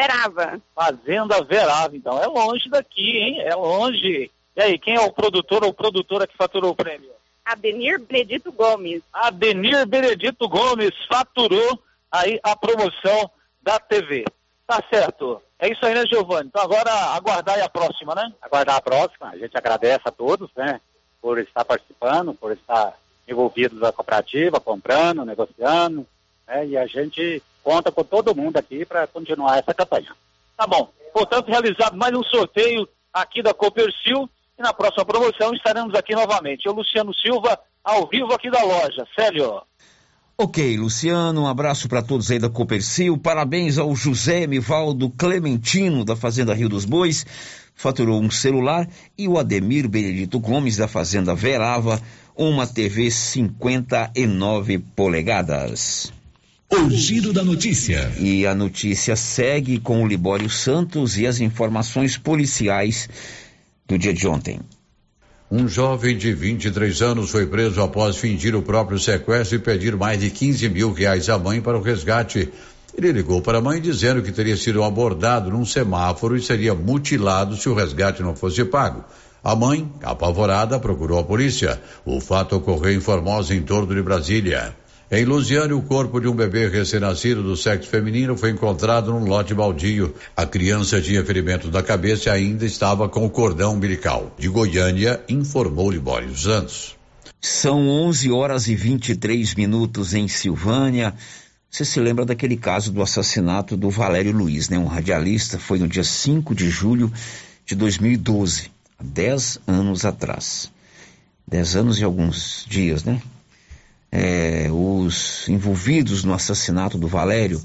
Verava. 0.00 0.62
Fazenda 0.74 1.44
Verava, 1.44 1.94
então. 1.94 2.22
É 2.22 2.26
longe 2.26 2.70
daqui, 2.70 3.18
hein? 3.18 3.40
É 3.40 3.54
longe. 3.54 4.30
E 4.56 4.62
aí, 4.62 4.78
quem 4.78 4.94
é 4.94 5.00
o 5.00 5.12
produtor 5.12 5.62
ou 5.62 5.74
produtora 5.74 6.26
que 6.26 6.36
faturou 6.36 6.70
o 6.70 6.76
prêmio? 6.76 7.10
Adenir 7.44 8.00
Benedito 8.00 8.50
Gomes. 8.50 9.02
Adenir 9.12 9.86
Benedito 9.86 10.48
Gomes 10.48 10.92
faturou 11.06 11.78
aí 12.10 12.40
a 12.42 12.56
promoção 12.56 13.30
da 13.62 13.78
TV. 13.78 14.24
Tá 14.66 14.82
certo. 14.88 15.42
É 15.58 15.68
isso 15.70 15.84
aí, 15.84 15.94
né, 15.94 16.06
Giovanni? 16.06 16.48
Então 16.48 16.62
agora 16.62 16.90
aguardar 17.14 17.56
aí 17.56 17.62
a 17.62 17.68
próxima, 17.68 18.14
né? 18.14 18.32
Aguardar 18.40 18.76
a 18.76 18.80
próxima. 18.80 19.28
A 19.28 19.36
gente 19.36 19.56
agradece 19.56 20.02
a 20.04 20.10
todos, 20.10 20.48
né? 20.56 20.80
Por 21.20 21.38
estar 21.38 21.64
participando, 21.64 22.32
por 22.32 22.52
estar 22.52 22.96
envolvidos 23.28 23.78
na 23.78 23.92
cooperativa, 23.92 24.58
comprando, 24.60 25.24
negociando, 25.24 26.06
né? 26.46 26.66
E 26.66 26.76
a 26.78 26.86
gente 26.86 27.42
conta 27.62 27.90
com 27.90 28.04
todo 28.04 28.34
mundo 28.34 28.56
aqui 28.56 28.84
para 28.84 29.06
continuar 29.06 29.58
essa 29.58 29.74
campanha. 29.74 30.14
Tá 30.56 30.66
bom. 30.66 30.90
Portanto, 31.12 31.48
realizado 31.48 31.96
mais 31.96 32.14
um 32.14 32.22
sorteio 32.22 32.88
aqui 33.12 33.42
da 33.42 33.52
Copercil 33.52 34.28
e 34.58 34.62
na 34.62 34.72
próxima 34.72 35.04
promoção 35.04 35.52
estaremos 35.54 35.94
aqui 35.94 36.14
novamente. 36.14 36.66
Eu, 36.66 36.72
Luciano 36.72 37.14
Silva, 37.14 37.58
ao 37.82 38.06
vivo 38.06 38.32
aqui 38.32 38.50
da 38.50 38.62
loja. 38.62 39.06
Célio. 39.14 39.62
Ok, 40.42 40.76
Luciano, 40.78 41.42
um 41.42 41.46
abraço 41.46 41.86
para 41.86 42.02
todos 42.02 42.30
aí 42.30 42.38
da 42.38 42.48
Copercil. 42.48 43.18
Parabéns 43.18 43.76
ao 43.76 43.94
José 43.94 44.46
Mivaldo 44.46 45.10
Clementino, 45.10 46.02
da 46.02 46.16
Fazenda 46.16 46.54
Rio 46.54 46.68
dos 46.68 46.86
Bois, 46.86 47.26
faturou 47.74 48.18
um 48.20 48.30
celular, 48.30 48.88
e 49.18 49.28
o 49.28 49.38
Ademir 49.38 49.86
Benedito 49.86 50.40
Gomes, 50.40 50.78
da 50.78 50.88
Fazenda 50.88 51.34
Verava, 51.34 52.00
uma 52.34 52.66
TV 52.66 53.10
59 53.10 54.78
polegadas. 54.96 56.10
O 56.72 56.88
Giro 56.88 57.32
da 57.32 57.42
Notícia. 57.42 58.12
E 58.16 58.46
a 58.46 58.54
notícia 58.54 59.16
segue 59.16 59.80
com 59.80 60.04
o 60.04 60.06
Libório 60.06 60.48
Santos 60.48 61.18
e 61.18 61.26
as 61.26 61.40
informações 61.40 62.16
policiais 62.16 63.08
do 63.88 63.98
dia 63.98 64.14
de 64.14 64.28
ontem. 64.28 64.60
Um 65.50 65.66
jovem 65.66 66.16
de 66.16 66.32
23 66.32 67.02
anos 67.02 67.30
foi 67.30 67.44
preso 67.44 67.82
após 67.82 68.16
fingir 68.16 68.54
o 68.54 68.62
próprio 68.62 69.00
sequestro 69.00 69.56
e 69.56 69.58
pedir 69.58 69.96
mais 69.96 70.20
de 70.20 70.30
15 70.30 70.68
mil 70.68 70.92
reais 70.92 71.28
à 71.28 71.36
mãe 71.36 71.60
para 71.60 71.76
o 71.76 71.82
resgate. 71.82 72.48
Ele 72.96 73.10
ligou 73.10 73.42
para 73.42 73.58
a 73.58 73.60
mãe 73.60 73.80
dizendo 73.80 74.22
que 74.22 74.30
teria 74.30 74.56
sido 74.56 74.84
abordado 74.84 75.50
num 75.50 75.66
semáforo 75.66 76.36
e 76.36 76.40
seria 76.40 76.72
mutilado 76.72 77.56
se 77.56 77.68
o 77.68 77.74
resgate 77.74 78.22
não 78.22 78.36
fosse 78.36 78.64
pago. 78.64 79.04
A 79.42 79.56
mãe, 79.56 79.90
apavorada, 80.04 80.78
procurou 80.78 81.18
a 81.18 81.24
polícia. 81.24 81.82
O 82.06 82.20
fato 82.20 82.54
ocorreu 82.54 82.92
em 82.92 83.00
Formosa, 83.00 83.56
em 83.56 83.62
torno 83.62 83.92
de 83.92 84.02
Brasília. 84.02 84.76
Em 85.12 85.24
Lusiane, 85.24 85.72
o 85.72 85.82
corpo 85.82 86.20
de 86.20 86.28
um 86.28 86.34
bebê 86.36 86.68
recém-nascido 86.68 87.42
do 87.42 87.56
sexo 87.56 87.90
feminino 87.90 88.36
foi 88.36 88.50
encontrado 88.50 89.10
num 89.10 89.24
lote 89.24 89.52
baldio. 89.52 90.14
A 90.36 90.46
criança 90.46 91.02
tinha 91.02 91.24
ferimento 91.24 91.68
da 91.68 91.82
cabeça 91.82 92.28
e 92.28 92.32
ainda 92.32 92.64
estava 92.64 93.08
com 93.08 93.26
o 93.26 93.30
cordão 93.30 93.74
umbilical. 93.74 94.32
De 94.38 94.48
Goiânia, 94.48 95.20
informou 95.28 95.90
Libório 95.90 96.32
Santos. 96.36 96.94
São 97.40 97.88
11 97.88 98.30
horas 98.30 98.68
e 98.68 98.76
23 98.76 99.56
minutos 99.56 100.14
em 100.14 100.28
Silvânia. 100.28 101.12
Você 101.68 101.84
se 101.84 101.98
lembra 101.98 102.24
daquele 102.24 102.56
caso 102.56 102.92
do 102.92 103.02
assassinato 103.02 103.76
do 103.76 103.90
Valério 103.90 104.30
Luiz, 104.30 104.68
né? 104.68 104.78
Um 104.78 104.86
radialista, 104.86 105.58
foi 105.58 105.80
no 105.80 105.88
dia 105.88 106.04
5 106.04 106.54
de 106.54 106.70
julho 106.70 107.12
de 107.66 107.74
2012, 107.74 108.70
há 108.96 109.02
10 109.02 109.58
anos 109.66 110.04
atrás. 110.04 110.70
10 111.48 111.74
anos 111.74 111.98
e 111.98 112.04
alguns 112.04 112.64
dias, 112.68 113.02
né? 113.02 113.20
É, 114.12 114.68
os 114.70 115.48
envolvidos 115.48 116.24
no 116.24 116.34
assassinato 116.34 116.98
do 116.98 117.06
Valério 117.06 117.60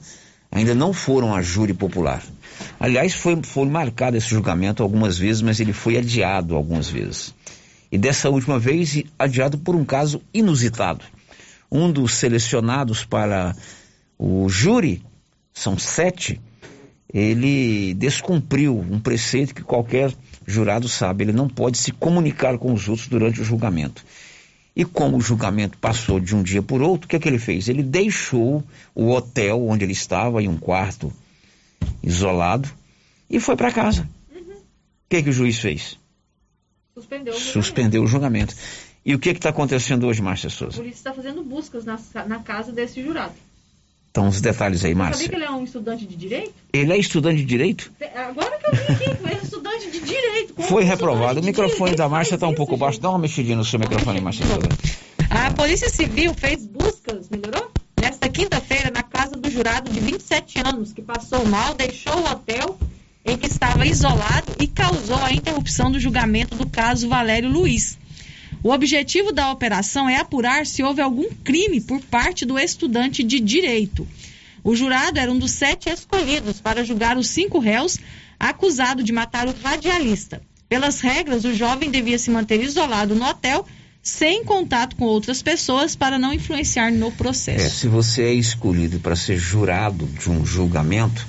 ainda 0.51 0.75
não 0.75 0.93
foram 0.93 1.33
a 1.33 1.41
júri 1.41 1.73
popular. 1.73 2.23
Aliás, 2.79 3.13
foi, 3.13 3.41
foi 3.43 3.67
marcado 3.67 4.15
esse 4.15 4.27
julgamento 4.27 4.83
algumas 4.83 5.17
vezes, 5.17 5.41
mas 5.41 5.59
ele 5.59 5.73
foi 5.73 5.97
adiado 5.97 6.55
algumas 6.55 6.89
vezes. 6.89 7.33
E 7.91 7.97
dessa 7.97 8.29
última 8.29 8.59
vez, 8.59 9.03
adiado 9.17 9.57
por 9.57 9.75
um 9.75 9.83
caso 9.83 10.21
inusitado. 10.33 11.03
Um 11.71 11.91
dos 11.91 12.15
selecionados 12.15 13.03
para 13.03 13.55
o 14.17 14.47
júri, 14.47 15.03
são 15.53 15.77
sete, 15.77 16.39
ele 17.13 17.93
descumpriu 17.93 18.77
um 18.77 18.99
preceito 18.99 19.53
que 19.53 19.63
qualquer 19.63 20.13
jurado 20.45 20.87
sabe, 20.87 21.23
ele 21.23 21.31
não 21.31 21.47
pode 21.47 21.77
se 21.77 21.91
comunicar 21.91 22.57
com 22.57 22.73
os 22.73 22.87
outros 22.87 23.07
durante 23.07 23.41
o 23.41 23.45
julgamento. 23.45 24.05
E 24.75 24.83
como 24.83 25.17
o 25.17 25.21
julgamento 25.21 25.77
passou 25.77 26.19
de 26.19 26.35
um 26.35 26.43
dia 26.43 26.61
por 26.61 26.81
outro, 26.81 27.05
o 27.05 27.09
que 27.09 27.15
é 27.15 27.19
que 27.19 27.29
ele 27.29 27.39
fez? 27.39 27.69
Ele 27.69 27.81
deixou 27.81 28.63
o 28.93 29.09
hotel 29.09 29.65
onde 29.67 29.85
ele 29.85 29.93
estava, 29.93 30.43
em 30.43 30.49
um 30.49 30.57
quarto 30.57 31.13
isolado, 32.03 32.69
e 33.29 33.39
foi 33.39 33.55
para 33.55 33.71
casa. 33.71 34.07
Uhum. 34.33 34.41
O 34.41 35.09
que, 35.09 35.15
é 35.17 35.23
que 35.23 35.29
o 35.29 35.33
juiz 35.33 35.59
fez? 35.59 35.97
Suspendeu 36.93 37.33
o 37.33 37.39
Suspendeu 37.39 38.03
o 38.03 38.07
julgamento. 38.07 38.53
E 39.05 39.15
o 39.15 39.19
que 39.19 39.29
está 39.29 39.49
acontecendo 39.49 40.07
hoje, 40.07 40.21
Márcia 40.21 40.49
Souza? 40.49 40.75
A 40.75 40.77
polícia 40.77 40.97
está 40.97 41.13
fazendo 41.13 41.43
buscas 41.43 41.85
na, 41.85 41.97
na 42.27 42.39
casa 42.39 42.71
desse 42.71 43.01
jurado. 43.01 43.33
Então, 44.09 44.27
os 44.27 44.41
detalhes 44.41 44.83
aí, 44.83 44.95
Márcia. 44.95 45.25
Sabia 45.25 45.29
que 45.29 45.35
ele 45.35 45.43
é 45.43 45.51
um 45.51 45.63
estudante 45.63 46.05
de 46.05 46.15
direito? 46.15 46.53
Ele 46.73 46.91
é 46.91 46.97
estudante 46.97 47.37
de 47.37 47.45
direito? 47.45 47.91
Agora 48.15 48.57
que 48.57 48.65
eu 48.65 48.71
vi 48.71 48.93
aqui, 48.93 49.03
é 49.27 49.45
estudante 49.75 49.91
de 49.91 49.99
direito. 49.99 50.53
Foi 50.63 50.83
reprovado. 50.83 51.39
O 51.39 51.43
microfone 51.43 51.95
da 51.95 52.07
Márcia 52.07 52.35
está 52.35 52.47
um 52.47 52.53
pouco 52.53 52.77
baixo. 52.77 52.99
Dá 52.99 53.09
uma 53.09 53.19
mexidinha 53.19 53.57
no 53.57 53.65
seu 53.65 53.79
microfone, 53.79 54.21
Márcia. 54.21 54.45
A 55.29 55.51
Polícia 55.51 55.89
Civil 55.89 56.33
fez 56.33 56.65
buscas, 56.65 57.29
melhorou? 57.29 57.71
Nesta 57.99 58.29
quinta-feira, 58.29 58.91
na 58.91 59.03
casa 59.03 59.35
do 59.35 59.49
jurado 59.49 59.91
de 59.91 59.99
27 59.99 60.59
anos, 60.59 60.93
que 60.93 61.01
passou 61.01 61.45
mal, 61.45 61.73
deixou 61.73 62.15
o 62.15 62.31
hotel 62.31 62.77
em 63.25 63.37
que 63.37 63.47
estava 63.47 63.85
isolado 63.85 64.53
e 64.59 64.67
causou 64.67 65.17
a 65.17 65.31
interrupção 65.31 65.91
do 65.91 65.99
julgamento 65.99 66.55
do 66.55 66.67
caso 66.67 67.09
Valério 67.09 67.49
Luiz. 67.49 67.97
O 68.63 68.71
objetivo 68.71 69.31
da 69.31 69.51
operação 69.51 70.07
é 70.07 70.17
apurar 70.17 70.65
se 70.65 70.83
houve 70.83 71.01
algum 71.01 71.29
crime 71.43 71.81
por 71.81 71.99
parte 72.01 72.45
do 72.45 72.57
estudante 72.57 73.23
de 73.23 73.39
direito. 73.39 74.07
O 74.63 74.75
jurado 74.75 75.19
era 75.19 75.31
um 75.31 75.37
dos 75.37 75.51
sete 75.51 75.89
escolhidos 75.89 76.59
para 76.59 76.83
julgar 76.83 77.17
os 77.17 77.27
cinco 77.27 77.59
réus 77.59 77.99
acusado 78.39 79.03
de 79.03 79.11
matar 79.11 79.47
o 79.47 79.55
radialista. 79.63 80.41
Pelas 80.67 80.99
regras, 80.99 81.45
o 81.45 81.53
jovem 81.53 81.91
devia 81.91 82.17
se 82.17 82.29
manter 82.31 82.61
isolado 82.61 83.15
no 83.15 83.25
hotel, 83.25 83.65
sem 84.01 84.43
contato 84.43 84.95
com 84.95 85.05
outras 85.05 85.41
pessoas, 85.41 85.95
para 85.95 86.17
não 86.17 86.33
influenciar 86.33 86.91
no 86.91 87.11
processo. 87.11 87.65
É, 87.65 87.69
se 87.69 87.87
você 87.87 88.23
é 88.23 88.33
escolhido 88.33 88.99
para 88.99 89.15
ser 89.15 89.37
jurado 89.37 90.05
de 90.05 90.29
um 90.29 90.45
julgamento, 90.45 91.25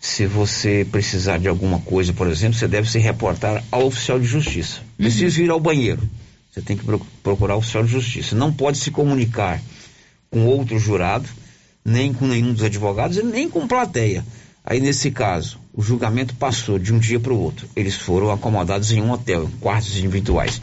se 0.00 0.26
você 0.26 0.86
precisar 0.90 1.38
de 1.38 1.48
alguma 1.48 1.80
coisa, 1.80 2.12
por 2.12 2.28
exemplo, 2.28 2.58
você 2.58 2.68
deve 2.68 2.90
se 2.90 2.98
reportar 2.98 3.62
ao 3.70 3.86
oficial 3.86 4.18
de 4.18 4.26
justiça. 4.26 4.80
Precisa 4.96 5.38
uhum. 5.38 5.44
ir 5.46 5.50
ao 5.50 5.60
banheiro 5.60 6.08
você 6.56 6.62
tem 6.62 6.76
que 6.76 6.84
procurar 7.22 7.54
o 7.54 7.58
oficial 7.58 7.84
de 7.84 7.90
justiça. 7.90 8.34
Não 8.34 8.50
pode 8.50 8.78
se 8.78 8.90
comunicar 8.90 9.60
com 10.30 10.46
outro 10.46 10.78
jurado, 10.78 11.28
nem 11.84 12.14
com 12.14 12.26
nenhum 12.26 12.54
dos 12.54 12.62
advogados, 12.62 13.22
nem 13.22 13.46
com 13.48 13.68
plateia. 13.68 14.24
Aí, 14.64 14.80
nesse 14.80 15.10
caso, 15.10 15.60
o 15.76 15.82
julgamento 15.82 16.34
passou 16.34 16.78
de 16.78 16.92
um 16.92 16.98
dia 16.98 17.20
para 17.20 17.32
o 17.32 17.38
outro. 17.38 17.68
Eles 17.76 17.94
foram 17.94 18.30
acomodados 18.30 18.90
em 18.92 19.02
um 19.02 19.10
hotel, 19.10 19.44
em 19.44 19.58
quartos 19.58 19.96
individuais. 19.96 20.56
O 20.56 20.62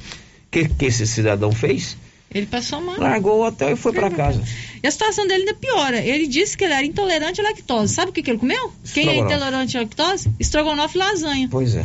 que, 0.50 0.68
que 0.68 0.86
esse 0.86 1.06
cidadão 1.06 1.52
fez? 1.52 1.96
Ele 2.34 2.48
passou 2.48 2.82
mal. 2.82 3.00
Largou 3.00 3.42
o 3.42 3.46
hotel 3.46 3.74
e 3.74 3.76
foi 3.76 3.94
para 3.94 4.10
casa. 4.10 4.42
E 4.82 4.88
a 4.88 4.92
situação 4.92 5.28
dele 5.28 5.42
ainda 5.42 5.54
piora. 5.54 6.00
Ele 6.00 6.26
disse 6.26 6.58
que 6.58 6.64
ele 6.64 6.74
era 6.74 6.84
intolerante 6.86 7.40
à 7.40 7.44
lactose. 7.44 7.94
Sabe 7.94 8.10
o 8.10 8.14
que, 8.14 8.24
que 8.24 8.32
ele 8.32 8.40
comeu? 8.40 8.74
Quem 8.92 9.08
é 9.08 9.18
intolerante 9.18 9.78
à 9.78 9.82
lactose? 9.82 10.32
Estrogonofe 10.40 10.98
e 10.98 11.00
lasanha. 11.00 11.48
Pois 11.52 11.76
é. 11.76 11.84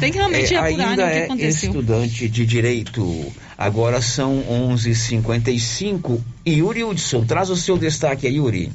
Tem 0.00 0.12
que 0.12 0.18
realmente 0.18 0.54
é, 0.54 0.58
apurar 0.58 0.88
ainda 0.90 1.06
né, 1.06 1.10
o 1.10 1.12
que 1.12 1.18
é 1.18 1.24
aconteceu. 1.24 1.70
estudante 1.70 2.28
de 2.28 2.46
direito. 2.46 3.32
Agora 3.56 4.02
são 4.02 4.42
11:55 4.76 6.20
e 6.44 6.54
Yuri 6.54 6.84
Hudson 6.84 7.24
traz 7.24 7.48
o 7.48 7.56
seu 7.56 7.78
destaque 7.78 8.26
aí, 8.26 8.36
Yuri. 8.36 8.70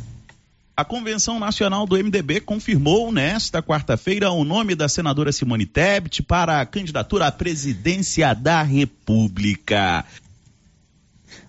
A 0.80 0.86
Convenção 0.86 1.42
Nacional 1.42 1.86
do 1.86 1.98
MDB 1.98 2.40
confirmou 2.40 3.12
nesta 3.12 3.62
quarta-feira 3.62 4.32
o 4.32 4.46
nome 4.46 4.76
da 4.76 4.88
senadora 4.88 5.30
Simone 5.30 5.66
Tebet 5.66 6.24
para 6.24 6.62
a 6.62 6.66
candidatura 6.66 7.28
à 7.28 7.32
presidência 7.34 8.34
da 8.34 8.64
República. 8.64 10.06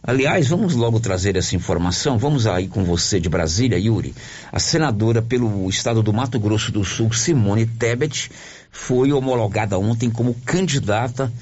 Aliás, 0.03 0.49
vamos 0.49 0.75
logo 0.75 0.99
trazer 0.99 1.37
essa 1.37 1.55
informação. 1.55 2.19
Vamos 2.19 2.45
aí 2.45 2.67
com 2.67 2.83
você 2.83 3.21
de 3.21 3.29
Brasília, 3.29 3.79
Yuri. 3.79 4.17
A 4.51 4.59
senadora 4.59 5.23
pelo 5.23 5.71
estado 5.71 6.03
do 6.03 6.13
Mato 6.13 6.41
Grosso 6.41 6.73
do 6.73 6.85
Sul, 6.85 7.13
Simone 7.13 7.67
Tebet, 7.67 8.33
foi 8.73 9.13
homologada 9.13 9.79
ontem 9.79 10.11
como 10.11 10.35
candidata 10.45 11.33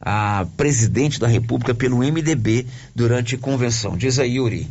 a 0.00 0.44
presidente 0.56 1.20
da 1.20 1.28
República 1.28 1.72
pelo 1.72 1.98
MDB 1.98 2.66
durante 2.96 3.36
convenção. 3.36 3.96
Diz 3.96 4.18
aí, 4.18 4.38
Yuri. 4.38 4.68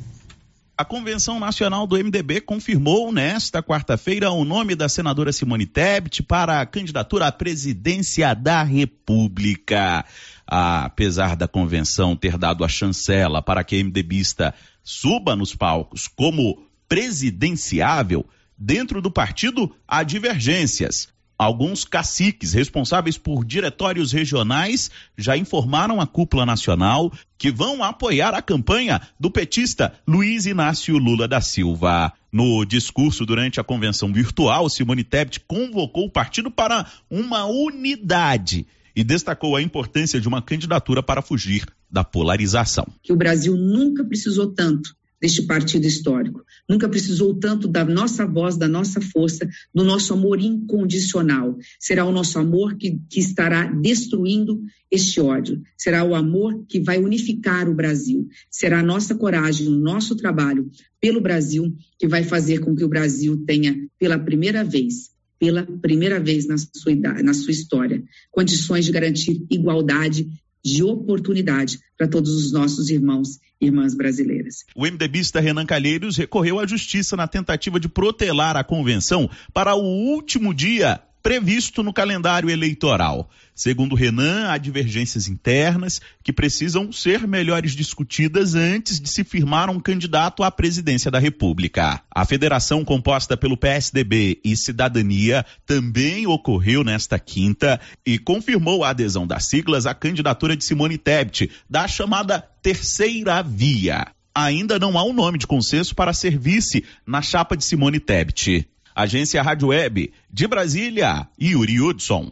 A 0.80 0.86
Convenção 0.86 1.40
Nacional 1.40 1.88
do 1.88 1.98
MDB 1.98 2.40
confirmou 2.40 3.12
nesta 3.12 3.64
quarta-feira 3.64 4.30
o 4.30 4.46
nome 4.46 4.76
da 4.76 4.88
senadora 4.88 5.34
Simone 5.34 5.66
Tebet 5.66 6.22
para 6.22 6.62
a 6.62 6.68
candidatura 6.68 7.26
à 7.26 7.32
presidência 7.32 8.36
da 8.36 8.62
República. 8.62 10.06
Apesar 10.46 11.36
da 11.36 11.48
convenção 11.48 12.16
ter 12.16 12.38
dado 12.38 12.64
a 12.64 12.68
chancela 12.68 13.42
para 13.42 13.64
que 13.64 13.76
a 13.76 13.84
MDBista 13.84 14.54
suba 14.84 15.36
nos 15.36 15.56
palcos 15.56 16.08
como 16.08 16.68
presidenciável, 16.88 18.24
dentro 18.56 19.02
do 19.02 19.10
partido 19.10 19.76
há 19.88 20.04
divergências. 20.04 21.10
Alguns 21.38 21.86
caciques 21.86 22.54
responsáveis 22.54 23.16
por 23.16 23.46
diretórios 23.46 24.12
regionais 24.12 24.90
já 25.16 25.38
informaram 25.38 26.02
a 26.02 26.08
cúpula 26.08 26.48
nacional 26.48 27.12
que 27.38 27.52
vão 27.52 27.84
apoiar 27.84 28.34
a 28.34 28.42
campanha 28.42 29.00
do 29.20 29.30
petista 29.30 29.94
Luiz 30.08 30.48
Inácio 30.48 30.98
Lula 30.98 31.28
da 31.28 31.40
Silva. 31.40 32.12
No 32.32 32.66
discurso 32.66 33.24
durante 33.24 33.60
a 33.60 33.64
convenção 33.64 34.12
virtual, 34.12 34.68
Simone 34.68 35.04
Tebet 35.04 35.40
convocou 35.42 36.06
o 36.06 36.12
partido 36.12 36.50
para 36.50 36.88
uma 37.08 37.46
unidade 37.46 38.66
e 38.96 39.04
destacou 39.04 39.56
a 39.56 39.62
importância 39.62 40.20
de 40.20 40.28
uma 40.28 40.42
candidatura 40.42 41.04
para 41.04 41.22
fugir 41.22 41.68
da 41.90 42.04
polarização. 42.04 42.88
Que 43.04 43.14
o 43.14 43.16
Brasil 43.16 43.56
nunca 43.56 44.04
precisou 44.04 44.48
tanto 44.48 44.96
deste 45.20 45.44
partido 45.44 45.86
histórico. 45.86 46.44
Nunca 46.70 46.88
precisou 46.88 47.34
tanto 47.34 47.68
da 47.68 47.84
nossa 47.84 48.26
voz, 48.26 48.58
da 48.58 48.68
nossa 48.68 49.02
força, 49.02 49.48
do 49.74 49.84
nosso 49.84 50.14
amor 50.14 50.40
incondicional. 50.40 51.58
Será 51.80 52.06
o 52.06 52.12
nosso 52.12 52.38
amor 52.38 52.76
que, 52.78 53.00
que 53.10 53.20
estará 53.20 53.66
destruindo 53.66 54.62
este 54.92 55.20
ódio. 55.20 55.62
Será 55.78 56.04
o 56.04 56.16
amor 56.16 56.66
que 56.68 56.80
vai 56.80 56.98
unificar 56.98 57.68
o 57.70 57.74
Brasil. 57.74 58.28
Será 58.50 58.80
a 58.80 58.84
nossa 58.84 59.16
coragem, 59.16 59.68
o 59.68 59.72
nosso 59.72 60.16
trabalho 60.16 60.70
pelo 61.02 61.22
Brasil 61.22 61.76
que 62.00 62.08
vai 62.08 62.24
fazer 62.24 62.60
com 62.60 62.76
que 62.76 62.84
o 62.84 62.90
Brasil 62.90 63.44
tenha, 63.46 63.76
pela 64.00 64.18
primeira 64.18 64.64
vez, 64.64 65.12
pela 65.40 65.64
primeira 65.64 66.20
vez 66.20 66.48
na 66.48 66.58
sua, 66.58 66.96
na 66.96 67.34
sua 67.34 67.52
história, 67.52 68.04
condições 68.32 68.86
de 68.86 68.92
garantir 68.92 69.46
igualdade 69.50 70.28
de 70.64 70.84
oportunidade 70.84 71.80
para 71.98 72.08
todos 72.08 72.32
os 72.32 72.52
nossos 72.52 72.90
irmãos 72.90 73.40
irmãs 73.60 73.94
brasileiras. 73.96 74.66
O 74.76 74.86
MDBista 74.86 75.40
Renan 75.40 75.66
Calheiros 75.66 76.18
recorreu 76.18 76.60
à 76.60 76.68
justiça 76.68 77.16
na 77.16 77.28
tentativa 77.28 77.80
de 77.80 77.90
protelar 77.90 78.56
a 78.56 78.64
convenção 78.64 79.30
para 79.54 79.76
o 79.76 79.84
último 79.84 80.54
dia 80.54 81.02
previsto 81.28 81.84
no 81.84 81.92
calendário 81.92 82.50
eleitoral. 82.50 83.30
Segundo 83.54 83.96
Renan, 83.96 84.48
há 84.48 84.58
divergências 84.58 85.28
internas 85.28 86.00
que 86.24 86.32
precisam 86.32 86.90
ser 86.90 87.28
melhores 87.28 87.74
discutidas 87.74 88.56
antes 88.56 88.98
de 88.98 89.10
se 89.10 89.26
firmar 89.26 89.70
um 89.70 89.78
candidato 89.78 90.42
à 90.42 90.50
presidência 90.50 91.12
da 91.12 91.20
República. 91.20 92.02
A 92.10 92.24
federação 92.24 92.86
composta 92.86 93.36
pelo 93.36 93.58
PSDB 93.58 94.40
e 94.42 94.56
Cidadania 94.56 95.46
também 95.66 96.26
ocorreu 96.26 96.82
nesta 96.82 97.20
quinta 97.20 97.78
e 98.06 98.18
confirmou 98.18 98.86
a 98.86 98.92
adesão 98.92 99.28
das 99.28 99.50
siglas 99.50 99.86
à 99.86 99.94
candidatura 99.94 100.56
de 100.56 100.64
Simone 100.64 100.98
Tebet, 100.98 101.52
da 101.70 101.90
chamada 101.90 102.40
Terceira 102.62 103.44
Via. 103.44 104.08
Ainda 104.34 104.80
não 104.80 104.98
há 104.98 105.04
um 105.04 105.12
nome 105.12 105.38
de 105.38 105.46
consenso 105.46 105.94
para 105.94 106.14
ser 106.14 106.40
vice 106.40 106.86
na 107.06 107.22
chapa 107.22 107.58
de 107.58 107.66
Simone 107.66 108.00
Tebet. 108.00 108.66
Agência 108.98 109.44
Rádio 109.44 109.68
Web, 109.68 110.12
de 110.28 110.48
Brasília, 110.48 111.28
Yuri 111.40 111.80
Hudson. 111.80 112.32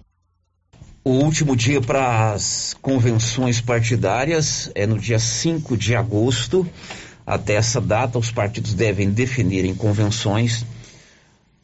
O 1.03 1.11
último 1.11 1.55
dia 1.55 1.79
para 1.79 2.33
as 2.33 2.75
convenções 2.81 3.61
partidárias 3.61 4.71
é 4.73 4.87
no 4.87 4.97
dia 4.97 5.19
5 5.19 5.77
de 5.77 5.95
agosto. 5.95 6.67
Até 7.23 7.53
essa 7.53 7.79
data, 7.79 8.17
os 8.17 8.31
partidos 8.31 8.73
devem 8.73 9.11
definir 9.11 9.63
em 9.63 9.75
convenções 9.75 10.65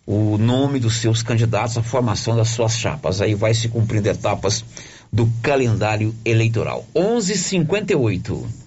o 0.06 0.38
nome 0.38 0.80
dos 0.80 0.98
seus 0.98 1.24
candidatos, 1.24 1.80
a 1.80 1.82
formação 1.82 2.36
das 2.36 2.50
suas 2.50 2.78
chapas. 2.78 3.22
Aí 3.22 3.34
vai 3.34 3.56
se 3.56 3.70
cumprindo 3.70 4.08
etapas 4.08 4.64
do 5.12 5.28
calendário 5.42 6.14
eleitoral. 6.24 6.86
11:58. 6.96 8.61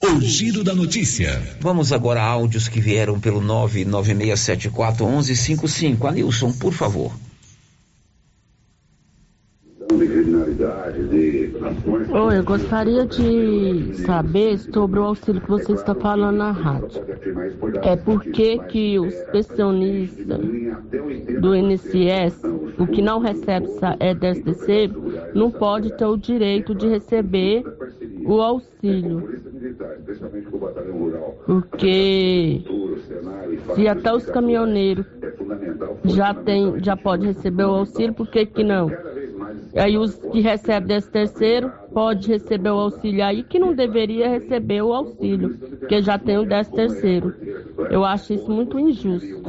O 0.00 0.20
giro 0.20 0.62
da 0.62 0.76
notícia. 0.76 1.42
Vamos 1.60 1.92
agora 1.92 2.22
a 2.22 2.26
áudios 2.26 2.68
que 2.68 2.80
vieram 2.80 3.18
pelo 3.18 3.40
996741155. 3.40 6.08
Anilson, 6.08 6.52
por 6.52 6.72
favor. 6.72 7.10
De 9.90 10.06
criminalidade 10.06 11.02
Oi, 11.60 12.38
eu 12.38 12.44
gostaria 12.44 13.04
de 13.04 13.94
saber 14.04 14.58
sobre 14.58 15.00
o 15.00 15.04
auxílio 15.04 15.40
que 15.40 15.48
você 15.48 15.72
está 15.72 15.92
falando 15.92 16.36
na 16.36 16.52
rádio. 16.52 17.02
É 17.82 17.96
por 17.96 18.22
que 18.22 18.98
os 18.98 19.14
pensionistas 19.32 20.38
do 21.40 21.56
INSS, 21.56 22.42
o 22.78 22.86
que 22.86 23.02
não 23.02 23.18
recebe 23.18 23.66
é 23.98 24.14
10 24.14 24.42
terceiro, 24.42 25.12
não 25.34 25.50
pode 25.50 25.92
ter 25.96 26.06
o 26.06 26.16
direito 26.16 26.74
de 26.74 26.86
receber 26.86 27.64
o 28.24 28.40
auxílio. 28.40 29.28
Porque 31.44 32.62
se 33.74 33.88
até 33.88 34.12
os 34.12 34.26
caminhoneiros 34.26 35.06
já 36.04 36.32
tem, 36.34 36.82
já 36.84 36.96
pode 36.96 37.26
receber 37.26 37.64
o 37.64 37.70
auxílio, 37.70 38.14
por 38.14 38.28
que 38.28 38.46
que 38.46 38.62
não? 38.62 38.88
Aí 39.76 39.96
os 39.96 40.14
que 40.14 40.40
recebem 40.40 40.88
desse 40.88 41.10
terceiro 41.10 41.72
pode 41.92 42.28
receber 42.28 42.70
o 42.70 42.78
auxílio 42.78 43.24
aí 43.24 43.42
que 43.42 43.58
não 43.58 43.74
deveria 43.74 44.28
receber 44.28 44.82
o 44.82 44.92
auxílio, 44.92 45.56
porque 45.78 46.02
já 46.02 46.18
tem 46.18 46.38
o 46.38 46.46
décimo 46.46 46.76
terceiro. 46.76 47.34
Eu 47.90 48.04
acho 48.04 48.32
isso 48.32 48.50
muito 48.50 48.78
injusto. 48.78 49.42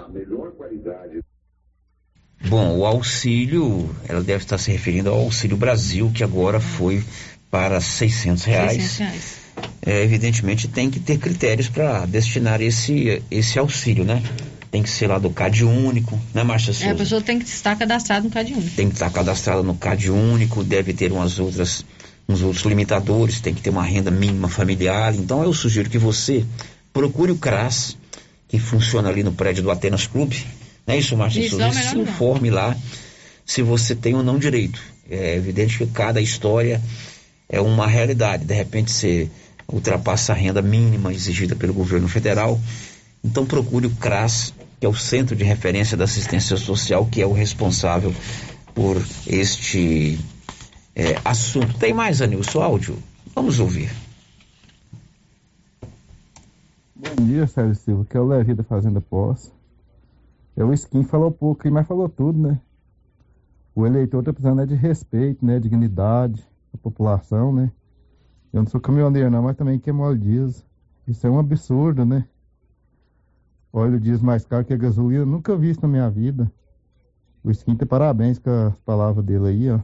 Bom, 2.47 2.77
o 2.77 2.85
auxílio, 2.85 3.89
ela 4.07 4.21
deve 4.21 4.43
estar 4.43 4.57
se 4.57 4.71
referindo 4.71 5.09
ao 5.09 5.19
Auxílio 5.19 5.57
Brasil, 5.57 6.09
que 6.13 6.23
agora 6.23 6.59
foi 6.59 7.03
para 7.51 7.81
600 7.81 8.43
reais. 8.45 8.71
600 8.71 8.97
reais. 8.97 9.39
É, 9.85 10.03
evidentemente 10.03 10.67
tem 10.67 10.89
que 10.89 10.99
ter 10.99 11.17
critérios 11.17 11.67
para 11.67 12.05
destinar 12.05 12.61
esse, 12.61 13.21
esse 13.29 13.59
auxílio, 13.59 14.05
né? 14.05 14.21
Tem 14.71 14.83
que 14.83 14.89
ser 14.89 15.07
lá 15.07 15.17
do 15.17 15.29
CAD 15.31 15.63
único, 15.63 16.19
né, 16.33 16.43
Márcia 16.43 16.73
Souza? 16.73 16.87
É, 16.87 16.91
a 16.91 16.95
pessoa 16.95 17.21
tem 17.21 17.39
que 17.39 17.45
estar 17.45 17.75
cadastrada 17.75 18.23
no 18.23 18.29
CAD 18.29 18.53
único. 18.53 18.75
Tem 18.75 18.87
que 18.87 18.93
estar 18.93 19.09
cadastrada 19.09 19.63
no 19.63 19.75
CAD 19.75 20.11
único, 20.11 20.63
deve 20.63 20.93
ter 20.93 21.11
umas 21.11 21.39
outras, 21.39 21.83
uns 22.27 22.43
outros 22.43 22.63
limitadores, 22.65 23.39
tem 23.39 23.53
que 23.53 23.61
ter 23.61 23.71
uma 23.71 23.83
renda 23.83 24.11
mínima 24.11 24.47
familiar. 24.47 25.15
Então 25.15 25.43
eu 25.43 25.53
sugiro 25.53 25.89
que 25.89 25.97
você 25.97 26.45
procure 26.93 27.31
o 27.31 27.37
CRAS, 27.37 27.97
que 28.47 28.59
funciona 28.59 29.09
ali 29.09 29.23
no 29.23 29.31
prédio 29.31 29.63
do 29.63 29.71
Atenas 29.71 30.05
Clube, 30.05 30.45
não 30.89 30.95
é 30.95 30.97
isso, 30.97 31.15
Márcia 31.15 31.41
isso, 31.41 31.57
Souza? 31.57 31.71
Se 31.71 31.97
informe 31.97 32.49
lá 32.49 32.75
se 33.45 33.61
você 33.61 33.95
tem 33.95 34.15
ou 34.15 34.23
não 34.23 34.39
direito. 34.39 34.81
É 35.09 35.35
evidente 35.35 35.77
que 35.77 35.87
cada 35.87 36.19
história 36.19 36.81
é 37.47 37.61
uma 37.61 37.85
realidade. 37.85 38.45
De 38.45 38.53
repente 38.53 38.91
você 38.91 39.29
ultrapassa 39.67 40.33
a 40.33 40.35
renda 40.35 40.61
mínima 40.61 41.13
exigida 41.13 41.55
pelo 41.55 41.73
governo 41.73 42.07
federal. 42.07 42.59
Então 43.23 43.45
procure 43.45 43.85
o 43.85 43.91
CRAS, 43.91 44.51
que 44.79 44.85
é 44.85 44.89
o 44.89 44.93
Centro 44.93 45.35
de 45.35 45.43
Referência 45.43 45.97
da 45.97 46.05
Assistência 46.05 46.55
Social, 46.55 47.05
que 47.05 47.21
é 47.21 47.27
o 47.27 47.33
responsável 47.33 48.13
por 48.73 48.95
este 49.27 50.17
é, 50.95 51.19
assunto. 51.25 51.77
Tem 51.77 51.93
mais, 51.93 52.21
Anilson, 52.21 52.61
áudio? 52.61 52.97
Vamos 53.35 53.59
ouvir. 53.59 53.91
Bom 56.95 57.25
dia, 57.25 57.45
Sérgio 57.45 57.75
Silva, 57.75 58.05
que 58.05 58.15
é 58.15 58.19
o 58.19 58.27
Levi 58.27 58.53
da 58.53 58.63
Fazenda 58.63 59.01
Poça. 59.01 59.51
É 60.55 60.63
o 60.63 60.73
Skin 60.73 61.03
falou 61.03 61.31
pouco, 61.31 61.69
mas 61.69 61.87
falou 61.87 62.07
tudo, 62.07 62.39
né? 62.39 62.59
O 63.75 63.85
eleitor 63.85 64.23
tá 64.23 64.33
precisando 64.33 64.61
é 64.61 64.65
de 64.65 64.75
respeito, 64.75 65.45
né? 65.45 65.59
Dignidade 65.59 66.41
da 66.73 66.79
população, 66.81 67.53
né? 67.53 67.71
Eu 68.51 68.63
não 68.63 68.69
sou 68.69 68.79
caminhoneiro 68.79 69.29
não, 69.29 69.43
mas 69.43 69.55
também 69.55 69.79
queimo 69.79 70.03
óleo 70.03 70.17
diesel. 70.17 70.63
Isso 71.07 71.25
é 71.25 71.29
um 71.29 71.39
absurdo, 71.39 72.05
né? 72.05 72.25
Óleo 73.71 73.99
diesel 73.99 74.25
mais 74.25 74.45
caro 74.45 74.65
que 74.65 74.73
a 74.73 74.77
gasolina, 74.77 75.25
nunca 75.25 75.55
vi 75.55 75.69
isso 75.69 75.81
na 75.81 75.87
minha 75.87 76.09
vida. 76.09 76.51
O 77.43 77.51
Skin 77.51 77.75
tem 77.75 77.87
parabéns 77.87 78.39
com 78.39 78.49
as 78.49 78.77
palavras 78.79 79.23
dele 79.23 79.47
aí, 79.47 79.69
ó. 79.69 79.79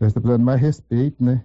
Já 0.00 0.06
está 0.06 0.20
precisando 0.20 0.44
mais 0.44 0.60
respeito, 0.60 1.24
né? 1.24 1.44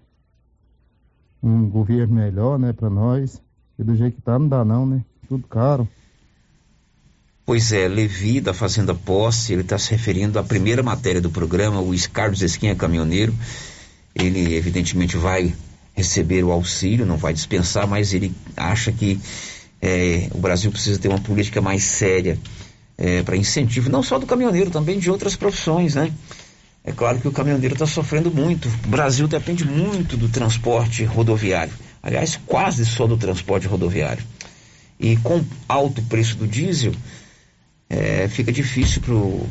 Um 1.42 1.70
governo 1.70 2.14
melhor, 2.14 2.60
né, 2.60 2.72
pra 2.74 2.90
nós. 2.90 3.42
E 3.80 3.84
do 3.84 3.96
jeito 3.96 4.16
que 4.16 4.22
tá, 4.22 4.38
não 4.38 4.48
dá 4.48 4.64
não, 4.64 4.86
né? 4.86 5.04
Tudo 5.28 5.48
caro. 5.48 5.88
Pois 7.46 7.74
é, 7.74 7.88
Levi 7.88 8.40
da 8.40 8.54
Fazenda 8.54 8.94
Posse, 8.94 9.52
ele 9.52 9.64
está 9.64 9.78
se 9.78 9.92
referindo 9.92 10.40
à 10.40 10.44
primeira 10.44 10.82
matéria 10.84 11.20
do 11.20 11.30
programa, 11.30 11.82
o 11.82 11.92
Carlos 12.12 12.42
Esquinha 12.42 12.76
Caminhoneiro. 12.76 13.34
Ele 14.16 14.56
evidentemente 14.56 15.18
vai 15.18 15.54
receber 15.94 16.44
o 16.44 16.52
auxílio, 16.52 17.06
não 17.06 17.18
vai 17.18 17.34
dispensar, 17.34 17.88
mas 17.88 18.14
ele 18.14 18.34
acha 18.56 18.92
que 18.92 19.20
é, 19.86 20.30
o 20.34 20.38
Brasil 20.38 20.72
precisa 20.72 20.98
ter 20.98 21.10
uma 21.10 21.20
política 21.20 21.60
mais 21.60 21.84
séria 21.84 22.40
é, 22.98 23.22
para 23.22 23.36
incentivo, 23.36 23.90
não 23.90 24.02
só 24.02 24.18
do 24.18 24.26
caminhoneiro, 24.26 24.72
também 24.72 24.98
de 24.98 25.12
outras 25.12 25.36
profissões, 25.36 25.96
né? 25.96 26.10
É 26.86 26.94
claro 26.94 27.20
que 27.20 27.28
o 27.28 27.34
caminhoneiro 27.34 27.76
está 27.76 27.86
sofrendo 27.86 28.32
muito. 28.32 28.70
O 28.86 28.88
Brasil 28.88 29.28
depende 29.28 29.66
muito 29.66 30.16
do 30.16 30.30
transporte 30.30 31.04
rodoviário. 31.04 31.74
Aliás, 32.02 32.40
quase 32.46 32.86
só 32.86 33.06
do 33.06 33.18
transporte 33.18 33.68
rodoviário. 33.68 34.24
E 34.98 35.18
com 35.18 35.44
alto 35.68 36.02
preço 36.04 36.38
do 36.38 36.48
diesel, 36.48 36.94
é, 37.90 38.30
fica 38.30 38.54
difícil 38.54 39.02
para 39.02 39.14
o 39.14 39.46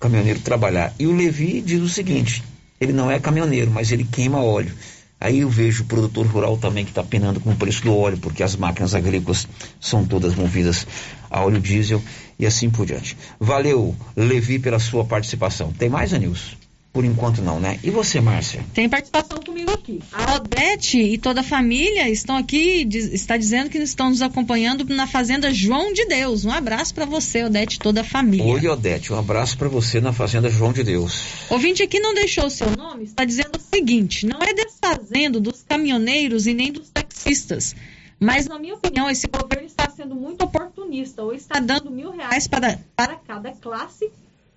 caminhoneiro 0.00 0.40
trabalhar. 0.40 0.94
E 0.98 1.06
o 1.06 1.14
Levi 1.14 1.60
diz 1.60 1.82
o 1.82 1.88
seguinte: 1.88 2.42
ele 2.80 2.94
não 2.94 3.10
é 3.10 3.20
caminhoneiro, 3.20 3.70
mas 3.70 3.92
ele 3.92 4.04
queima 4.04 4.42
óleo. 4.42 4.72
Aí 5.18 5.40
eu 5.40 5.48
vejo 5.48 5.82
o 5.82 5.86
produtor 5.86 6.26
rural 6.26 6.58
também 6.58 6.84
que 6.84 6.90
está 6.90 7.02
penando 7.02 7.40
com 7.40 7.50
o 7.50 7.56
preço 7.56 7.82
do 7.82 7.96
óleo, 7.96 8.18
porque 8.18 8.42
as 8.42 8.54
máquinas 8.54 8.94
agrícolas 8.94 9.48
são 9.80 10.04
todas 10.04 10.34
movidas 10.34 10.86
a 11.30 11.42
óleo 11.42 11.60
diesel 11.60 12.02
e 12.38 12.44
assim 12.44 12.68
por 12.68 12.84
diante. 12.84 13.16
Valeu, 13.40 13.96
Levi, 14.14 14.58
pela 14.58 14.78
sua 14.78 15.04
participação. 15.04 15.72
Tem 15.72 15.88
mais, 15.88 16.12
Anilson? 16.12 16.65
Por 16.96 17.04
enquanto 17.04 17.42
não, 17.42 17.60
né? 17.60 17.78
E 17.84 17.90
você, 17.90 18.22
Márcia? 18.22 18.64
Tem 18.72 18.88
participação 18.88 19.38
comigo 19.44 19.70
aqui. 19.70 20.00
A 20.10 20.36
Odete 20.36 20.98
e 20.98 21.18
toda 21.18 21.40
a 21.40 21.44
família 21.44 22.08
estão 22.08 22.38
aqui, 22.38 22.86
diz, 22.86 23.12
está 23.12 23.36
dizendo 23.36 23.68
que 23.68 23.76
estão 23.76 24.08
nos 24.08 24.22
acompanhando 24.22 24.82
na 24.86 25.06
Fazenda 25.06 25.52
João 25.52 25.92
de 25.92 26.06
Deus. 26.06 26.46
Um 26.46 26.50
abraço 26.50 26.94
para 26.94 27.04
você, 27.04 27.44
Odete 27.44 27.76
e 27.76 27.80
toda 27.80 28.00
a 28.00 28.04
família. 28.04 28.46
Oi, 28.46 28.66
Odete, 28.66 29.12
um 29.12 29.18
abraço 29.18 29.58
para 29.58 29.68
você 29.68 30.00
na 30.00 30.10
Fazenda 30.10 30.48
João 30.48 30.72
de 30.72 30.82
Deus. 30.82 31.22
Ouvinte 31.50 31.82
aqui 31.82 32.00
não 32.00 32.14
deixou 32.14 32.46
o 32.46 32.50
seu 32.50 32.74
nome, 32.74 33.04
está 33.04 33.26
dizendo 33.26 33.56
o 33.58 33.60
seguinte: 33.60 34.24
não 34.24 34.38
é 34.40 34.54
desfazendo 34.54 35.38
dos 35.38 35.62
caminhoneiros 35.68 36.46
e 36.46 36.54
nem 36.54 36.72
dos 36.72 36.88
taxistas. 36.88 37.76
Mas, 38.18 38.46
na 38.46 38.58
minha 38.58 38.74
opinião, 38.74 39.10
esse 39.10 39.26
governo 39.26 39.66
está 39.66 39.90
sendo 39.90 40.14
muito 40.14 40.42
oportunista 40.46 41.22
ou 41.22 41.34
está 41.34 41.60
dando 41.60 41.90
mil 41.90 42.10
reais 42.12 42.46
para, 42.46 42.80
para 42.96 43.16
cada 43.16 43.52
classe 43.52 44.10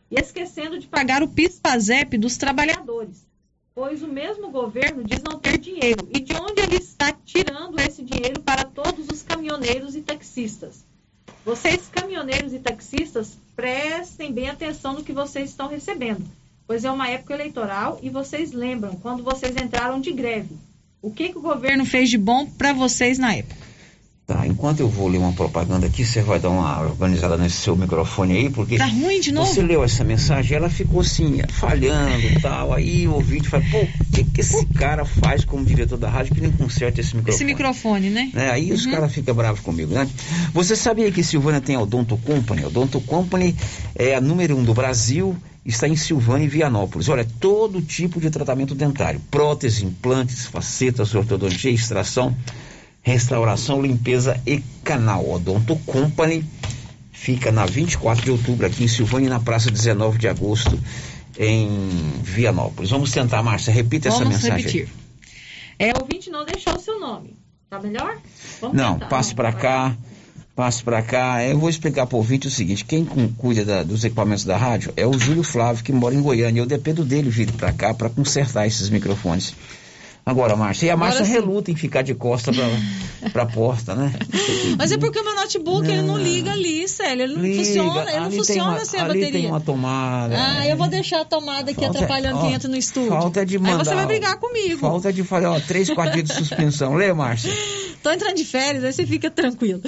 e 0.10 0.20
esquecendo 0.20 0.80
de 0.80 0.88
pagar 0.88 1.22
o 1.22 1.28
PIS-PASEP 1.28 2.18
dos 2.18 2.38
trabalhadores, 2.38 3.28
pois 3.76 4.02
o 4.02 4.08
mesmo 4.08 4.50
governo 4.50 5.04
diz 5.04 5.22
não 5.22 5.40
ter 5.40 5.58
dinheiro. 5.58 6.08
E 6.14 6.20
de 6.20 6.34
onde 6.34 6.62
ele 6.62 6.76
está 6.76 7.12
tirando 7.12 7.80
esse 7.80 8.04
dinheiro 8.04 8.42
para 8.42 8.64
todos 8.64 9.08
os 9.08 9.22
caminhoneiros 9.22 9.96
e 9.96 10.02
taxistas? 10.02 10.84
Vocês, 11.46 11.88
caminhoneiros 11.92 12.54
e 12.54 12.60
taxistas, 12.60 13.38
prestem 13.56 14.34
bem 14.34 14.50
atenção 14.50 14.94
no 14.94 15.04
que 15.04 15.14
vocês 15.14 15.50
estão 15.50 15.68
recebendo, 15.68 16.26
pois 16.68 16.84
é 16.84 16.92
uma 16.92 17.08
época 17.08 17.34
eleitoral 17.34 18.00
e 18.02 18.10
vocês 18.10 18.52
lembram 18.52 18.96
quando 18.96 19.24
vocês 19.24 19.56
entraram 19.56 20.02
de 20.02 20.12
greve. 20.12 20.58
O 21.02 21.12
que, 21.12 21.30
que 21.30 21.38
o 21.38 21.42
governo 21.42 21.86
fez 21.86 22.10
de 22.10 22.18
bom 22.18 22.46
para 22.46 22.74
vocês 22.74 23.18
na 23.18 23.34
época? 23.34 23.69
Tá, 24.30 24.46
enquanto 24.46 24.82
eu 24.82 24.88
vou 24.88 25.08
ler 25.08 25.18
uma 25.18 25.34
propaganda 25.34 25.88
aqui, 25.88 26.06
você 26.06 26.22
vai 26.22 26.40
dar 26.40 26.52
uma 26.52 26.82
organizada 26.82 27.36
nesse 27.36 27.56
seu 27.56 27.76
microfone 27.76 28.38
aí, 28.38 28.50
porque. 28.52 28.78
Tá 28.78 28.86
ruim 28.86 29.20
de 29.20 29.32
novo? 29.32 29.52
Você 29.52 29.64
leu 29.64 29.84
essa 29.84 30.04
mensagem, 30.04 30.56
ela 30.56 30.70
ficou 30.70 31.02
assim, 31.02 31.42
falhando 31.50 32.28
e 32.28 32.40
tal. 32.40 32.72
Aí 32.72 33.08
o 33.08 33.14
ouvinte 33.14 33.50
fala, 33.50 33.64
pô, 33.72 33.80
o 33.80 34.06
que, 34.14 34.24
que 34.24 34.42
esse 34.42 34.68
cara 34.68 35.04
faz 35.04 35.44
como 35.44 35.66
diretor 35.66 35.98
da 35.98 36.12
rádio 36.12 36.36
que 36.36 36.42
nem 36.42 36.52
conserta 36.52 37.02
esse 37.02 37.16
microfone? 37.16 37.36
Esse 37.36 37.44
microfone, 37.44 38.10
né? 38.12 38.32
É, 38.36 38.52
aí 38.52 38.70
uhum. 38.70 38.76
os 38.76 38.86
caras 38.86 39.12
ficam 39.12 39.34
bravos 39.34 39.62
comigo, 39.62 39.96
né? 39.96 40.08
Você 40.54 40.76
sabia 40.76 41.12
que 41.12 41.24
Silvânia 41.24 41.60
tem 41.60 41.76
a 41.76 41.82
Odonto 41.82 42.16
Company? 42.18 42.64
A 42.64 42.68
Odonto 42.68 43.02
Company 43.02 43.56
é 43.96 44.14
a 44.14 44.22
número 44.22 44.56
um 44.56 44.64
do 44.64 44.76
Brasil, 44.76 45.36
está 45.66 45.88
em 45.88 45.96
Silvânia 45.96 46.46
e 46.46 46.48
Vianópolis. 46.48 47.10
Olha, 47.10 47.26
todo 47.40 47.82
tipo 47.82 48.22
de 48.22 48.30
tratamento 48.30 48.76
dentário: 48.76 49.20
prótese, 49.32 49.84
implantes, 49.84 50.46
facetas, 50.46 51.16
ortodontia, 51.16 51.72
extração 51.72 52.36
restauração, 53.10 53.82
limpeza 53.82 54.40
e 54.46 54.60
canal. 54.84 55.28
Odonto 55.30 55.76
Company 55.78 56.46
fica 57.12 57.52
na 57.52 57.66
24 57.66 58.24
de 58.24 58.32
outubro 58.32 58.66
aqui 58.66 58.84
em 58.84 58.88
Silvânia 58.88 59.28
e 59.28 59.30
na 59.30 59.40
praça 59.40 59.72
19 59.72 60.18
de 60.18 60.28
agosto 60.28 60.80
em 61.38 61.90
Vianópolis. 62.22 62.92
Vamos 62.92 63.12
tentar, 63.12 63.42
Márcia, 63.42 63.74
repita 63.74 64.10
Vamos 64.10 64.22
essa 64.22 64.30
mensagem. 64.30 64.58
Repetir. 64.58 64.90
É, 65.78 65.92
o 65.92 66.02
ouvinte 66.02 66.30
não 66.30 66.46
deixou 66.46 66.76
o 66.76 66.80
seu 66.80 67.00
nome. 67.00 67.38
Tá 67.70 67.80
melhor? 67.80 68.18
Vamos 68.62 68.78
não, 68.78 68.94
tentar. 68.94 69.08
passe 69.08 69.34
para 69.34 69.54
cá. 69.54 69.96
Passe 70.56 70.84
para 70.84 71.02
cá. 71.02 71.44
Eu 71.44 71.58
vou 71.58 71.70
explicar 71.70 72.06
para 72.06 72.16
o 72.16 72.20
ouvinte 72.20 72.48
o 72.48 72.52
seguinte: 72.52 72.84
quem 72.84 73.06
cuida 73.38 73.64
da, 73.64 73.84
dos 73.84 74.04
equipamentos 74.04 74.44
da 74.44 74.58
rádio 74.58 74.94
é 74.98 75.08
o 75.08 75.18
Júlio 75.18 75.44
Flávio, 75.44 75.84
que 75.84 75.94
mora 75.94 76.14
em 76.14 76.22
Goiânia. 76.22 76.60
Eu 76.60 76.66
dependo 76.66 77.06
dele 77.06 77.30
vir 77.30 77.52
para 77.54 77.72
cá 77.72 77.94
para 77.94 78.10
consertar 78.10 78.68
esses 78.68 78.90
microfones. 78.90 79.54
Agora, 80.30 80.56
Márcia, 80.56 80.86
e 80.88 80.90
a 80.90 80.98
Márcia 80.98 81.24
reluta 81.26 81.72
em 81.72 81.76
ficar 81.76 82.02
de 82.04 82.14
costa 82.14 82.52
pra, 82.54 82.66
pra 83.34 83.46
porta, 83.48 83.96
né? 83.96 84.14
Mas 84.78 84.92
é 84.92 84.98
porque 84.98 85.20
o 85.20 85.24
meu 85.24 85.34
notebook 85.36 85.88
ele 85.90 86.04
não 86.04 86.18
liga 86.18 86.52
ali, 86.52 86.88
Célio. 86.88 87.24
Ele 87.24 87.34
não 87.36 87.42
Liga, 87.42 87.64
funciona, 87.64 88.12
ele 88.12 88.20
não 88.20 88.32
funciona 88.32 88.70
uma- 88.72 88.86
sem 88.86 89.00
a 89.00 89.06
bateria. 89.06 89.32
tem 89.32 89.46
uma 89.48 89.60
tomada. 89.60 90.36
Ah, 90.38 90.68
eu 90.68 90.78
vou 90.78 90.88
deixar 90.88 91.22
a 91.22 91.26
tomada 91.26 91.72
aqui 91.72 91.82
Falta- 91.82 91.98
atrapalhando 91.98 92.38
ó, 92.38 92.42
quem 92.42 92.54
entra 92.54 92.70
no 92.70 92.78
estúdio. 92.78 93.10
Falta 93.10 93.46
de 93.46 93.56
Aí 93.56 93.62
mandar. 93.62 93.84
você 93.86 93.96
vai 93.96 94.06
brigar 94.06 94.38
comigo. 94.38 94.80
Falta 94.80 95.12
de 95.12 95.24
fazer, 95.24 95.48
ó, 95.48 95.60
três, 95.60 95.90
quatro 95.90 96.14
dias 96.14 96.28
de 96.28 96.34
suspensão. 96.36 96.94
Lê, 96.96 97.12
Márcia. 97.12 97.52
Tô 98.04 98.12
entrando 98.12 98.36
de 98.36 98.46
férias, 98.46 98.84
aí 98.86 98.94
você 98.94 99.06
fica 99.06 99.30
tranquilo. 99.30 99.82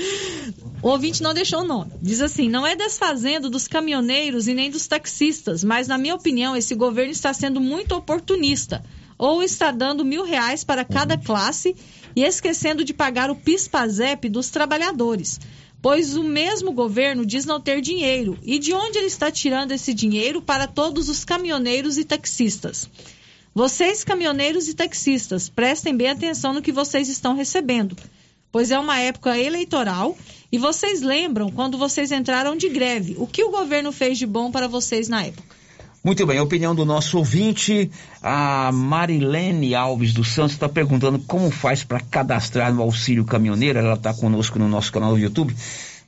O 0.81 0.89
ouvinte 0.89 1.21
não 1.23 1.33
deixou 1.33 1.61
o 1.61 1.63
nome. 1.63 1.91
Diz 2.01 2.19
assim: 2.19 2.49
não 2.49 2.65
é 2.67 2.75
desfazendo 2.75 3.49
dos 3.49 3.67
caminhoneiros 3.67 4.47
e 4.47 4.53
nem 4.53 4.69
dos 4.69 4.85
taxistas, 4.87 5.63
mas, 5.63 5.87
na 5.87 5.97
minha 5.97 6.15
opinião, 6.15 6.55
esse 6.57 6.75
governo 6.75 7.11
está 7.11 7.31
sendo 7.33 7.61
muito 7.61 7.95
oportunista. 7.95 8.83
Ou 9.21 9.43
está 9.43 9.69
dando 9.69 10.03
mil 10.03 10.23
reais 10.23 10.63
para 10.63 10.83
cada 10.83 11.15
classe 11.15 11.75
e 12.15 12.23
esquecendo 12.23 12.83
de 12.83 12.91
pagar 12.91 13.29
o 13.29 13.35
PIS-PASEP 13.35 14.27
dos 14.27 14.49
trabalhadores. 14.49 15.39
Pois 15.79 16.17
o 16.17 16.23
mesmo 16.23 16.71
governo 16.71 17.23
diz 17.23 17.45
não 17.45 17.61
ter 17.61 17.81
dinheiro. 17.81 18.35
E 18.41 18.57
de 18.57 18.73
onde 18.73 18.97
ele 18.97 19.05
está 19.05 19.29
tirando 19.29 19.73
esse 19.73 19.93
dinheiro 19.93 20.41
para 20.41 20.65
todos 20.65 21.07
os 21.07 21.23
caminhoneiros 21.23 21.99
e 21.99 22.03
taxistas? 22.03 22.89
Vocês, 23.53 24.03
caminhoneiros 24.03 24.67
e 24.67 24.73
taxistas, 24.73 25.47
prestem 25.49 25.95
bem 25.95 26.09
atenção 26.09 26.51
no 26.51 26.61
que 26.63 26.71
vocês 26.71 27.07
estão 27.07 27.35
recebendo, 27.35 27.95
pois 28.51 28.71
é 28.71 28.79
uma 28.79 28.99
época 28.99 29.37
eleitoral 29.37 30.17
e 30.51 30.57
vocês 30.57 31.03
lembram 31.03 31.51
quando 31.51 31.77
vocês 31.77 32.11
entraram 32.11 32.55
de 32.55 32.69
greve. 32.69 33.15
O 33.19 33.27
que 33.27 33.43
o 33.43 33.51
governo 33.51 33.91
fez 33.91 34.17
de 34.17 34.25
bom 34.25 34.49
para 34.49 34.67
vocês 34.67 35.07
na 35.07 35.25
época? 35.25 35.60
Muito 36.03 36.25
bem, 36.25 36.39
a 36.39 36.43
opinião 36.43 36.73
do 36.73 36.83
nosso 36.83 37.19
ouvinte, 37.19 37.91
a 38.23 38.71
Marilene 38.73 39.75
Alves 39.75 40.13
dos 40.13 40.29
Santos 40.33 40.53
está 40.53 40.67
perguntando 40.67 41.19
como 41.19 41.51
faz 41.51 41.83
para 41.83 41.99
cadastrar 41.99 42.73
no 42.73 42.81
auxílio 42.81 43.23
caminhoneiro. 43.23 43.77
Ela 43.77 43.93
está 43.93 44.11
conosco 44.11 44.57
no 44.57 44.67
nosso 44.67 44.91
canal 44.91 45.11
do 45.11 45.19
YouTube. 45.19 45.55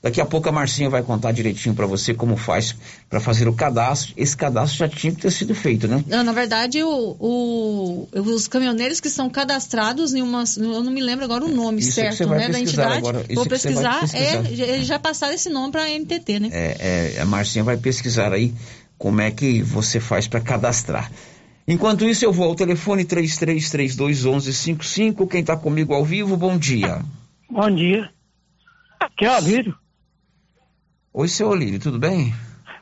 Daqui 0.01 0.19
a 0.19 0.25
pouco 0.25 0.49
a 0.49 0.51
Marcinha 0.51 0.89
vai 0.89 1.01
contar 1.01 1.31
direitinho 1.31 1.73
para 1.73 1.85
você 1.85 2.13
como 2.13 2.35
faz 2.35 2.75
para 3.09 3.21
fazer 3.21 3.47
o 3.47 3.53
cadastro. 3.53 4.13
Esse 4.17 4.35
cadastro 4.35 4.79
já 4.79 4.89
tinha 4.89 5.13
que 5.13 5.21
ter 5.21 5.31
sido 5.31 5.55
feito, 5.55 5.87
né? 5.87 6.03
Não, 6.07 6.23
na 6.25 6.33
verdade, 6.33 6.83
o, 6.83 7.15
o- 7.17 8.07
os 8.13 8.45
caminhoneiros 8.49 8.99
que 8.99 9.09
são 9.09 9.29
cadastrados 9.29 10.13
em 10.13 10.21
uma. 10.21 10.43
Eu 10.57 10.83
não 10.83 10.91
me 10.91 11.01
lembro 11.01 11.23
agora 11.23 11.45
o 11.45 11.47
nome 11.47 11.79
Isso 11.79 12.01
é 12.01 12.11
certo, 12.11 12.27
né? 12.31 12.49
Da 12.49 12.59
entidade. 12.59 12.97
agora. 12.97 13.23
Vou 13.33 13.45
é 13.45 13.47
pesquisar. 13.47 14.01
pesquisar. 14.01 14.21
É, 14.21 14.73
eles 14.75 14.87
já 14.87 14.99
passaram 14.99 15.33
esse 15.35 15.49
nome 15.49 15.71
para 15.71 15.83
a 15.83 15.89
NTT, 15.97 16.39
né? 16.41 16.49
É, 16.51 17.13
é, 17.15 17.21
a 17.21 17.25
Marcinha 17.25 17.63
vai 17.63 17.77
pesquisar 17.77 18.33
aí 18.33 18.53
como 19.03 19.19
é 19.19 19.29
que 19.31 19.61
você 19.61 19.99
faz 19.99 20.29
para 20.29 20.39
cadastrar. 20.39 21.11
Enquanto 21.67 22.05
isso, 22.05 22.23
eu 22.23 22.31
vou 22.31 22.47
ao 22.47 22.55
telefone 22.55 23.03
33321155. 23.03 25.29
Quem 25.29 25.41
está 25.41 25.57
comigo 25.57 25.93
ao 25.93 26.05
vivo, 26.05 26.37
bom 26.37 26.57
dia. 26.57 27.01
Bom 27.49 27.69
dia. 27.69 28.09
Aqui 28.97 29.25
é 29.25 29.29
o 29.29 29.33
Alírio. 29.33 29.77
Oi, 31.13 31.27
seu 31.27 31.49
Olírio, 31.49 31.81
tudo 31.81 31.99
bem? 31.99 32.33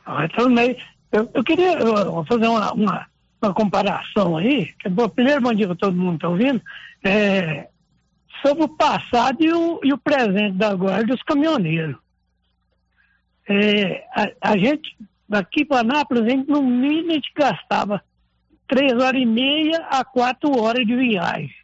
Ah, 0.06 0.28
tudo 0.28 0.54
bem. 0.54 0.76
Eu, 1.10 1.28
eu 1.34 1.42
queria 1.42 1.72
eu, 1.80 2.24
fazer 2.24 2.46
uma, 2.46 2.72
uma, 2.72 3.04
uma 3.42 3.52
comparação 3.52 4.36
aí. 4.36 4.72
Que, 4.78 4.88
bom, 4.88 5.08
primeiro, 5.08 5.40
bom 5.40 5.52
dia 5.52 5.66
para 5.66 5.74
todo 5.74 5.96
mundo 5.96 6.20
que 6.20 6.26
está 6.26 6.28
ouvindo. 6.28 6.62
É, 7.02 7.66
sobre 8.46 8.62
o 8.62 8.68
passado 8.68 9.42
e 9.42 9.52
o, 9.52 9.80
e 9.82 9.92
o 9.92 9.98
presente 9.98 10.56
da 10.56 10.70
agora 10.70 11.04
dos 11.04 11.20
caminhoneiros. 11.24 11.96
É, 13.48 14.04
a, 14.14 14.28
a 14.52 14.56
gente, 14.56 14.96
daqui 15.28 15.64
para 15.64 15.80
Anápolis, 15.80 16.24
a 16.24 16.28
gente, 16.28 16.48
no 16.48 16.62
mínimo, 16.62 17.10
a 17.10 17.14
gente 17.14 17.32
gastava 17.34 18.02
três 18.68 18.92
horas 18.92 19.20
e 19.20 19.26
meia 19.26 19.78
a 19.90 20.04
quatro 20.04 20.58
horas 20.58 20.86
de 20.86 20.96
viagem. 20.96 21.54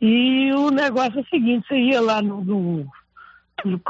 E 0.00 0.52
o 0.52 0.70
negócio 0.70 1.18
é 1.18 1.22
o 1.22 1.28
seguinte, 1.28 1.66
você 1.66 1.76
ia 1.76 2.00
lá 2.00 2.20
no, 2.20 2.44
no, 2.44 2.86
no- 3.64 3.80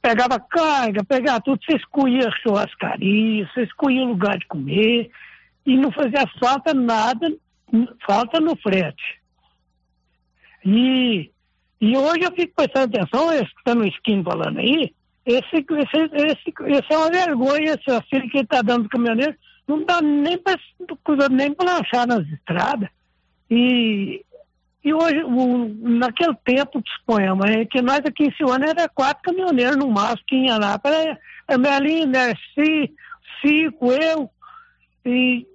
pegava 0.00 0.38
carga, 0.38 1.02
pegava 1.04 1.40
tudo, 1.40 1.60
você 1.64 1.76
escolhia 1.76 2.30
churrascaria, 2.42 3.48
você 3.52 3.62
escolhia 3.64 4.04
lugar 4.04 4.38
de 4.38 4.46
comer 4.46 5.10
e 5.66 5.76
não 5.76 5.90
fazia 5.90 6.26
falta 6.38 6.74
nada, 6.74 7.32
falta 8.06 8.40
no 8.40 8.56
frete. 8.56 9.20
E, 10.64 11.30
e 11.80 11.96
hoje 11.96 12.22
eu 12.22 12.32
fico 12.32 12.54
prestando 12.54 12.96
atenção, 12.96 13.32
escutando 13.34 13.82
o 13.82 13.86
Skin 13.88 14.22
falando 14.22 14.58
aí, 14.58 14.94
esse, 15.24 15.56
esse, 15.56 16.14
esse, 16.14 16.54
esse 16.66 16.92
é 16.92 16.96
uma 16.96 17.10
vergonha, 17.10 17.74
esse 17.74 17.90
auxílio 17.90 18.28
que 18.30 18.38
está 18.38 18.62
dando 18.62 18.84
do 18.84 18.88
caminhoneiro, 18.88 19.34
não 19.66 19.84
dá 19.84 20.00
nem 20.02 20.36
para 20.38 20.58
nem 21.30 21.54
lanchar 21.60 22.06
nas 22.06 22.26
estradas. 22.28 22.88
E, 23.50 24.24
e 24.84 24.92
hoje, 24.92 25.22
o- 25.24 25.68
naquele 25.80 26.34
tempo, 26.44 26.82
suponhamos, 26.98 27.46
é 27.48 27.64
que 27.64 27.80
nós 27.80 28.00
aqui 28.00 28.24
em 28.24 28.32
Silvânia 28.34 28.70
era 28.70 28.88
quatro 28.88 29.22
caminhoneiros 29.22 29.76
no 29.76 29.88
máximo 29.90 30.24
que 30.26 30.36
ia 30.36 30.58
lá. 30.58 30.80
Era 30.82 31.18
a 31.48 31.58
Melinda, 31.58 32.34
Ci, 32.54 32.92
Cico, 33.40 33.92
eu, 33.92 34.28
e 35.04 35.46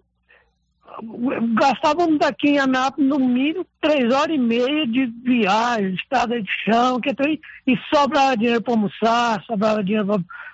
gastávamos 1.59 2.19
daqui 2.19 2.49
em 2.49 2.59
Anápolis 2.59 3.09
no 3.09 3.19
mínimo 3.19 3.65
três 3.81 4.13
horas 4.13 4.35
e 4.35 4.39
meia 4.39 4.85
de 4.87 5.05
viagem, 5.23 5.93
estrada 5.93 6.41
de 6.41 6.49
chão, 6.65 6.99
que 6.99 7.13
tem, 7.13 7.39
e 7.65 7.77
sobrava 7.93 8.37
dinheiro 8.37 8.61
para 8.61 8.73
almoçar, 8.73 9.43
sobrava 9.43 9.83
dinheiro 9.83 10.07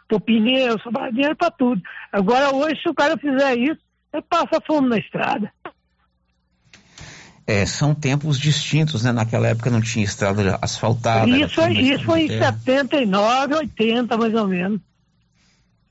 para 0.07 0.17
o 0.17 0.19
pneu, 0.19 0.79
sobrava 0.79 1.11
dinheiro 1.11 1.35
para 1.35 1.51
tudo. 1.51 1.81
Agora 2.11 2.53
hoje, 2.53 2.81
se 2.81 2.89
o 2.89 2.93
cara 2.93 3.17
fizer 3.17 3.57
isso, 3.57 3.81
ele 4.13 4.23
passa 4.29 4.61
fome 4.65 4.89
na 4.89 4.97
estrada. 4.97 5.51
É, 7.45 7.65
são 7.65 7.93
tempos 7.93 8.39
distintos, 8.39 9.03
né? 9.03 9.11
Naquela 9.11 9.47
época 9.47 9.69
não 9.69 9.81
tinha 9.81 10.05
estrada 10.05 10.57
asfaltada. 10.61 11.29
isso, 11.29 11.61
isso 11.71 12.03
foi 12.05 12.23
em 12.23 12.27
terra. 12.27 12.53
79, 12.53 13.55
80, 13.55 14.17
mais 14.17 14.33
ou 14.33 14.47
menos. 14.47 14.79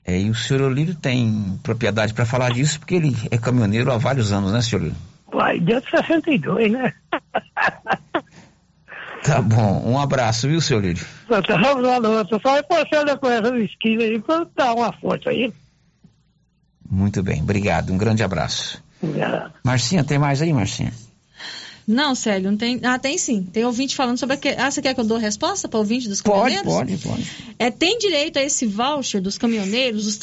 É, 0.05 0.19
e 0.21 0.31
o 0.31 0.35
senhor 0.35 0.63
Olírio 0.63 0.95
tem 0.95 1.59
propriedade 1.63 2.13
para 2.13 2.27
falar 2.27 2.51
disso, 2.51 2.79
porque 2.81 2.95
ele 2.95 3.17
é 3.31 3.39
caminhoneiro 3.39 3.93
há 3.93 3.97
vários 3.97 4.33
anos, 4.33 4.53
né, 4.53 4.61
senhor 4.61 4.83
Olírio? 4.83 4.99
Vai, 5.33 5.61
desde 5.61 5.91
62, 5.91 6.73
né? 6.73 6.93
Tá 9.23 9.41
bom, 9.41 9.83
um 9.87 10.01
abraço, 10.01 10.49
viu, 10.49 10.61
senhor 10.61 10.81
Olírio? 10.81 11.07
Só 11.29 11.39
estamos 11.39 11.81
lá 11.81 11.99
outro. 11.99 12.41
Só 12.43 12.57
reforçando 12.57 13.17
com 13.19 13.31
essa 13.31 13.57
esquina 13.57 14.03
aí 14.03 14.21
para 14.21 14.47
dar 14.57 14.75
uma 14.75 14.93
força 14.95 15.31
aí. 15.31 15.53
Muito 16.91 17.23
bem, 17.23 17.41
obrigado, 17.41 17.93
um 17.93 17.97
grande 17.97 18.25
abraço. 18.25 18.83
É. 19.03 19.51
Marcinha, 19.65 20.03
tem 20.03 20.19
mais 20.19 20.43
aí, 20.43 20.53
Marcinha? 20.53 20.93
Não, 21.87 22.15
Célio, 22.15 22.51
não 22.51 22.57
tem. 22.57 22.81
Ah, 22.83 22.99
tem 22.99 23.19
sim. 23.19 23.43
Tem 23.43 23.65
ouvinte 23.65 23.97
falando 23.97 24.19
sobre. 24.19 24.35
Aque... 24.35 24.49
Ah, 24.51 24.71
você 24.71 24.81
quer 24.81 24.95
que 24.95 25.01
eu 25.01 25.05
dou 25.05 25.19
resposta 25.19 25.69
para 25.69 25.79
o 25.79 25.81
ouvinte 25.81 26.09
dos 26.09 26.23
Pode, 26.23 26.55
caminhoneiros? 26.55 26.73
pode, 26.73 26.97
pode. 26.99 27.55
É, 27.59 27.71
tem 27.71 27.99
direito 27.99 28.39
a 28.39 28.43
esse 28.43 28.67
voucher 28.67 29.21
dos 29.21 29.37
caminhoneiros 29.37 30.07
os 30.07 30.19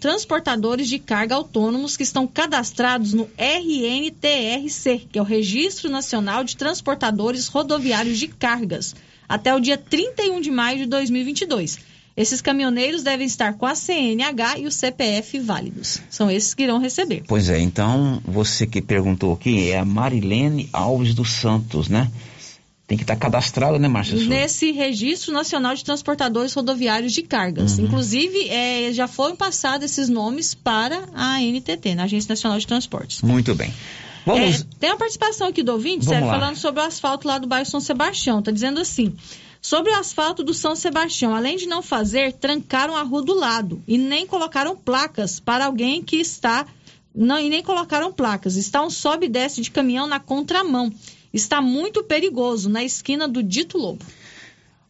transportadores 0.00 0.88
de 0.88 0.98
carga 0.98 1.34
autônomos 1.34 1.96
que 1.96 2.02
estão 2.02 2.26
cadastrados 2.26 3.12
no 3.12 3.28
RNTRC, 3.38 5.06
que 5.12 5.18
é 5.18 5.22
o 5.22 5.24
Registro 5.24 5.88
Nacional 5.88 6.42
de 6.42 6.56
Transportadores 6.56 7.46
Rodoviários 7.46 8.18
de 8.18 8.28
Cargas, 8.28 8.94
até 9.28 9.54
o 9.54 9.60
dia 9.60 9.78
31 9.78 10.40
de 10.40 10.50
maio 10.50 10.78
de 10.78 10.86
2022. 10.86 11.93
Esses 12.16 12.40
caminhoneiros 12.40 13.02
devem 13.02 13.26
estar 13.26 13.54
com 13.54 13.66
a 13.66 13.74
CNH 13.74 14.58
e 14.58 14.66
o 14.66 14.70
CPF 14.70 15.38
válidos. 15.40 16.00
São 16.08 16.30
esses 16.30 16.54
que 16.54 16.62
irão 16.62 16.78
receber. 16.78 17.24
Pois 17.26 17.48
é, 17.48 17.58
então 17.58 18.22
você 18.24 18.66
que 18.66 18.80
perguntou 18.80 19.32
aqui 19.32 19.70
é 19.70 19.78
a 19.78 19.84
Marilene 19.84 20.68
Alves 20.72 21.12
dos 21.12 21.32
Santos, 21.32 21.88
né? 21.88 22.10
Tem 22.86 22.98
que 22.98 23.04
estar 23.04 23.16
cadastrado, 23.16 23.78
né, 23.78 23.88
Márcia? 23.88 24.14
Nesse 24.26 24.70
Registro 24.70 25.32
Nacional 25.32 25.74
de 25.74 25.82
Transportadores 25.82 26.52
Rodoviários 26.52 27.12
de 27.12 27.22
Cargas. 27.22 27.78
Uhum. 27.78 27.86
Inclusive, 27.86 28.48
é, 28.48 28.92
já 28.92 29.08
foram 29.08 29.34
passados 29.34 29.86
esses 29.86 30.08
nomes 30.10 30.54
para 30.54 31.08
a 31.14 31.36
ANTT, 31.38 31.94
na 31.94 32.04
Agência 32.04 32.28
Nacional 32.28 32.58
de 32.58 32.66
Transportes. 32.66 33.22
Muito 33.22 33.54
bem. 33.54 33.72
Vamos. 34.24 34.62
É, 34.62 34.64
tem 34.80 34.90
uma 34.90 34.96
participação 34.96 35.48
aqui 35.48 35.62
do 35.62 35.72
ouvinte, 35.72 36.04
Sérgio, 36.04 36.28
falando 36.28 36.56
sobre 36.56 36.80
o 36.80 36.84
asfalto 36.84 37.28
lá 37.28 37.38
do 37.38 37.46
bairro 37.46 37.66
São 37.66 37.80
Sebastião. 37.80 38.38
Está 38.38 38.50
dizendo 38.50 38.80
assim. 38.80 39.14
Sobre 39.60 39.92
o 39.92 39.98
asfalto 39.98 40.42
do 40.42 40.52
São 40.52 40.76
Sebastião, 40.76 41.34
além 41.34 41.56
de 41.56 41.66
não 41.66 41.82
fazer, 41.82 42.34
trancaram 42.34 42.96
a 42.96 43.02
rua 43.02 43.22
do 43.22 43.34
lado 43.34 43.82
e 43.88 43.96
nem 43.96 44.26
colocaram 44.26 44.76
placas 44.76 45.40
para 45.40 45.66
alguém 45.66 46.02
que 46.02 46.16
está. 46.16 46.66
Não, 47.14 47.38
e 47.38 47.48
nem 47.48 47.62
colocaram 47.62 48.12
placas. 48.12 48.56
Está 48.56 48.84
um 48.84 48.90
sobe 48.90 49.26
e 49.26 49.28
desce 49.28 49.62
de 49.62 49.70
caminhão 49.70 50.06
na 50.06 50.20
contramão. 50.20 50.92
Está 51.32 51.62
muito 51.62 52.04
perigoso 52.04 52.68
na 52.68 52.84
esquina 52.84 53.26
do 53.26 53.42
Dito 53.42 53.78
Lobo. 53.78 54.04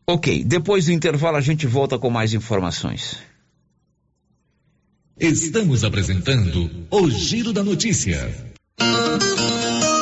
Ok, 0.07 0.45
depois 0.45 0.87
do 0.87 0.93
intervalo 0.93 1.37
a 1.37 1.41
gente 1.41 1.67
volta 1.67 1.99
com 1.99 2.11
mais 2.11 2.35
informações. 2.35 3.17
Estamos 5.19 5.85
apresentando 5.85 6.69
o 6.91 7.09
Giro 7.09 7.53
da 7.53 7.63
Notícia. 7.63 8.54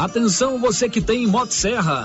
Atenção 0.03 0.59
você 0.59 0.89
que 0.89 1.01
tem 1.01 1.27
Motosserra. 1.27 2.05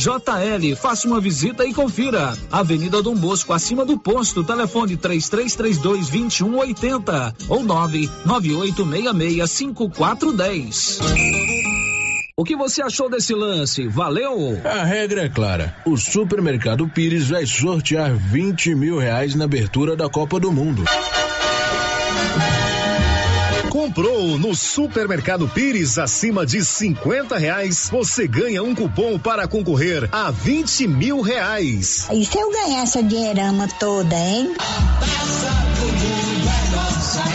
JL, 0.00 0.74
faça 0.76 1.06
uma 1.06 1.20
visita 1.20 1.66
e 1.66 1.74
confira. 1.74 2.32
Avenida 2.50 3.02
Dom 3.02 3.14
Bosco, 3.14 3.52
acima 3.52 3.84
do 3.84 3.98
posto, 3.98 4.42
telefone 4.42 4.96
3332 4.96 6.08
2180 6.08 7.34
ou 7.50 7.62
99866 7.62 9.50
5410. 9.50 11.00
O 12.34 12.44
que 12.44 12.56
você 12.56 12.80
achou 12.80 13.10
desse 13.10 13.34
lance? 13.34 13.86
Valeu? 13.88 14.58
A 14.64 14.82
regra 14.84 15.24
é 15.24 15.28
clara. 15.28 15.76
O 15.84 15.98
Supermercado 15.98 16.88
Pires 16.88 17.28
vai 17.28 17.44
sortear 17.44 18.16
20 18.16 18.74
mil 18.74 18.96
reais 18.96 19.34
na 19.34 19.44
abertura 19.44 19.94
da 19.94 20.08
Copa 20.08 20.40
do 20.40 20.50
Mundo. 20.50 20.82
Comprou 23.90 24.38
no 24.38 24.54
Supermercado 24.54 25.48
Pires 25.48 25.98
acima 25.98 26.46
de 26.46 26.64
50 26.64 27.36
reais, 27.36 27.88
você 27.90 28.28
ganha 28.28 28.62
um 28.62 28.72
cupom 28.72 29.18
para 29.18 29.48
concorrer 29.48 30.08
a 30.12 30.30
20 30.30 30.86
mil 30.86 31.20
reais. 31.20 32.06
E 32.12 32.24
se 32.24 32.38
eu 32.38 32.52
ganhar 32.52 32.84
essa 32.84 33.02
dinheirama 33.02 33.66
toda, 33.80 34.14
hein? 34.14 34.54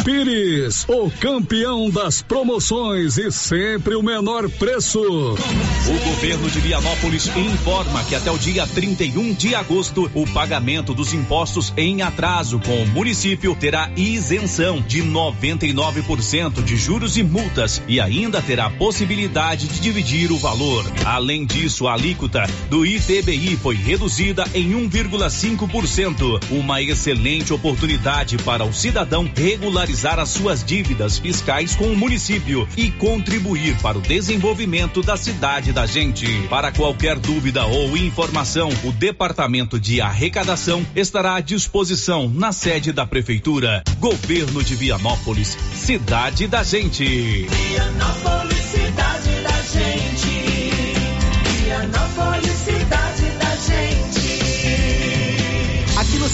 Pires, 0.03 0.85
o 0.87 1.09
campeão 1.09 1.89
das 1.89 2.21
promoções 2.21 3.17
e 3.17 3.31
sempre 3.31 3.95
o 3.95 4.03
menor 4.03 4.49
preço. 4.49 4.99
O 5.01 6.09
governo 6.09 6.49
de 6.49 6.59
Vianópolis 6.59 7.27
informa 7.35 8.03
que 8.03 8.15
até 8.15 8.31
o 8.31 8.37
dia 8.37 8.65
31 8.67 9.33
de 9.33 9.55
agosto, 9.55 10.09
o 10.13 10.27
pagamento 10.27 10.93
dos 10.93 11.13
impostos 11.13 11.73
em 11.75 12.01
atraso 12.01 12.59
com 12.59 12.83
o 12.83 12.87
município 12.87 13.55
terá 13.55 13.89
isenção 13.95 14.81
de 14.81 15.03
99% 15.03 16.63
de 16.63 16.75
juros 16.75 17.17
e 17.17 17.23
multas 17.23 17.81
e 17.87 17.99
ainda 17.99 18.41
terá 18.41 18.69
possibilidade 18.69 19.67
de 19.67 19.79
dividir 19.79 20.31
o 20.31 20.37
valor. 20.37 20.85
Além 21.03 21.45
disso, 21.45 21.87
a 21.87 21.93
alíquota 21.93 22.47
do 22.69 22.85
ITBI 22.85 23.57
foi 23.57 23.75
reduzida 23.75 24.45
em 24.53 24.71
1,5%, 24.71 26.43
uma 26.51 26.81
excelente 26.81 27.53
oportunidade 27.53 28.37
para 28.37 28.63
o 28.63 28.73
cidadão 28.73 29.27
regularizar 29.75 30.19
as 30.19 30.29
suas 30.29 30.63
dívidas 30.63 31.17
fiscais 31.17 31.75
com 31.75 31.87
o 31.87 31.97
município 31.97 32.65
e 32.77 32.89
contribuir 32.91 33.75
para 33.81 33.97
o 33.97 34.01
desenvolvimento 34.01 35.01
da 35.01 35.17
cidade 35.17 35.73
da 35.73 35.85
gente. 35.85 36.25
Para 36.47 36.71
qualquer 36.71 37.19
dúvida 37.19 37.65
ou 37.65 37.97
informação, 37.97 38.69
o 38.85 38.91
Departamento 38.93 39.77
de 39.77 39.99
Arrecadação 39.99 40.85
estará 40.95 41.35
à 41.35 41.41
disposição 41.41 42.29
na 42.29 42.53
sede 42.53 42.93
da 42.93 43.05
Prefeitura. 43.05 43.83
Governo 43.99 44.63
de 44.63 44.75
Vianópolis, 44.75 45.57
cidade 45.73 46.47
da 46.47 46.63
gente. 46.63 47.03
Vianópolis, 47.45 48.54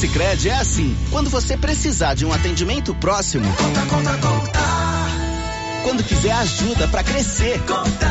Sicredi 0.02 0.50
é 0.50 0.56
assim. 0.56 0.98
Quando 1.12 1.30
você 1.30 1.56
precisar 1.56 2.16
de 2.16 2.26
um 2.26 2.34
atendimento 2.34 2.94
próximo, 2.96 3.46
Conta, 3.56 3.82
conta, 3.82 4.18
conta. 4.18 4.60
quando 5.84 6.04
quiser 6.04 6.32
ajuda 6.32 6.88
para 6.88 7.04
crescer, 7.04 7.60
Conta. 7.68 8.10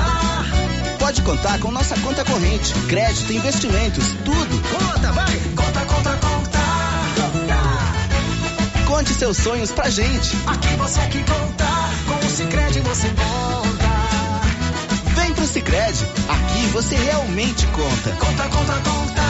pode 1.01 1.21
contar 1.23 1.59
com 1.59 1.71
nossa 1.73 1.99
conta 1.99 2.25
corrente, 2.25 2.73
crédito, 2.89 3.33
investimentos, 3.33 4.05
tudo. 4.25 4.63
Conta, 4.71 5.11
vai. 5.13 5.37
Conta, 5.57 5.81
conta, 5.81 6.11
conta. 6.17 6.61
Conta. 7.17 8.85
Conte 8.87 9.13
seus 9.15 9.37
sonhos 9.39 9.73
pra 9.73 9.91
gente. 9.91 10.37
Aqui 10.47 10.77
você 10.77 11.01
que 11.09 11.19
conta. 11.25 11.67
Com 12.07 12.25
o 12.27 12.31
Cicred 12.31 12.81
você 12.81 13.09
conta. 13.09 13.91
Vem 15.21 15.35
pro 15.35 15.45
Sicredi. 15.47 16.05
Aqui 16.29 16.67
você 16.73 16.95
realmente 16.95 17.67
conta. 17.67 18.11
Conta, 18.13 18.45
conta, 18.49 18.75
conta. 18.89 19.30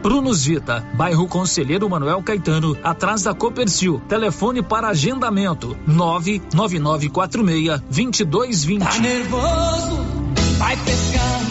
Prunus 0.01 0.43
Vita, 0.43 0.85
bairro 0.93 1.27
Conselheiro 1.27 1.89
Manuel 1.89 2.23
Caetano, 2.23 2.77
atrás 2.83 3.23
da 3.23 3.33
Copercil. 3.33 4.01
Telefone 4.07 4.61
para 4.63 4.87
agendamento: 4.89 5.77
99946 5.85 7.67
Tá 7.67 7.77
2220. 7.89 8.99
nervoso? 9.01 9.99
Vai 10.57 10.75
pescar. 10.77 11.50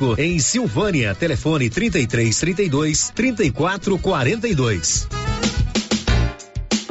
em 0.17 0.39
Silvânia. 0.39 1.15
Telefone 1.15 1.69
33 1.69 2.39
32 2.39 3.11
34 3.15 3.97
42. 3.97 5.30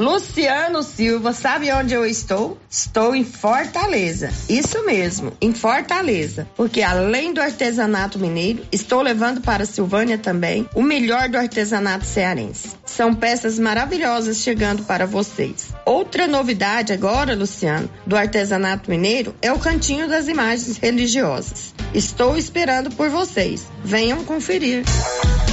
Luciano 0.01 0.83
Silva, 0.83 1.35
sabe 1.35 1.71
onde 1.71 1.93
eu 1.93 2.07
estou? 2.07 2.57
Estou 2.71 3.15
em 3.15 3.23
Fortaleza. 3.23 4.33
Isso 4.49 4.83
mesmo, 4.87 5.35
em 5.43 5.53
Fortaleza. 5.53 6.49
Porque 6.57 6.81
além 6.81 7.35
do 7.35 7.41
artesanato 7.43 8.19
mineiro, 8.19 8.65
estou 8.73 9.03
levando 9.03 9.43
para 9.43 9.67
Silvânia 9.67 10.17
também 10.17 10.67
o 10.75 10.81
melhor 10.81 11.29
do 11.29 11.37
artesanato 11.37 12.07
cearense. 12.07 12.71
São 12.87 13.15
peças 13.15 13.59
maravilhosas 13.59 14.39
chegando 14.39 14.85
para 14.85 15.05
vocês. 15.05 15.69
Outra 15.85 16.27
novidade 16.27 16.95
agora, 16.95 17.37
Luciano, 17.37 17.91
do 18.07 18.17
artesanato 18.17 18.91
mineiro 18.91 19.35
é 19.43 19.53
o 19.53 19.59
cantinho 19.59 20.09
das 20.09 20.29
imagens 20.29 20.79
religiosas. 20.79 21.75
Estou 21.93 22.39
esperando 22.39 22.91
por 22.91 23.11
vocês. 23.11 23.67
Venham 23.85 24.25
conferir. 24.25 24.83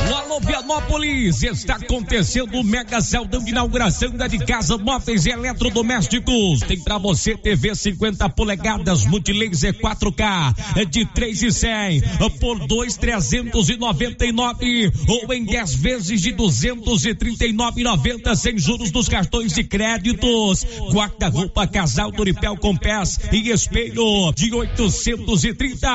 Alô, 0.07 0.39
Vianópolis! 0.39 1.43
Está 1.43 1.75
acontecendo 1.75 2.57
o 2.57 2.63
Mega 2.63 3.01
Saldão 3.01 3.43
de 3.43 3.51
inauguração 3.51 4.09
da 4.11 4.25
de 4.27 4.39
casa, 4.39 4.77
móveis 4.77 5.25
e 5.25 5.31
eletrodomésticos. 5.31 6.61
Tem 6.61 6.79
pra 6.79 6.97
você 6.97 7.35
TV 7.35 7.75
50 7.75 8.29
polegadas, 8.29 9.05
multilaser 9.05 9.73
4K, 9.73 10.55
é 10.77 10.85
de 10.85 11.03
3 11.05 11.43
e 11.43 11.51
100 11.51 12.01
por 12.39 12.65
2,399 12.65 14.93
ou 15.09 15.33
em 15.33 15.43
10 15.43 15.75
vezes 15.75 16.21
de 16.21 16.31
239,90 16.33 18.33
sem 18.35 18.57
juros 18.57 18.91
dos 18.91 19.09
cartões 19.09 19.51
de 19.51 19.65
créditos. 19.65 20.65
Guarda-roupa 20.89 21.67
casal 21.67 22.09
Doripel 22.11 22.55
com 22.55 22.77
pés 22.77 23.19
e 23.31 23.49
espelho 23.49 24.31
de 24.33 24.53
830 24.53 25.89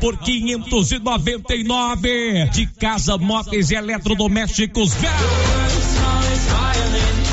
por 0.00 0.18
599 0.18 2.48
de 2.52 2.66
casa, 2.66 3.16
móveis 3.16 3.35
e 3.52 3.74
eletrodomésticos. 3.74 4.92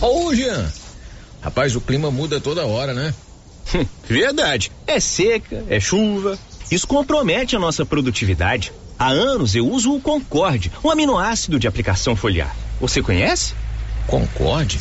Ô, 0.00 0.34
Jean. 0.34 0.70
Rapaz, 1.40 1.76
o 1.76 1.80
clima 1.80 2.10
muda 2.10 2.40
toda 2.40 2.66
hora, 2.66 2.94
né? 2.94 3.14
Hum, 3.74 3.86
verdade. 4.08 4.72
É 4.86 4.98
seca, 4.98 5.64
é 5.68 5.78
chuva. 5.78 6.38
Isso 6.70 6.86
compromete 6.86 7.56
a 7.56 7.58
nossa 7.58 7.84
produtividade. 7.84 8.72
Há 8.98 9.08
anos 9.08 9.54
eu 9.54 9.66
uso 9.66 9.94
o 9.94 10.00
Concorde, 10.00 10.70
um 10.84 10.90
aminoácido 10.90 11.58
de 11.58 11.66
aplicação 11.66 12.14
foliar. 12.14 12.54
Você 12.80 13.02
conhece? 13.02 13.54
Concorde? 14.06 14.78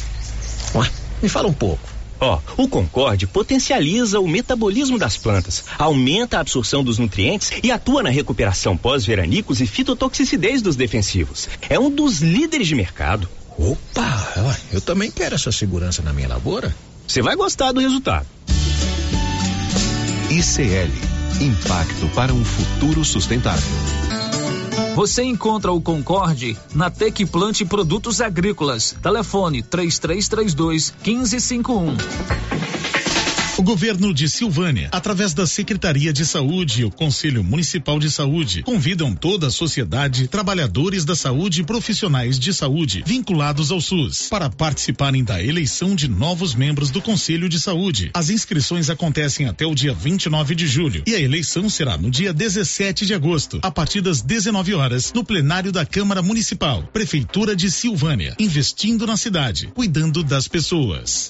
Ué, 0.76 0.90
me 1.22 1.30
fala 1.30 1.48
um 1.48 1.54
pouco. 1.54 1.88
Ó, 2.22 2.40
oh, 2.58 2.64
o 2.64 2.68
Concorde 2.68 3.26
potencializa 3.26 4.20
o 4.20 4.28
metabolismo 4.28 5.00
das 5.00 5.16
plantas, 5.16 5.64
aumenta 5.78 6.38
a 6.38 6.42
absorção 6.42 6.84
dos 6.84 6.98
nutrientes 6.98 7.52
e 7.64 7.72
atua 7.72 8.04
na 8.04 8.10
recuperação 8.10 8.76
pós-veranicos 8.76 9.62
e 9.62 9.68
fitotoxicidez 9.68 10.62
dos 10.62 10.76
defensivos. 10.76 11.48
É 11.70 11.80
um 11.80 11.90
dos 11.90 12.20
líderes 12.20 12.68
de 12.68 12.76
mercado. 12.76 13.30
Opa, 13.60 14.56
eu 14.72 14.80
também 14.80 15.12
quero 15.12 15.36
essa 15.36 15.52
segurança 15.52 16.02
na 16.02 16.14
minha 16.14 16.30
lavoura. 16.30 16.74
Você 17.06 17.22
vai 17.22 17.36
gostar 17.36 17.72
do 17.74 17.82
resultado. 17.82 18.26
ICL 20.30 21.10
Impacto 21.42 22.10
para 22.16 22.34
um 22.34 22.44
futuro 22.44 23.06
sustentável. 23.06 23.64
Você 24.96 25.24
encontra 25.24 25.72
o 25.72 25.82
Concorde 25.82 26.58
na 26.76 26.90
Tec 26.90 27.26
Plante 27.26 27.64
Produtos 27.64 28.20
Agrícolas. 28.20 28.94
Telefone 29.02 29.64
3332 29.64 30.94
1551. 31.06 32.89
O 33.60 33.62
governo 33.62 34.14
de 34.14 34.30
Silvânia, 34.30 34.88
através 34.90 35.34
da 35.34 35.46
Secretaria 35.46 36.14
de 36.14 36.26
Saúde 36.26 36.80
e 36.80 36.86
o 36.86 36.90
Conselho 36.90 37.44
Municipal 37.44 38.00
de 38.00 38.10
Saúde, 38.10 38.64
convidam 38.64 39.14
toda 39.14 39.48
a 39.48 39.52
sociedade, 39.52 40.30
trabalhadores 40.30 41.04
da 41.04 41.14
saúde 41.14 41.60
e 41.60 41.66
profissionais 41.66 42.40
de 42.40 42.54
saúde 42.54 43.04
vinculados 43.06 43.70
ao 43.70 43.82
SUS 43.82 44.30
para 44.30 44.50
participarem 44.50 45.26
da 45.26 45.44
eleição 45.44 45.94
de 45.94 46.08
novos 46.08 46.56
membros 46.56 46.90
do 46.90 47.02
Conselho 47.02 47.50
de 47.50 47.60
Saúde. 47.60 48.12
As 48.14 48.30
inscrições 48.30 48.90
acontecem 48.90 49.46
até 49.46 49.66
o 49.66 49.76
dia 49.76 49.94
29 49.94 50.56
de 50.56 50.66
julho 50.66 51.04
e 51.06 51.14
a 51.14 51.20
eleição 51.20 51.70
será 51.70 51.98
no 51.98 52.10
dia 52.10 52.32
17 52.32 53.06
de 53.06 53.14
agosto, 53.14 53.60
a 53.62 53.70
partir 53.70 54.00
das 54.00 54.22
19 54.22 54.74
horas, 54.74 55.12
no 55.12 55.22
plenário 55.22 55.74
da 55.74 55.86
Câmara 55.86 56.22
Municipal, 56.22 56.84
Prefeitura 56.94 57.58
de 57.58 57.70
Silvânia, 57.70 58.38
investindo 58.40 59.06
na 59.06 59.18
cidade, 59.18 59.68
cuidando 59.76 60.24
das 60.24 60.48
pessoas. 60.48 61.30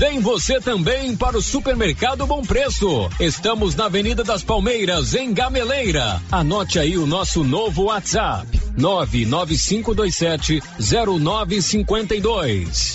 Vem 0.00 0.18
você 0.18 0.58
também 0.58 1.14
para 1.14 1.36
o 1.36 1.42
Supermercado 1.42 2.26
Bom 2.26 2.40
Preço. 2.40 3.10
Estamos 3.20 3.74
na 3.74 3.84
Avenida 3.84 4.24
das 4.24 4.42
Palmeiras, 4.42 5.14
em 5.14 5.34
Gameleira. 5.34 6.22
Anote 6.32 6.78
aí 6.78 6.96
o 6.96 7.06
nosso 7.06 7.44
novo 7.44 7.82
WhatsApp: 7.82 8.48
99527 8.78 10.62
0952. 10.80 12.94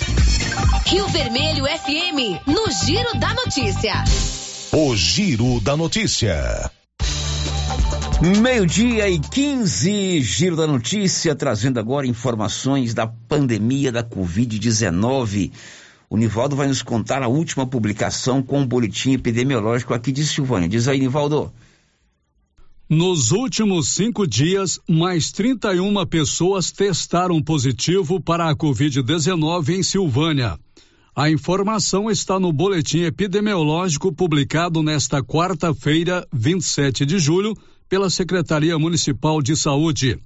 Rio 0.84 1.06
Vermelho 1.06 1.64
FM, 1.64 2.44
no 2.44 2.64
Giro 2.84 3.16
da 3.20 3.32
Notícia. 3.34 4.02
O 4.72 4.96
Giro 4.96 5.60
da 5.60 5.76
Notícia. 5.76 6.72
Meio-dia 8.42 9.08
e 9.08 9.20
15, 9.20 10.22
Giro 10.22 10.56
da 10.56 10.66
Notícia, 10.66 11.36
trazendo 11.36 11.78
agora 11.78 12.04
informações 12.04 12.94
da 12.94 13.06
pandemia 13.06 13.92
da 13.92 14.02
Covid-19. 14.02 15.52
O 16.08 16.16
Nivaldo 16.16 16.54
vai 16.54 16.68
nos 16.68 16.82
contar 16.82 17.22
a 17.22 17.28
última 17.28 17.66
publicação 17.66 18.42
com 18.42 18.62
o 18.62 18.66
boletim 18.66 19.12
epidemiológico 19.12 19.92
aqui 19.92 20.12
de 20.12 20.24
Silvânia. 20.24 20.68
Diz 20.68 20.86
aí, 20.86 21.00
Nivaldo. 21.00 21.52
Nos 22.88 23.32
últimos 23.32 23.88
cinco 23.88 24.24
dias, 24.24 24.78
mais 24.88 25.32
31 25.32 26.06
pessoas 26.06 26.70
testaram 26.70 27.42
positivo 27.42 28.20
para 28.20 28.48
a 28.48 28.54
Covid-19 28.54 29.70
em 29.70 29.82
Silvânia. 29.82 30.56
A 31.14 31.28
informação 31.28 32.08
está 32.08 32.38
no 32.38 32.52
boletim 32.52 33.00
epidemiológico 33.00 34.12
publicado 34.12 34.84
nesta 34.84 35.20
quarta-feira, 35.20 36.24
27 36.32 37.04
de 37.04 37.18
julho, 37.18 37.54
pela 37.88 38.08
Secretaria 38.08 38.78
Municipal 38.78 39.42
de 39.42 39.56
Saúde. 39.56 40.20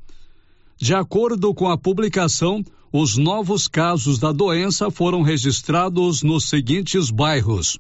De 0.83 0.95
acordo 0.95 1.53
com 1.53 1.69
a 1.69 1.77
publicação, 1.77 2.65
os 2.91 3.19
novos 3.19 3.69
casos 3.69 4.19
da 4.19 4.33
doença 4.33 4.91
foram 4.91 5.21
registrados 5.21 6.23
nos 6.23 6.49
seguintes 6.49 7.11
bairros: 7.11 7.79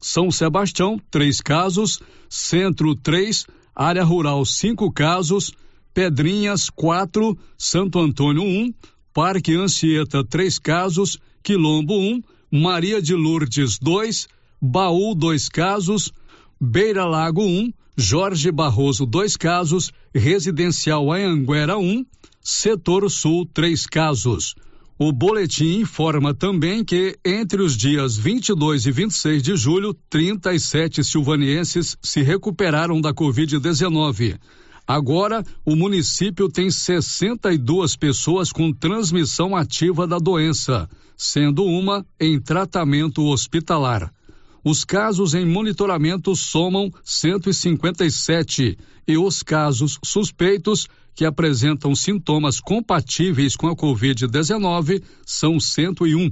São 0.00 0.30
Sebastião, 0.30 0.96
três 1.10 1.40
casos, 1.40 2.00
Centro, 2.28 2.94
três, 2.94 3.46
Área 3.74 4.04
Rural, 4.04 4.44
cinco 4.44 4.92
casos, 4.92 5.52
Pedrinhas, 5.92 6.70
quatro, 6.70 7.36
Santo 7.58 7.98
Antônio, 7.98 8.44
um, 8.44 8.72
Parque 9.12 9.56
Anchieta, 9.56 10.22
três 10.22 10.56
casos, 10.56 11.18
Quilombo, 11.42 11.98
um, 11.98 12.22
Maria 12.48 13.02
de 13.02 13.16
Lourdes, 13.16 13.76
dois, 13.76 14.28
Baú, 14.62 15.16
dois 15.16 15.48
casos, 15.48 16.12
Beira 16.60 17.06
Lago, 17.06 17.42
um, 17.42 17.72
Jorge 17.96 18.52
Barroso, 18.52 19.04
dois 19.04 19.36
casos, 19.36 19.90
Residencial 20.14 21.10
Anhanguera, 21.10 21.76
um, 21.76 22.04
Setor 22.48 23.10
Sul, 23.10 23.44
três 23.52 23.86
casos. 23.86 24.54
O 24.96 25.10
boletim 25.10 25.80
informa 25.80 26.32
também 26.32 26.84
que, 26.84 27.18
entre 27.24 27.60
os 27.60 27.76
dias 27.76 28.16
22 28.16 28.86
e 28.86 28.92
26 28.92 29.42
de 29.42 29.56
julho, 29.56 29.92
37 30.08 31.02
silvanienses 31.02 31.96
se 32.00 32.22
recuperaram 32.22 33.00
da 33.00 33.12
Covid-19. 33.12 34.38
Agora, 34.86 35.44
o 35.64 35.74
município 35.74 36.48
tem 36.48 36.70
62 36.70 37.96
pessoas 37.96 38.52
com 38.52 38.72
transmissão 38.72 39.56
ativa 39.56 40.06
da 40.06 40.18
doença, 40.18 40.88
sendo 41.16 41.64
uma 41.64 42.06
em 42.20 42.40
tratamento 42.40 43.24
hospitalar. 43.24 44.14
Os 44.62 44.84
casos 44.84 45.34
em 45.34 45.44
monitoramento 45.44 46.36
somam 46.36 46.92
157 47.02 48.78
e 49.08 49.18
os 49.18 49.42
casos 49.42 49.98
suspeitos 50.04 50.86
que 51.16 51.24
apresentam 51.24 51.94
sintomas 51.94 52.60
compatíveis 52.60 53.56
com 53.56 53.68
a 53.68 53.74
Covid-19 53.74 55.02
são 55.24 55.58
101. 55.58 56.30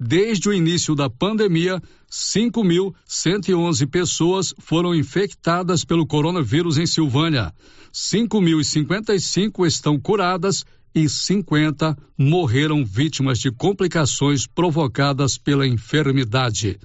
Desde 0.00 0.48
o 0.48 0.52
início 0.52 0.94
da 0.94 1.10
pandemia, 1.10 1.80
5.111 2.10 3.86
pessoas 3.86 4.54
foram 4.58 4.94
infectadas 4.94 5.84
pelo 5.84 6.06
coronavírus 6.06 6.78
em 6.78 6.86
Silvânia. 6.86 7.52
5.055 7.92 9.66
estão 9.66 10.00
curadas 10.00 10.64
e 10.94 11.08
50 11.08 11.96
morreram 12.16 12.84
vítimas 12.84 13.38
de 13.38 13.52
complicações 13.52 14.46
provocadas 14.46 15.36
pela 15.36 15.66
enfermidade. 15.66 16.78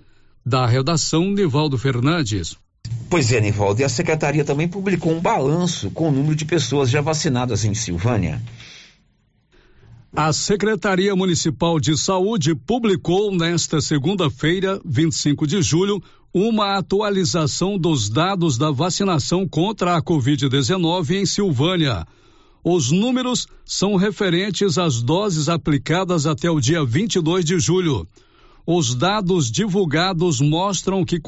Da 0.45 0.65
redação, 0.65 1.31
Nivaldo 1.31 1.77
Fernandes. 1.77 2.57
Pois 3.09 3.31
é, 3.31 3.41
Nivaldo, 3.41 3.81
e 3.81 3.83
a 3.83 3.89
secretaria 3.89 4.45
também 4.45 4.67
publicou 4.67 5.11
um 5.11 5.19
balanço 5.19 5.89
com 5.91 6.09
o 6.09 6.11
número 6.11 6.35
de 6.35 6.45
pessoas 6.45 6.89
já 6.89 7.01
vacinadas 7.01 7.65
em 7.65 7.73
Silvânia. 7.73 8.41
A 10.15 10.33
Secretaria 10.33 11.15
Municipal 11.15 11.79
de 11.79 11.95
Saúde 11.95 12.55
publicou 12.55 13.35
nesta 13.35 13.79
segunda-feira, 13.79 14.81
25 14.83 15.45
de 15.45 15.61
julho, 15.61 16.01
uma 16.33 16.77
atualização 16.77 17.77
dos 17.77 18.09
dados 18.09 18.57
da 18.57 18.69
vacinação 18.69 19.47
contra 19.47 19.95
a 19.95 20.01
Covid-19 20.01 21.11
em 21.11 21.25
Silvânia. 21.25 22.05
Os 22.63 22.91
números 22.91 23.47
são 23.65 23.95
referentes 23.95 24.77
às 24.77 25.01
doses 25.01 25.47
aplicadas 25.47 26.25
até 26.25 26.49
o 26.49 26.59
dia 26.59 26.83
22 26.83 27.45
de 27.45 27.59
julho. 27.59 28.07
Os 28.65 28.93
dados 28.93 29.49
divulgados 29.49 30.41
mostram 30.41 31.05
que 31.05 31.19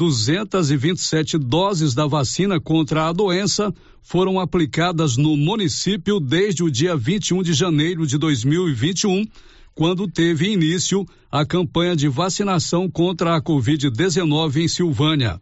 46.227 0.00 1.38
doses 1.38 1.94
da 1.94 2.06
vacina 2.06 2.58
contra 2.58 3.08
a 3.08 3.12
doença 3.12 3.70
foram 4.00 4.40
aplicadas 4.40 5.18
no 5.18 5.36
município 5.36 6.18
desde 6.18 6.64
o 6.64 6.70
dia 6.70 6.96
21 6.96 7.42
de 7.42 7.52
janeiro 7.52 8.06
de 8.06 8.16
2021, 8.16 9.26
quando 9.74 10.08
teve 10.08 10.50
início 10.50 11.06
a 11.30 11.44
campanha 11.44 11.94
de 11.94 12.08
vacinação 12.08 12.90
contra 12.90 13.36
a 13.36 13.42
Covid-19 13.42 14.56
em 14.56 14.68
Silvânia. 14.68 15.38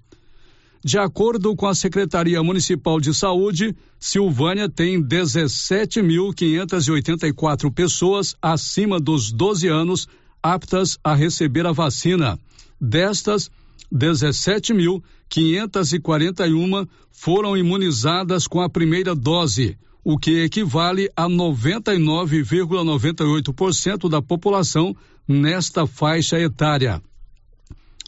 De 0.84 0.98
acordo 0.98 1.54
com 1.54 1.66
a 1.66 1.74
Secretaria 1.74 2.42
Municipal 2.42 3.00
de 3.00 3.14
Saúde, 3.14 3.76
Silvânia 3.98 4.68
tem 4.68 5.02
17.584 5.02 7.72
pessoas 7.72 8.36
acima 8.40 9.00
dos 9.00 9.32
12 9.32 9.66
anos 9.68 10.06
aptas 10.42 10.98
a 11.02 11.14
receber 11.14 11.66
a 11.66 11.72
vacina. 11.72 12.38
Destas, 12.80 13.50
17.541 13.92 16.88
foram 17.10 17.56
imunizadas 17.56 18.46
com 18.46 18.60
a 18.60 18.68
primeira 18.68 19.12
dose, 19.14 19.78
o 20.04 20.18
que 20.18 20.42
equivale 20.42 21.10
a 21.16 21.26
99,98% 21.28 24.08
da 24.08 24.22
população 24.22 24.96
nesta 25.26 25.86
faixa 25.86 26.38
etária. 26.40 27.02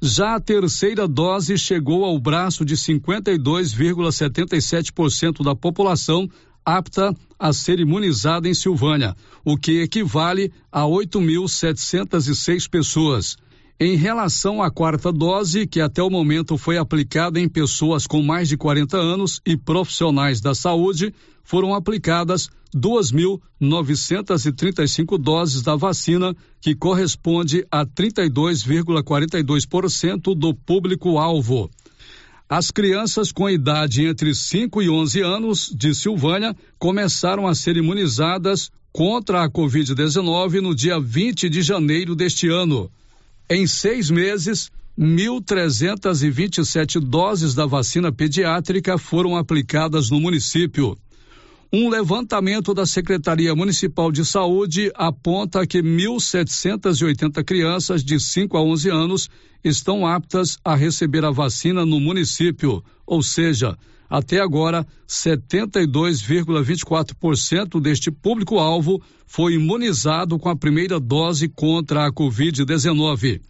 Já 0.00 0.36
a 0.36 0.40
terceira 0.40 1.08
dose 1.08 1.58
chegou 1.58 2.04
ao 2.04 2.16
braço 2.20 2.64
de 2.64 2.76
52,77% 2.76 5.42
da 5.42 5.56
população 5.56 6.30
apta 6.64 7.12
a 7.36 7.52
ser 7.52 7.80
imunizada 7.80 8.48
em 8.48 8.54
Silvânia, 8.54 9.16
o 9.44 9.56
que 9.56 9.80
equivale 9.80 10.52
a 10.70 10.82
8.706 10.82 12.70
pessoas. 12.70 13.36
Em 13.80 13.94
relação 13.94 14.60
à 14.60 14.72
quarta 14.72 15.12
dose, 15.12 15.64
que 15.64 15.80
até 15.80 16.02
o 16.02 16.10
momento 16.10 16.58
foi 16.58 16.76
aplicada 16.76 17.38
em 17.38 17.48
pessoas 17.48 18.08
com 18.08 18.20
mais 18.20 18.48
de 18.48 18.56
40 18.56 18.96
anos 18.96 19.40
e 19.46 19.56
profissionais 19.56 20.40
da 20.40 20.52
saúde, 20.52 21.14
foram 21.44 21.72
aplicadas 21.72 22.50
2.935 22.74 25.16
doses 25.16 25.62
da 25.62 25.76
vacina, 25.76 26.34
que 26.60 26.74
corresponde 26.74 27.64
a 27.70 27.86
32,42% 27.86 30.34
do 30.34 30.52
público-alvo. 30.52 31.70
As 32.48 32.72
crianças 32.72 33.30
com 33.30 33.48
idade 33.48 34.04
entre 34.04 34.34
5 34.34 34.82
e 34.82 34.90
11 34.90 35.20
anos 35.20 35.72
de 35.72 35.94
Silvânia 35.94 36.52
começaram 36.80 37.46
a 37.46 37.54
ser 37.54 37.76
imunizadas 37.76 38.72
contra 38.92 39.44
a 39.44 39.48
Covid-19 39.48 40.62
no 40.62 40.74
dia 40.74 40.98
20 40.98 41.48
de 41.48 41.62
janeiro 41.62 42.16
deste 42.16 42.48
ano. 42.48 42.90
Em 43.50 43.66
seis 43.66 44.10
meses, 44.10 44.70
1.327 44.98 47.00
doses 47.00 47.54
da 47.54 47.64
vacina 47.64 48.12
pediátrica 48.12 48.98
foram 48.98 49.38
aplicadas 49.38 50.10
no 50.10 50.20
município. 50.20 50.98
Um 51.72 51.88
levantamento 51.88 52.74
da 52.74 52.84
Secretaria 52.84 53.54
Municipal 53.54 54.12
de 54.12 54.22
Saúde 54.22 54.92
aponta 54.94 55.66
que 55.66 55.82
1.780 55.82 57.42
crianças 57.42 58.04
de 58.04 58.20
5 58.20 58.54
a 58.54 58.62
11 58.62 58.90
anos 58.90 59.30
estão 59.64 60.06
aptas 60.06 60.58
a 60.62 60.74
receber 60.74 61.24
a 61.24 61.30
vacina 61.30 61.86
no 61.86 61.98
município, 61.98 62.84
ou 63.06 63.22
seja, 63.22 63.78
até 64.08 64.40
agora, 64.40 64.86
72,24% 65.06 67.78
deste 67.80 68.10
público-alvo 68.10 69.02
foi 69.26 69.52
imunizado 69.54 70.36
com 70.38 70.48
a 70.48 70.56
primeira 70.56 70.98
dose 70.98 71.46
contra 71.48 72.06
a 72.06 72.12
Covid-19. 72.12 73.42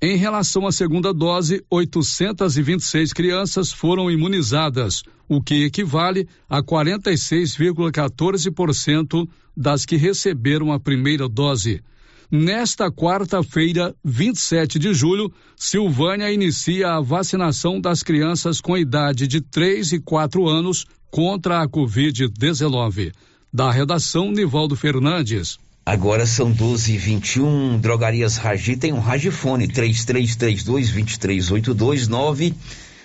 Em 0.00 0.16
relação 0.16 0.66
à 0.66 0.72
segunda 0.72 1.12
dose, 1.12 1.62
826 1.68 3.12
crianças 3.12 3.70
foram 3.72 4.08
imunizadas, 4.10 5.02
o 5.28 5.42
que 5.42 5.64
equivale 5.64 6.26
a 6.48 6.62
46,14% 6.62 9.28
das 9.56 9.84
que 9.84 9.96
receberam 9.96 10.72
a 10.72 10.78
primeira 10.78 11.28
dose. 11.28 11.82
Nesta 12.30 12.90
quarta-feira, 12.90 13.94
27 14.04 14.78
de 14.78 14.92
julho, 14.92 15.32
Silvânia 15.56 16.30
inicia 16.30 16.92
a 16.92 17.00
vacinação 17.00 17.80
das 17.80 18.02
crianças 18.02 18.60
com 18.60 18.76
idade 18.76 19.26
de 19.26 19.40
3 19.40 19.92
e 19.92 19.98
4 19.98 20.46
anos 20.46 20.84
contra 21.10 21.62
a 21.62 21.66
Covid-19. 21.66 23.14
Da 23.50 23.70
redação, 23.70 24.30
Nivaldo 24.30 24.76
Fernandes. 24.76 25.58
Agora 25.86 26.26
são 26.26 26.52
12 26.52 26.92
e 26.92 26.98
21 26.98 27.78
Drogarias 27.78 28.36
Ragi 28.36 28.76
tem 28.76 28.92
um 28.92 29.00
Ragifone 29.00 29.66
3332 29.66 30.64
2382 30.64 32.08
9 32.08 32.54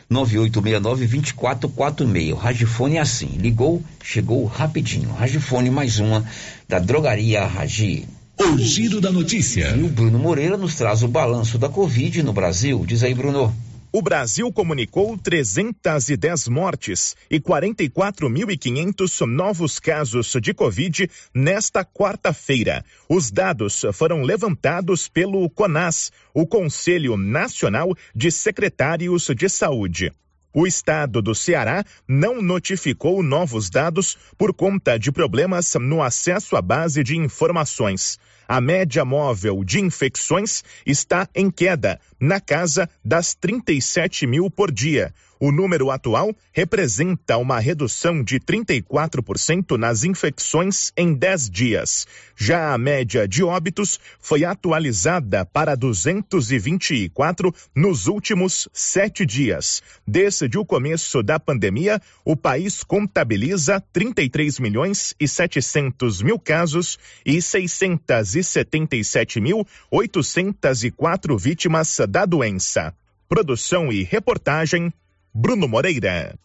9869 0.10 1.08
2446. 1.08 2.38
Ragifone 2.38 2.98
é 2.98 3.00
assim, 3.00 3.38
ligou, 3.38 3.82
chegou 4.04 4.44
rapidinho. 4.48 5.14
Ragifone 5.14 5.70
mais 5.70 5.98
uma 6.00 6.26
da 6.68 6.78
Drogaria 6.78 7.45
Ragi. 7.45 8.06
O 8.39 8.57
giro 8.57 8.99
da 8.99 9.11
notícia. 9.11 9.76
E 9.76 9.84
o 9.84 9.89
Bruno 9.89 10.18
Moreira 10.18 10.57
nos 10.57 10.76
traz 10.76 11.03
o 11.03 11.07
balanço 11.07 11.57
da 11.57 11.69
Covid 11.69 12.23
no 12.23 12.34
Brasil. 12.34 12.84
Diz 12.85 13.03
aí, 13.03 13.14
Bruno. 13.14 13.53
O 13.91 14.01
Brasil 14.01 14.51
comunicou 14.51 15.15
310 15.19 16.47
mortes 16.47 17.15
e 17.30 17.39
44.500 17.39 19.27
novos 19.27 19.80
casos 19.80 20.35
de 20.41 20.51
Covid 20.51 21.07
nesta 21.31 21.85
quarta-feira. 21.85 22.84
Os 23.07 23.30
dados 23.30 23.85
foram 23.93 24.23
levantados 24.23 25.07
pelo 25.07 25.47
CONAS, 25.51 26.11
o 26.34 26.47
Conselho 26.47 27.15
Nacional 27.15 27.95
de 28.15 28.31
Secretários 28.31 29.27
de 29.27 29.47
Saúde. 29.47 30.11
O 30.54 30.68
estado 30.68 31.22
do 31.22 31.34
Ceará 31.34 31.84
não 32.08 32.42
notificou 32.42 33.24
novos 33.24 33.70
dados 33.70 34.18
por 34.38 34.54
conta 34.54 35.00
de 35.00 35.12
problemas 35.12 35.74
no 35.76 36.02
acesso 36.02 36.56
à 36.56 36.62
base 36.62 37.04
de 37.04 37.18
informações 37.18 38.20
a 38.48 38.60
média 38.60 39.06
móvel 39.06 39.64
de 39.64 39.80
infecções 39.80 40.64
está 40.86 41.28
em 41.34 41.50
queda, 41.50 42.00
na 42.20 42.40
casa 42.40 42.90
das 43.04 43.34
37 43.34 44.28
mil 44.28 44.50
por 44.50 44.72
dia. 44.72 45.14
O 45.45 45.52
número 45.52 45.91
atual 45.91 46.34
representa 46.53 47.36
uma 47.36 47.60
redução 47.60 48.24
de 48.24 48.40
34% 48.40 49.78
nas 49.78 50.06
infecções 50.06 50.94
em 50.95 51.14
10 51.14 51.49
dias. 51.49 52.07
Já 52.34 52.74
a 52.74 52.78
média 52.78 53.28
de 53.28 53.44
óbitos 53.44 53.99
foi 54.22 54.45
atualizada 54.45 55.45
para 55.45 55.76
224 55.76 57.53
nos 57.76 58.07
últimos 58.07 58.70
sete 58.72 59.26
dias. 59.26 59.84
Desde 60.07 60.57
o 60.57 60.64
começo 60.64 61.22
da 61.22 61.38
pandemia, 61.38 62.02
o 62.24 62.38
país 62.38 62.82
contabiliza 62.82 63.84
33 63.91 64.60
milhões 64.60 65.14
e 65.20 65.28
700 65.28 66.22
mil 66.22 66.40
casos 66.40 66.98
e 67.26 67.41
677 67.41 69.41
mil 69.41 69.68
804 69.91 71.38
vítimas 71.38 71.98
da 72.07 72.26
doença. 72.26 72.95
Produção 73.28 73.91
e 73.91 74.03
reportagem 74.03 74.94
Bruno 75.35 75.68
Moreira. 75.68 76.38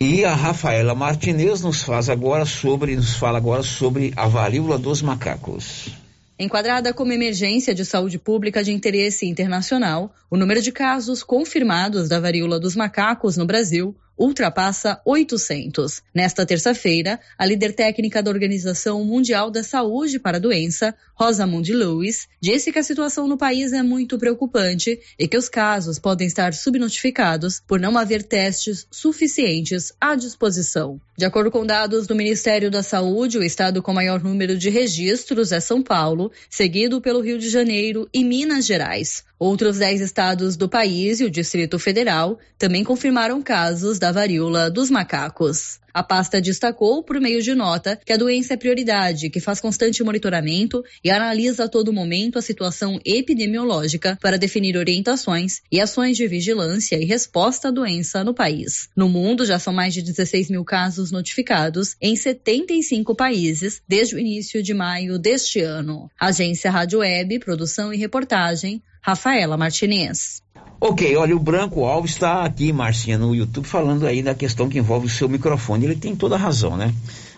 E 0.00 0.24
a 0.24 0.34
Rafaela 0.34 0.94
Martinez 0.94 1.60
nos 1.60 1.82
faz 1.82 2.08
agora 2.08 2.46
sobre, 2.46 2.96
nos 2.96 3.16
fala 3.16 3.36
agora 3.36 3.62
sobre 3.62 4.14
a 4.16 4.26
varíola 4.26 4.78
dos 4.78 5.02
macacos. 5.02 5.90
Enquadrada 6.38 6.94
como 6.94 7.12
emergência 7.12 7.74
de 7.74 7.84
saúde 7.84 8.18
pública 8.18 8.64
de 8.64 8.72
interesse 8.72 9.26
internacional, 9.26 10.12
o 10.30 10.38
número 10.38 10.62
de 10.62 10.72
casos 10.72 11.22
confirmados 11.22 12.08
da 12.08 12.18
varíola 12.18 12.58
dos 12.58 12.74
macacos 12.74 13.36
no 13.36 13.44
Brasil 13.44 13.94
ultrapassa 14.18 15.00
800. 15.04 16.02
Nesta 16.14 16.46
terça-feira, 16.46 17.20
a 17.38 17.46
líder 17.46 17.74
técnica 17.74 18.22
da 18.22 18.30
Organização 18.30 19.04
Mundial 19.04 19.50
da 19.50 19.62
Saúde 19.62 20.18
para 20.18 20.36
a 20.36 20.40
doença, 20.40 20.94
Rosamund 21.14 21.72
Lewis, 21.72 22.28
disse 22.40 22.72
que 22.72 22.78
a 22.78 22.82
situação 22.82 23.28
no 23.28 23.36
país 23.36 23.72
é 23.72 23.82
muito 23.82 24.18
preocupante 24.18 24.98
e 25.18 25.28
que 25.28 25.36
os 25.36 25.48
casos 25.48 25.98
podem 25.98 26.26
estar 26.26 26.54
subnotificados 26.54 27.60
por 27.60 27.78
não 27.78 27.96
haver 27.98 28.22
testes 28.22 28.86
suficientes 28.90 29.92
à 30.00 30.14
disposição. 30.14 31.00
De 31.16 31.24
acordo 31.24 31.50
com 31.50 31.64
dados 31.64 32.08
do 32.08 32.14
Ministério 32.14 32.70
da 32.70 32.82
Saúde, 32.82 33.38
o 33.38 33.44
estado 33.44 33.80
com 33.80 33.92
maior 33.92 34.22
número 34.22 34.58
de 34.58 34.68
registros 34.68 35.52
é 35.52 35.60
São 35.60 35.82
Paulo, 35.82 36.32
seguido 36.50 37.00
pelo 37.00 37.20
Rio 37.20 37.38
de 37.38 37.48
Janeiro 37.48 38.08
e 38.12 38.24
Minas 38.24 38.66
Gerais. 38.66 39.22
Outros 39.38 39.78
10 39.78 40.00
estados 40.00 40.56
do 40.56 40.68
país 40.68 41.20
e 41.20 41.24
o 41.24 41.30
Distrito 41.30 41.78
Federal 41.78 42.38
também 42.56 42.84
confirmaram 42.84 43.42
casos 43.42 43.98
da 43.98 44.12
varíola 44.12 44.70
dos 44.70 44.90
macacos. 44.90 45.80
A 45.94 46.02
pasta 46.02 46.40
destacou, 46.40 47.04
por 47.04 47.20
meio 47.20 47.40
de 47.40 47.54
nota, 47.54 47.96
que 48.04 48.12
a 48.12 48.16
doença 48.16 48.54
é 48.54 48.56
prioridade, 48.56 49.30
que 49.30 49.38
faz 49.38 49.60
constante 49.60 50.02
monitoramento 50.02 50.82
e 51.04 51.08
analisa 51.08 51.64
a 51.64 51.68
todo 51.68 51.92
momento 51.92 52.36
a 52.36 52.42
situação 52.42 52.98
epidemiológica 53.04 54.18
para 54.20 54.36
definir 54.36 54.76
orientações 54.76 55.62
e 55.70 55.80
ações 55.80 56.16
de 56.16 56.26
vigilância 56.26 56.96
e 56.96 57.04
resposta 57.04 57.68
à 57.68 57.70
doença 57.70 58.24
no 58.24 58.34
país. 58.34 58.88
No 58.96 59.08
mundo, 59.08 59.46
já 59.46 59.60
são 59.60 59.72
mais 59.72 59.94
de 59.94 60.02
16 60.02 60.50
mil 60.50 60.64
casos 60.64 61.12
notificados 61.12 61.94
em 62.00 62.16
75 62.16 63.14
países 63.14 63.80
desde 63.86 64.16
o 64.16 64.18
início 64.18 64.64
de 64.64 64.74
maio 64.74 65.16
deste 65.16 65.60
ano. 65.60 66.10
Agência 66.18 66.72
Rádio 66.72 66.98
Web, 66.98 67.38
produção 67.38 67.94
e 67.94 67.96
reportagem, 67.96 68.82
Rafaela 69.00 69.56
Martinez. 69.56 70.43
Ok, 70.86 71.16
olha, 71.16 71.34
o 71.34 71.38
Branco 71.38 71.86
Alves 71.86 72.10
está 72.10 72.44
aqui, 72.44 72.70
Marcinha, 72.70 73.16
no 73.16 73.34
YouTube, 73.34 73.66
falando 73.66 74.06
aí 74.06 74.22
da 74.22 74.34
questão 74.34 74.68
que 74.68 74.78
envolve 74.78 75.06
o 75.06 75.08
seu 75.08 75.26
microfone. 75.26 75.86
Ele 75.86 75.96
tem 75.96 76.14
toda 76.14 76.34
a 76.34 76.38
razão, 76.38 76.76
né? 76.76 76.92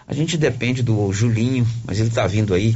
A 0.05 0.12
gente 0.12 0.36
depende 0.36 0.82
do 0.82 1.12
Julinho, 1.12 1.64
mas 1.85 2.01
ele 2.01 2.09
está 2.09 2.27
vindo 2.27 2.52
aí. 2.52 2.74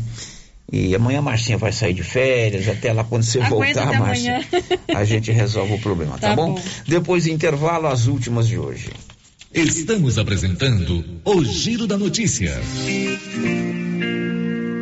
E 0.70 0.94
amanhã 0.94 1.18
a 1.18 1.22
Marcinha 1.22 1.58
vai 1.58 1.72
sair 1.72 1.92
de 1.92 2.04
férias, 2.04 2.68
até 2.68 2.92
lá 2.92 3.02
quando 3.02 3.24
você 3.24 3.40
Aguenta 3.40 3.82
voltar, 3.82 3.98
Marcinha, 3.98 4.46
a 4.94 5.02
gente 5.02 5.32
resolve 5.32 5.72
o 5.72 5.80
problema, 5.80 6.12
tá, 6.18 6.28
Tá 6.28 6.36
bom? 6.36 6.54
bom. 6.54 6.62
Depois 6.86 7.24
do 7.24 7.30
intervalo, 7.30 7.88
as 7.88 8.06
últimas 8.06 8.46
de 8.46 8.56
hoje. 8.56 8.90
Estamos 9.52 10.18
apresentando 10.18 11.04
o 11.24 11.44
Giro 11.44 11.88
da 11.88 11.98
Notícia. 11.98 12.56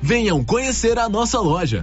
Venham 0.00 0.42
conhecer 0.42 0.98
a 0.98 1.08
nossa 1.08 1.38
loja. 1.40 1.82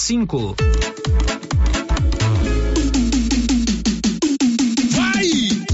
cinco. 0.00 0.56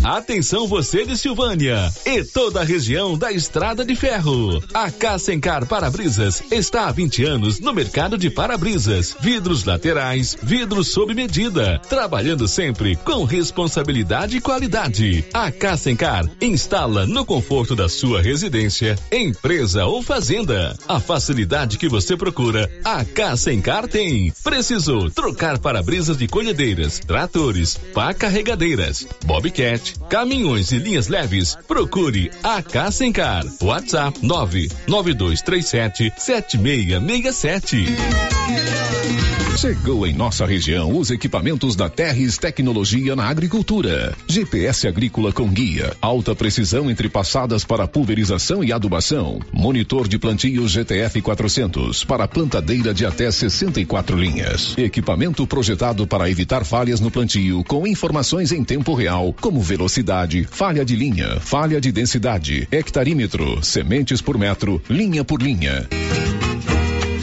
Atenção 0.07 0.69
você 0.69 1.05
de 1.05 1.19
Silvânia 1.19 1.93
e 2.05 2.23
toda 2.23 2.61
a 2.61 2.65
região 2.65 3.19
da 3.19 3.33
Estrada 3.33 3.85
de 3.85 3.97
Ferro. 3.97 4.62
A 4.73 4.89
Cassencar 4.89 5.66
Para-Brisas 5.66 6.45
está 6.49 6.87
há 6.87 6.93
20 6.93 7.24
anos 7.24 7.59
no 7.59 7.74
mercado 7.74 8.16
de 8.16 8.31
para-brisas, 8.31 9.16
vidros 9.19 9.65
laterais, 9.65 10.37
vidros 10.41 10.93
sob 10.93 11.12
medida, 11.12 11.81
trabalhando 11.89 12.47
sempre 12.47 12.95
com 12.95 13.24
responsabilidade 13.24 14.37
e 14.37 14.41
qualidade. 14.41 15.24
A 15.35 15.51
Cassencar 15.51 16.24
instala 16.41 17.05
no 17.05 17.24
conforto 17.24 17.74
da 17.74 17.89
sua 17.89 18.23
residência, 18.23 18.95
empresa 19.11 19.87
ou 19.87 20.05
fazenda. 20.05 20.78
A 20.87 21.01
facilidade 21.01 21.78
que 21.78 21.89
você 21.89 22.16
procura, 22.16 22.70
a 22.85 23.05
Cassencar 23.05 23.89
tem. 23.89 24.33
Precisou 24.45 25.11
trocar 25.11 25.59
para-brisas 25.59 26.16
de 26.16 26.28
colhedeiras, 26.28 27.01
tratores, 27.01 27.77
pá 27.93 28.15
carregadeiras, 28.15 29.05
bobcat, 29.24 29.95
caminhões 30.09 30.73
e 30.73 30.78
linhas 30.78 31.09
leves, 31.09 31.56
procure 31.66 32.31
a 32.43 32.62
Cassencar. 32.62 33.44
WhatsApp 33.60 34.18
99237 34.23 36.12
7667. 36.16 37.86
Chegou 39.56 40.06
em 40.06 40.12
nossa 40.12 40.44
região 40.44 40.94
os 40.94 41.10
equipamentos 41.10 41.74
da 41.74 41.89
Terres 41.89 42.36
Tecnologia 42.36 43.16
na 43.16 43.24
Agricultura. 43.24 44.14
GPS 44.28 44.86
agrícola 44.86 45.32
com 45.32 45.48
guia, 45.48 45.97
alta 45.98 46.35
precisão 46.35 46.90
entre 46.90 47.09
passadas 47.09 47.64
para 47.64 47.89
pulverização 47.89 48.62
e 48.62 48.70
adubação. 48.70 49.40
Monitor 49.51 50.06
de 50.06 50.18
plantio 50.18 50.68
GTF 50.68 51.23
400 51.23 52.05
para 52.05 52.28
plantadeira 52.28 52.93
de 52.93 53.06
até 53.06 53.31
64 53.31 54.14
linhas. 54.18 54.77
Equipamento 54.77 55.47
projetado 55.47 56.06
para 56.06 56.31
evitar 56.31 56.62
falhas 56.62 57.01
no 57.01 57.10
plantio 57.10 57.64
com 57.64 57.86
informações 57.86 58.52
em 58.52 58.62
tempo 58.62 58.93
real, 58.93 59.35
como 59.40 59.62
velocidade, 59.62 59.86
falha 60.51 60.85
de 60.85 60.97
linha, 60.97 61.41
falha 61.41 61.81
de 61.81 61.93
densidade, 61.93 62.67
hectarímetro, 62.71 63.63
sementes 63.63 64.21
por 64.21 64.37
metro, 64.37 64.83
linha 64.89 65.25
por 65.25 65.41
linha. 65.41 65.89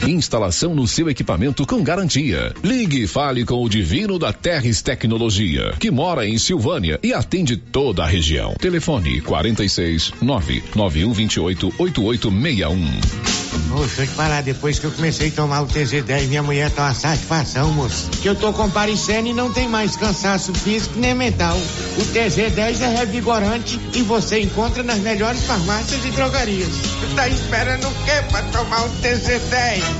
Instalação 0.06 0.74
no 0.74 0.86
seu 0.86 1.08
equipamento 1.08 1.66
com 1.66 1.82
garantia. 1.82 2.52
Ligue 2.62 3.04
e 3.04 3.06
fale 3.06 3.44
com 3.44 3.62
o 3.62 3.68
Divino 3.68 4.18
da 4.18 4.32
Terres 4.32 4.82
Tecnologia, 4.82 5.74
que 5.78 5.90
mora 5.90 6.26
em 6.26 6.36
Silvânia 6.36 6.98
e 7.02 7.12
atende 7.12 7.56
toda 7.56 8.02
a 8.02 8.06
região. 8.06 8.54
Telefone 8.54 9.22
46 9.22 10.12
99128 10.20 11.74
8861. 11.78 13.34
Moço, 13.68 13.96
deixa 13.96 14.02
eu 14.02 14.06
te 14.06 14.12
falar, 14.12 14.42
depois 14.42 14.78
que 14.78 14.86
eu 14.86 14.90
comecei 14.90 15.28
a 15.28 15.32
tomar 15.32 15.62
o 15.62 15.66
TZ10, 15.66 16.26
minha 16.28 16.42
mulher 16.42 16.70
tá 16.70 16.84
uma 16.84 16.94
satisfação, 16.94 17.72
moço. 17.72 18.08
Que 18.22 18.28
eu 18.28 18.34
tô 18.34 18.52
comparecendo 18.52 19.28
e 19.28 19.32
não 19.32 19.52
tem 19.52 19.68
mais 19.68 19.96
cansaço 19.96 20.52
físico 20.54 20.98
nem 20.98 21.14
mental. 21.14 21.56
O 21.56 22.02
TZ10 22.12 22.80
é 22.82 22.96
revigorante 22.98 23.80
e 23.94 24.02
você 24.02 24.40
encontra 24.40 24.82
nas 24.82 24.98
melhores 24.98 25.42
farmácias 25.44 26.04
e 26.04 26.10
drogarias. 26.10 26.68
Tá 27.16 27.28
esperando 27.28 27.88
o 27.88 27.94
quê 28.04 28.22
pra 28.30 28.42
tomar 28.44 28.84
um 28.84 28.90
TZ10? 29.00 29.93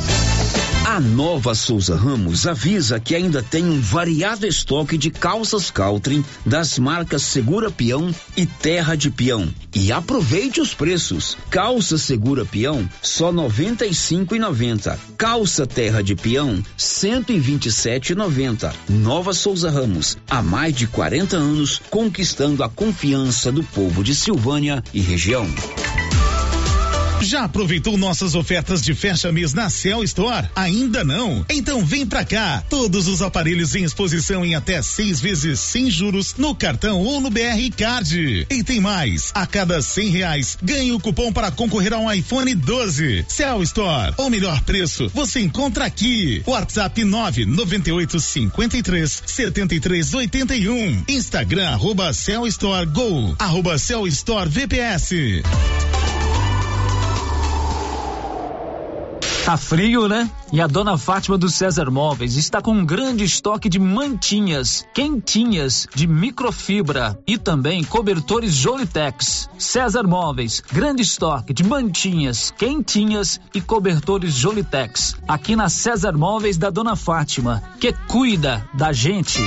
A 0.94 1.00
Nova 1.00 1.56
Souza 1.56 1.96
Ramos 1.96 2.46
avisa 2.46 3.00
que 3.00 3.16
ainda 3.16 3.42
tem 3.42 3.64
um 3.64 3.80
variado 3.80 4.46
estoque 4.46 4.96
de 4.96 5.10
calças 5.10 5.68
Caltrim 5.68 6.24
das 6.46 6.78
marcas 6.78 7.22
Segura 7.22 7.68
Peão 7.68 8.14
e 8.36 8.46
Terra 8.46 8.94
de 8.94 9.10
Peão. 9.10 9.52
E 9.74 9.90
aproveite 9.90 10.60
os 10.60 10.72
preços. 10.72 11.36
Calça 11.50 11.98
Segura 11.98 12.44
Peão 12.44 12.88
só 13.02 13.30
R$ 13.30 13.38
95,90. 13.38 14.96
Calça 15.18 15.66
Terra 15.66 16.00
de 16.00 16.14
Peão 16.14 16.62
127,90. 16.78 18.72
Nova 18.88 19.32
Souza 19.32 19.72
Ramos, 19.72 20.16
há 20.30 20.40
mais 20.42 20.76
de 20.76 20.86
40 20.86 21.36
anos 21.36 21.82
conquistando 21.90 22.62
a 22.62 22.68
confiança 22.68 23.50
do 23.50 23.64
povo 23.64 24.04
de 24.04 24.14
Silvânia 24.14 24.80
e 24.94 25.00
região. 25.00 25.44
Já 27.24 27.44
aproveitou 27.44 27.96
nossas 27.96 28.34
ofertas 28.34 28.82
de 28.82 28.94
fecha 28.94 29.32
mês 29.32 29.54
na 29.54 29.70
Cell 29.70 30.04
Store? 30.04 30.46
Ainda 30.54 31.02
não? 31.02 31.44
Então 31.48 31.82
vem 31.82 32.04
pra 32.04 32.22
cá. 32.22 32.62
Todos 32.68 33.08
os 33.08 33.22
aparelhos 33.22 33.74
em 33.74 33.82
exposição 33.82 34.44
em 34.44 34.54
até 34.54 34.82
seis 34.82 35.20
vezes 35.20 35.58
sem 35.58 35.90
juros 35.90 36.34
no 36.36 36.54
cartão 36.54 37.00
ou 37.00 37.22
no 37.22 37.30
BR 37.30 37.70
Card. 37.74 38.46
E 38.50 38.62
tem 38.62 38.78
mais. 38.78 39.32
A 39.34 39.46
cada 39.46 39.80
cem 39.80 40.10
reais 40.10 40.58
ganhe 40.62 40.92
o 40.92 41.00
cupom 41.00 41.32
para 41.32 41.50
concorrer 41.50 41.94
a 41.94 41.98
um 41.98 42.12
iPhone 42.12 42.54
12. 42.54 43.24
Cell 43.26 43.62
Store. 43.62 44.12
O 44.18 44.28
melhor 44.28 44.60
preço 44.60 45.10
você 45.14 45.40
encontra 45.40 45.86
aqui. 45.86 46.42
WhatsApp 46.46 47.02
nove 47.04 47.46
noventa 47.46 47.88
e 47.88 47.92
oito 47.92 48.20
cinquenta 48.20 48.76
e 48.76 48.82
três 48.82 49.22
setenta 49.24 49.74
e 49.74 49.80
três 49.80 50.12
oitenta 50.12 50.54
e 50.54 50.68
um. 50.68 51.02
Instagram 51.08 51.70
arroba 51.70 52.12
Cell 52.12 52.46
Store 52.48 52.84
Go. 52.84 53.34
Arroba 53.38 53.78
Cell 53.78 54.06
Store 54.08 54.48
VPS. 54.48 55.42
Tá 59.44 59.58
frio, 59.58 60.08
né? 60.08 60.30
E 60.50 60.58
a 60.58 60.66
dona 60.66 60.96
Fátima 60.96 61.36
do 61.36 61.50
César 61.50 61.90
Móveis 61.90 62.36
está 62.36 62.62
com 62.62 62.72
um 62.72 62.86
grande 62.86 63.24
estoque 63.24 63.68
de 63.68 63.78
mantinhas, 63.78 64.86
quentinhas, 64.94 65.86
de 65.94 66.06
microfibra 66.06 67.18
e 67.26 67.36
também 67.36 67.84
cobertores 67.84 68.54
Jolitex. 68.54 69.50
César 69.58 70.04
Móveis, 70.04 70.62
grande 70.72 71.02
estoque 71.02 71.52
de 71.52 71.62
mantinhas, 71.62 72.54
quentinhas 72.56 73.38
e 73.54 73.60
cobertores 73.60 74.32
Jolitex. 74.32 75.14
Aqui 75.28 75.54
na 75.54 75.68
César 75.68 76.16
Móveis 76.16 76.56
da 76.56 76.70
dona 76.70 76.96
Fátima, 76.96 77.62
que 77.78 77.92
cuida 78.08 78.66
da 78.72 78.94
gente. 78.94 79.42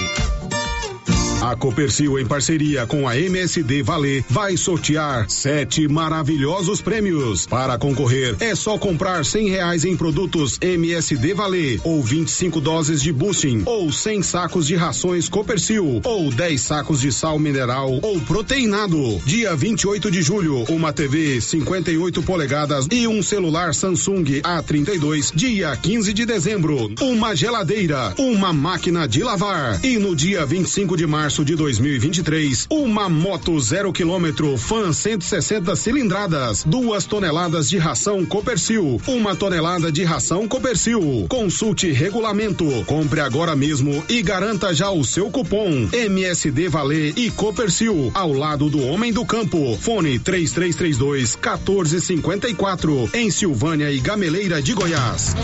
A 1.47 1.55
Copercil, 1.55 2.19
em 2.19 2.25
parceria 2.25 2.85
com 2.85 3.07
a 3.07 3.17
MSD 3.17 3.81
Valer, 3.81 4.21
vai 4.29 4.57
sortear 4.57 5.29
sete 5.29 5.87
maravilhosos 5.87 6.81
prêmios. 6.81 7.45
Para 7.45 7.77
concorrer, 7.77 8.35
é 8.41 8.53
só 8.53 8.77
comprar 8.77 9.23
cem 9.23 9.47
reais 9.47 9.85
em 9.85 9.95
produtos 9.95 10.57
MSD 10.59 11.33
Valer, 11.33 11.79
ou 11.85 12.03
25 12.03 12.59
doses 12.59 13.01
de 13.01 13.13
boosting, 13.13 13.63
ou 13.65 13.89
100 13.89 14.23
sacos 14.23 14.67
de 14.67 14.75
rações 14.75 15.29
Copercil, 15.29 16.01
ou 16.03 16.29
10 16.29 16.59
sacos 16.59 16.99
de 16.99 17.13
sal 17.13 17.39
mineral 17.39 17.97
ou 18.01 18.19
proteinado. 18.19 19.21
Dia 19.25 19.55
28 19.55 20.11
de 20.11 20.21
julho, 20.21 20.65
uma 20.67 20.91
TV 20.91 21.39
58 21.39 22.23
polegadas 22.23 22.87
e 22.91 23.07
um 23.07 23.23
celular 23.23 23.73
Samsung 23.73 24.41
A32. 24.41 25.31
Dia 25.33 25.77
15 25.77 26.11
de 26.11 26.25
dezembro, 26.25 26.91
uma 26.99 27.33
geladeira, 27.33 28.13
uma 28.17 28.51
máquina 28.51 29.07
de 29.07 29.23
lavar. 29.23 29.79
E 29.81 29.97
no 29.97 30.13
dia 30.13 30.45
25 30.45 30.97
de 30.97 31.07
março, 31.07 31.36
março 31.37 31.45
de 31.45 31.55
2023, 31.55 32.67
uma 32.69 33.09
moto 33.09 33.59
zero 33.59 33.93
quilômetro 33.93 34.57
Fan 34.57 34.91
160 34.91 35.75
cilindradas, 35.75 36.63
duas 36.63 37.05
toneladas 37.05 37.69
de 37.69 37.77
ração 37.77 38.25
Copercil, 38.25 38.99
uma 39.07 39.35
tonelada 39.35 39.91
de 39.91 40.03
ração 40.03 40.47
Copercil. 40.47 41.27
Consulte 41.29 41.91
regulamento, 41.91 42.65
compre 42.85 43.19
agora 43.19 43.55
mesmo 43.55 44.03
e 44.09 44.21
garanta 44.21 44.73
já 44.73 44.89
o 44.89 45.03
seu 45.03 45.29
cupom 45.29 45.89
MSD 45.91 46.69
Valer 46.69 47.13
e 47.15 47.29
Copercil 47.29 48.11
ao 48.13 48.31
lado 48.33 48.69
do 48.69 48.81
homem 48.81 49.13
do 49.13 49.25
campo. 49.25 49.77
Fone 49.79 50.17
3332 50.17 51.35
1454 51.35 53.09
em 53.13 53.29
Silvânia 53.29 53.91
e 53.91 53.99
Gameleira 53.99 54.61
de 54.61 54.73
Goiás. 54.73 55.35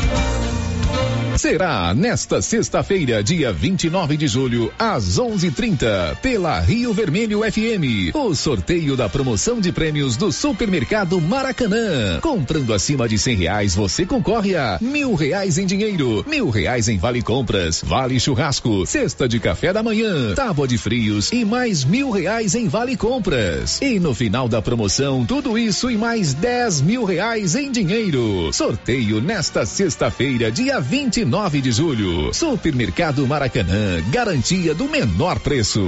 Será 1.38 1.94
nesta 1.94 2.42
sexta-feira, 2.42 3.24
dia 3.24 3.52
29 3.52 4.16
de 4.16 4.28
julho, 4.28 4.72
às 4.78 5.18
11:30, 5.18 6.16
pela 6.22 6.60
Rio 6.60 6.94
Vermelho 6.94 7.42
FM, 7.42 8.16
o 8.16 8.34
sorteio 8.36 8.96
da 8.96 9.10
promoção 9.10 9.60
de 9.60 9.72
prêmios 9.72 10.16
do 10.16 10.32
Supermercado 10.32 11.20
Maracanã. 11.20 12.20
Comprando 12.22 12.74
acima 12.74 13.10
de 13.10 13.18
cem 13.18 13.36
reais, 13.36 13.76
você 13.76 14.06
concorre 14.06 14.56
a 14.56 14.78
mil 14.80 15.16
reais 15.16 15.58
em 15.58 15.66
dinheiro, 15.66 16.24
mil 16.28 16.50
reais 16.50 16.88
em 16.88 16.98
vale 16.98 17.22
compras, 17.22 17.84
vale 17.84 18.20
churrasco, 18.20 18.86
cesta 18.86 19.28
de 19.28 19.40
café 19.40 19.74
da 19.74 19.82
manhã, 19.82 20.36
tábua 20.36 20.68
de 20.68 20.78
frios 20.78 21.32
e 21.32 21.44
mais 21.44 21.84
mil 21.84 22.12
reais 22.12 22.54
em 22.54 22.68
vale 22.68 22.96
compras. 22.96 23.82
E 23.82 24.00
no 24.00 24.14
final 24.14 24.48
da 24.48 24.62
promoção, 24.62 25.26
tudo 25.26 25.58
isso 25.58 25.90
e 25.90 25.98
mais 25.98 26.34
dez 26.34 26.80
mil 26.80 27.04
reais 27.04 27.56
em 27.56 27.72
dinheiro. 27.72 28.54
Sorteio 28.54 29.20
nesta 29.20 29.66
sexta-feira, 29.66 30.52
dia 30.52 30.80
29 30.84 31.54
9 31.54 31.62
de 31.62 31.72
julho. 31.72 32.34
Supermercado 32.34 33.28
Maracanã, 33.28 34.02
garantia 34.10 34.74
do 34.74 34.88
menor 34.88 35.40
preço. 35.40 35.82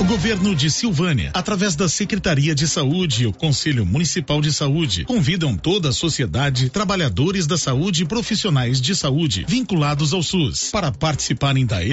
O 0.00 0.04
governo 0.04 0.56
de 0.56 0.68
Silvânia, 0.72 1.30
através 1.32 1.76
da 1.76 1.88
Secretaria 1.88 2.52
de 2.52 2.66
Saúde 2.66 3.22
e 3.22 3.26
o 3.28 3.32
Conselho 3.32 3.86
Municipal 3.86 4.40
de 4.40 4.52
Saúde, 4.52 5.04
convidam 5.04 5.56
toda 5.56 5.90
a 5.90 5.92
sociedade, 5.92 6.68
trabalhadores 6.68 7.46
da 7.46 7.56
saúde 7.56 8.02
e 8.02 8.04
profissionais 8.04 8.80
de 8.80 8.94
saúde 8.96 9.46
vinculados 9.48 10.12
ao 10.12 10.20
SUS 10.20 10.70
para 10.72 10.90
participarem 10.90 11.64
da 11.64 11.84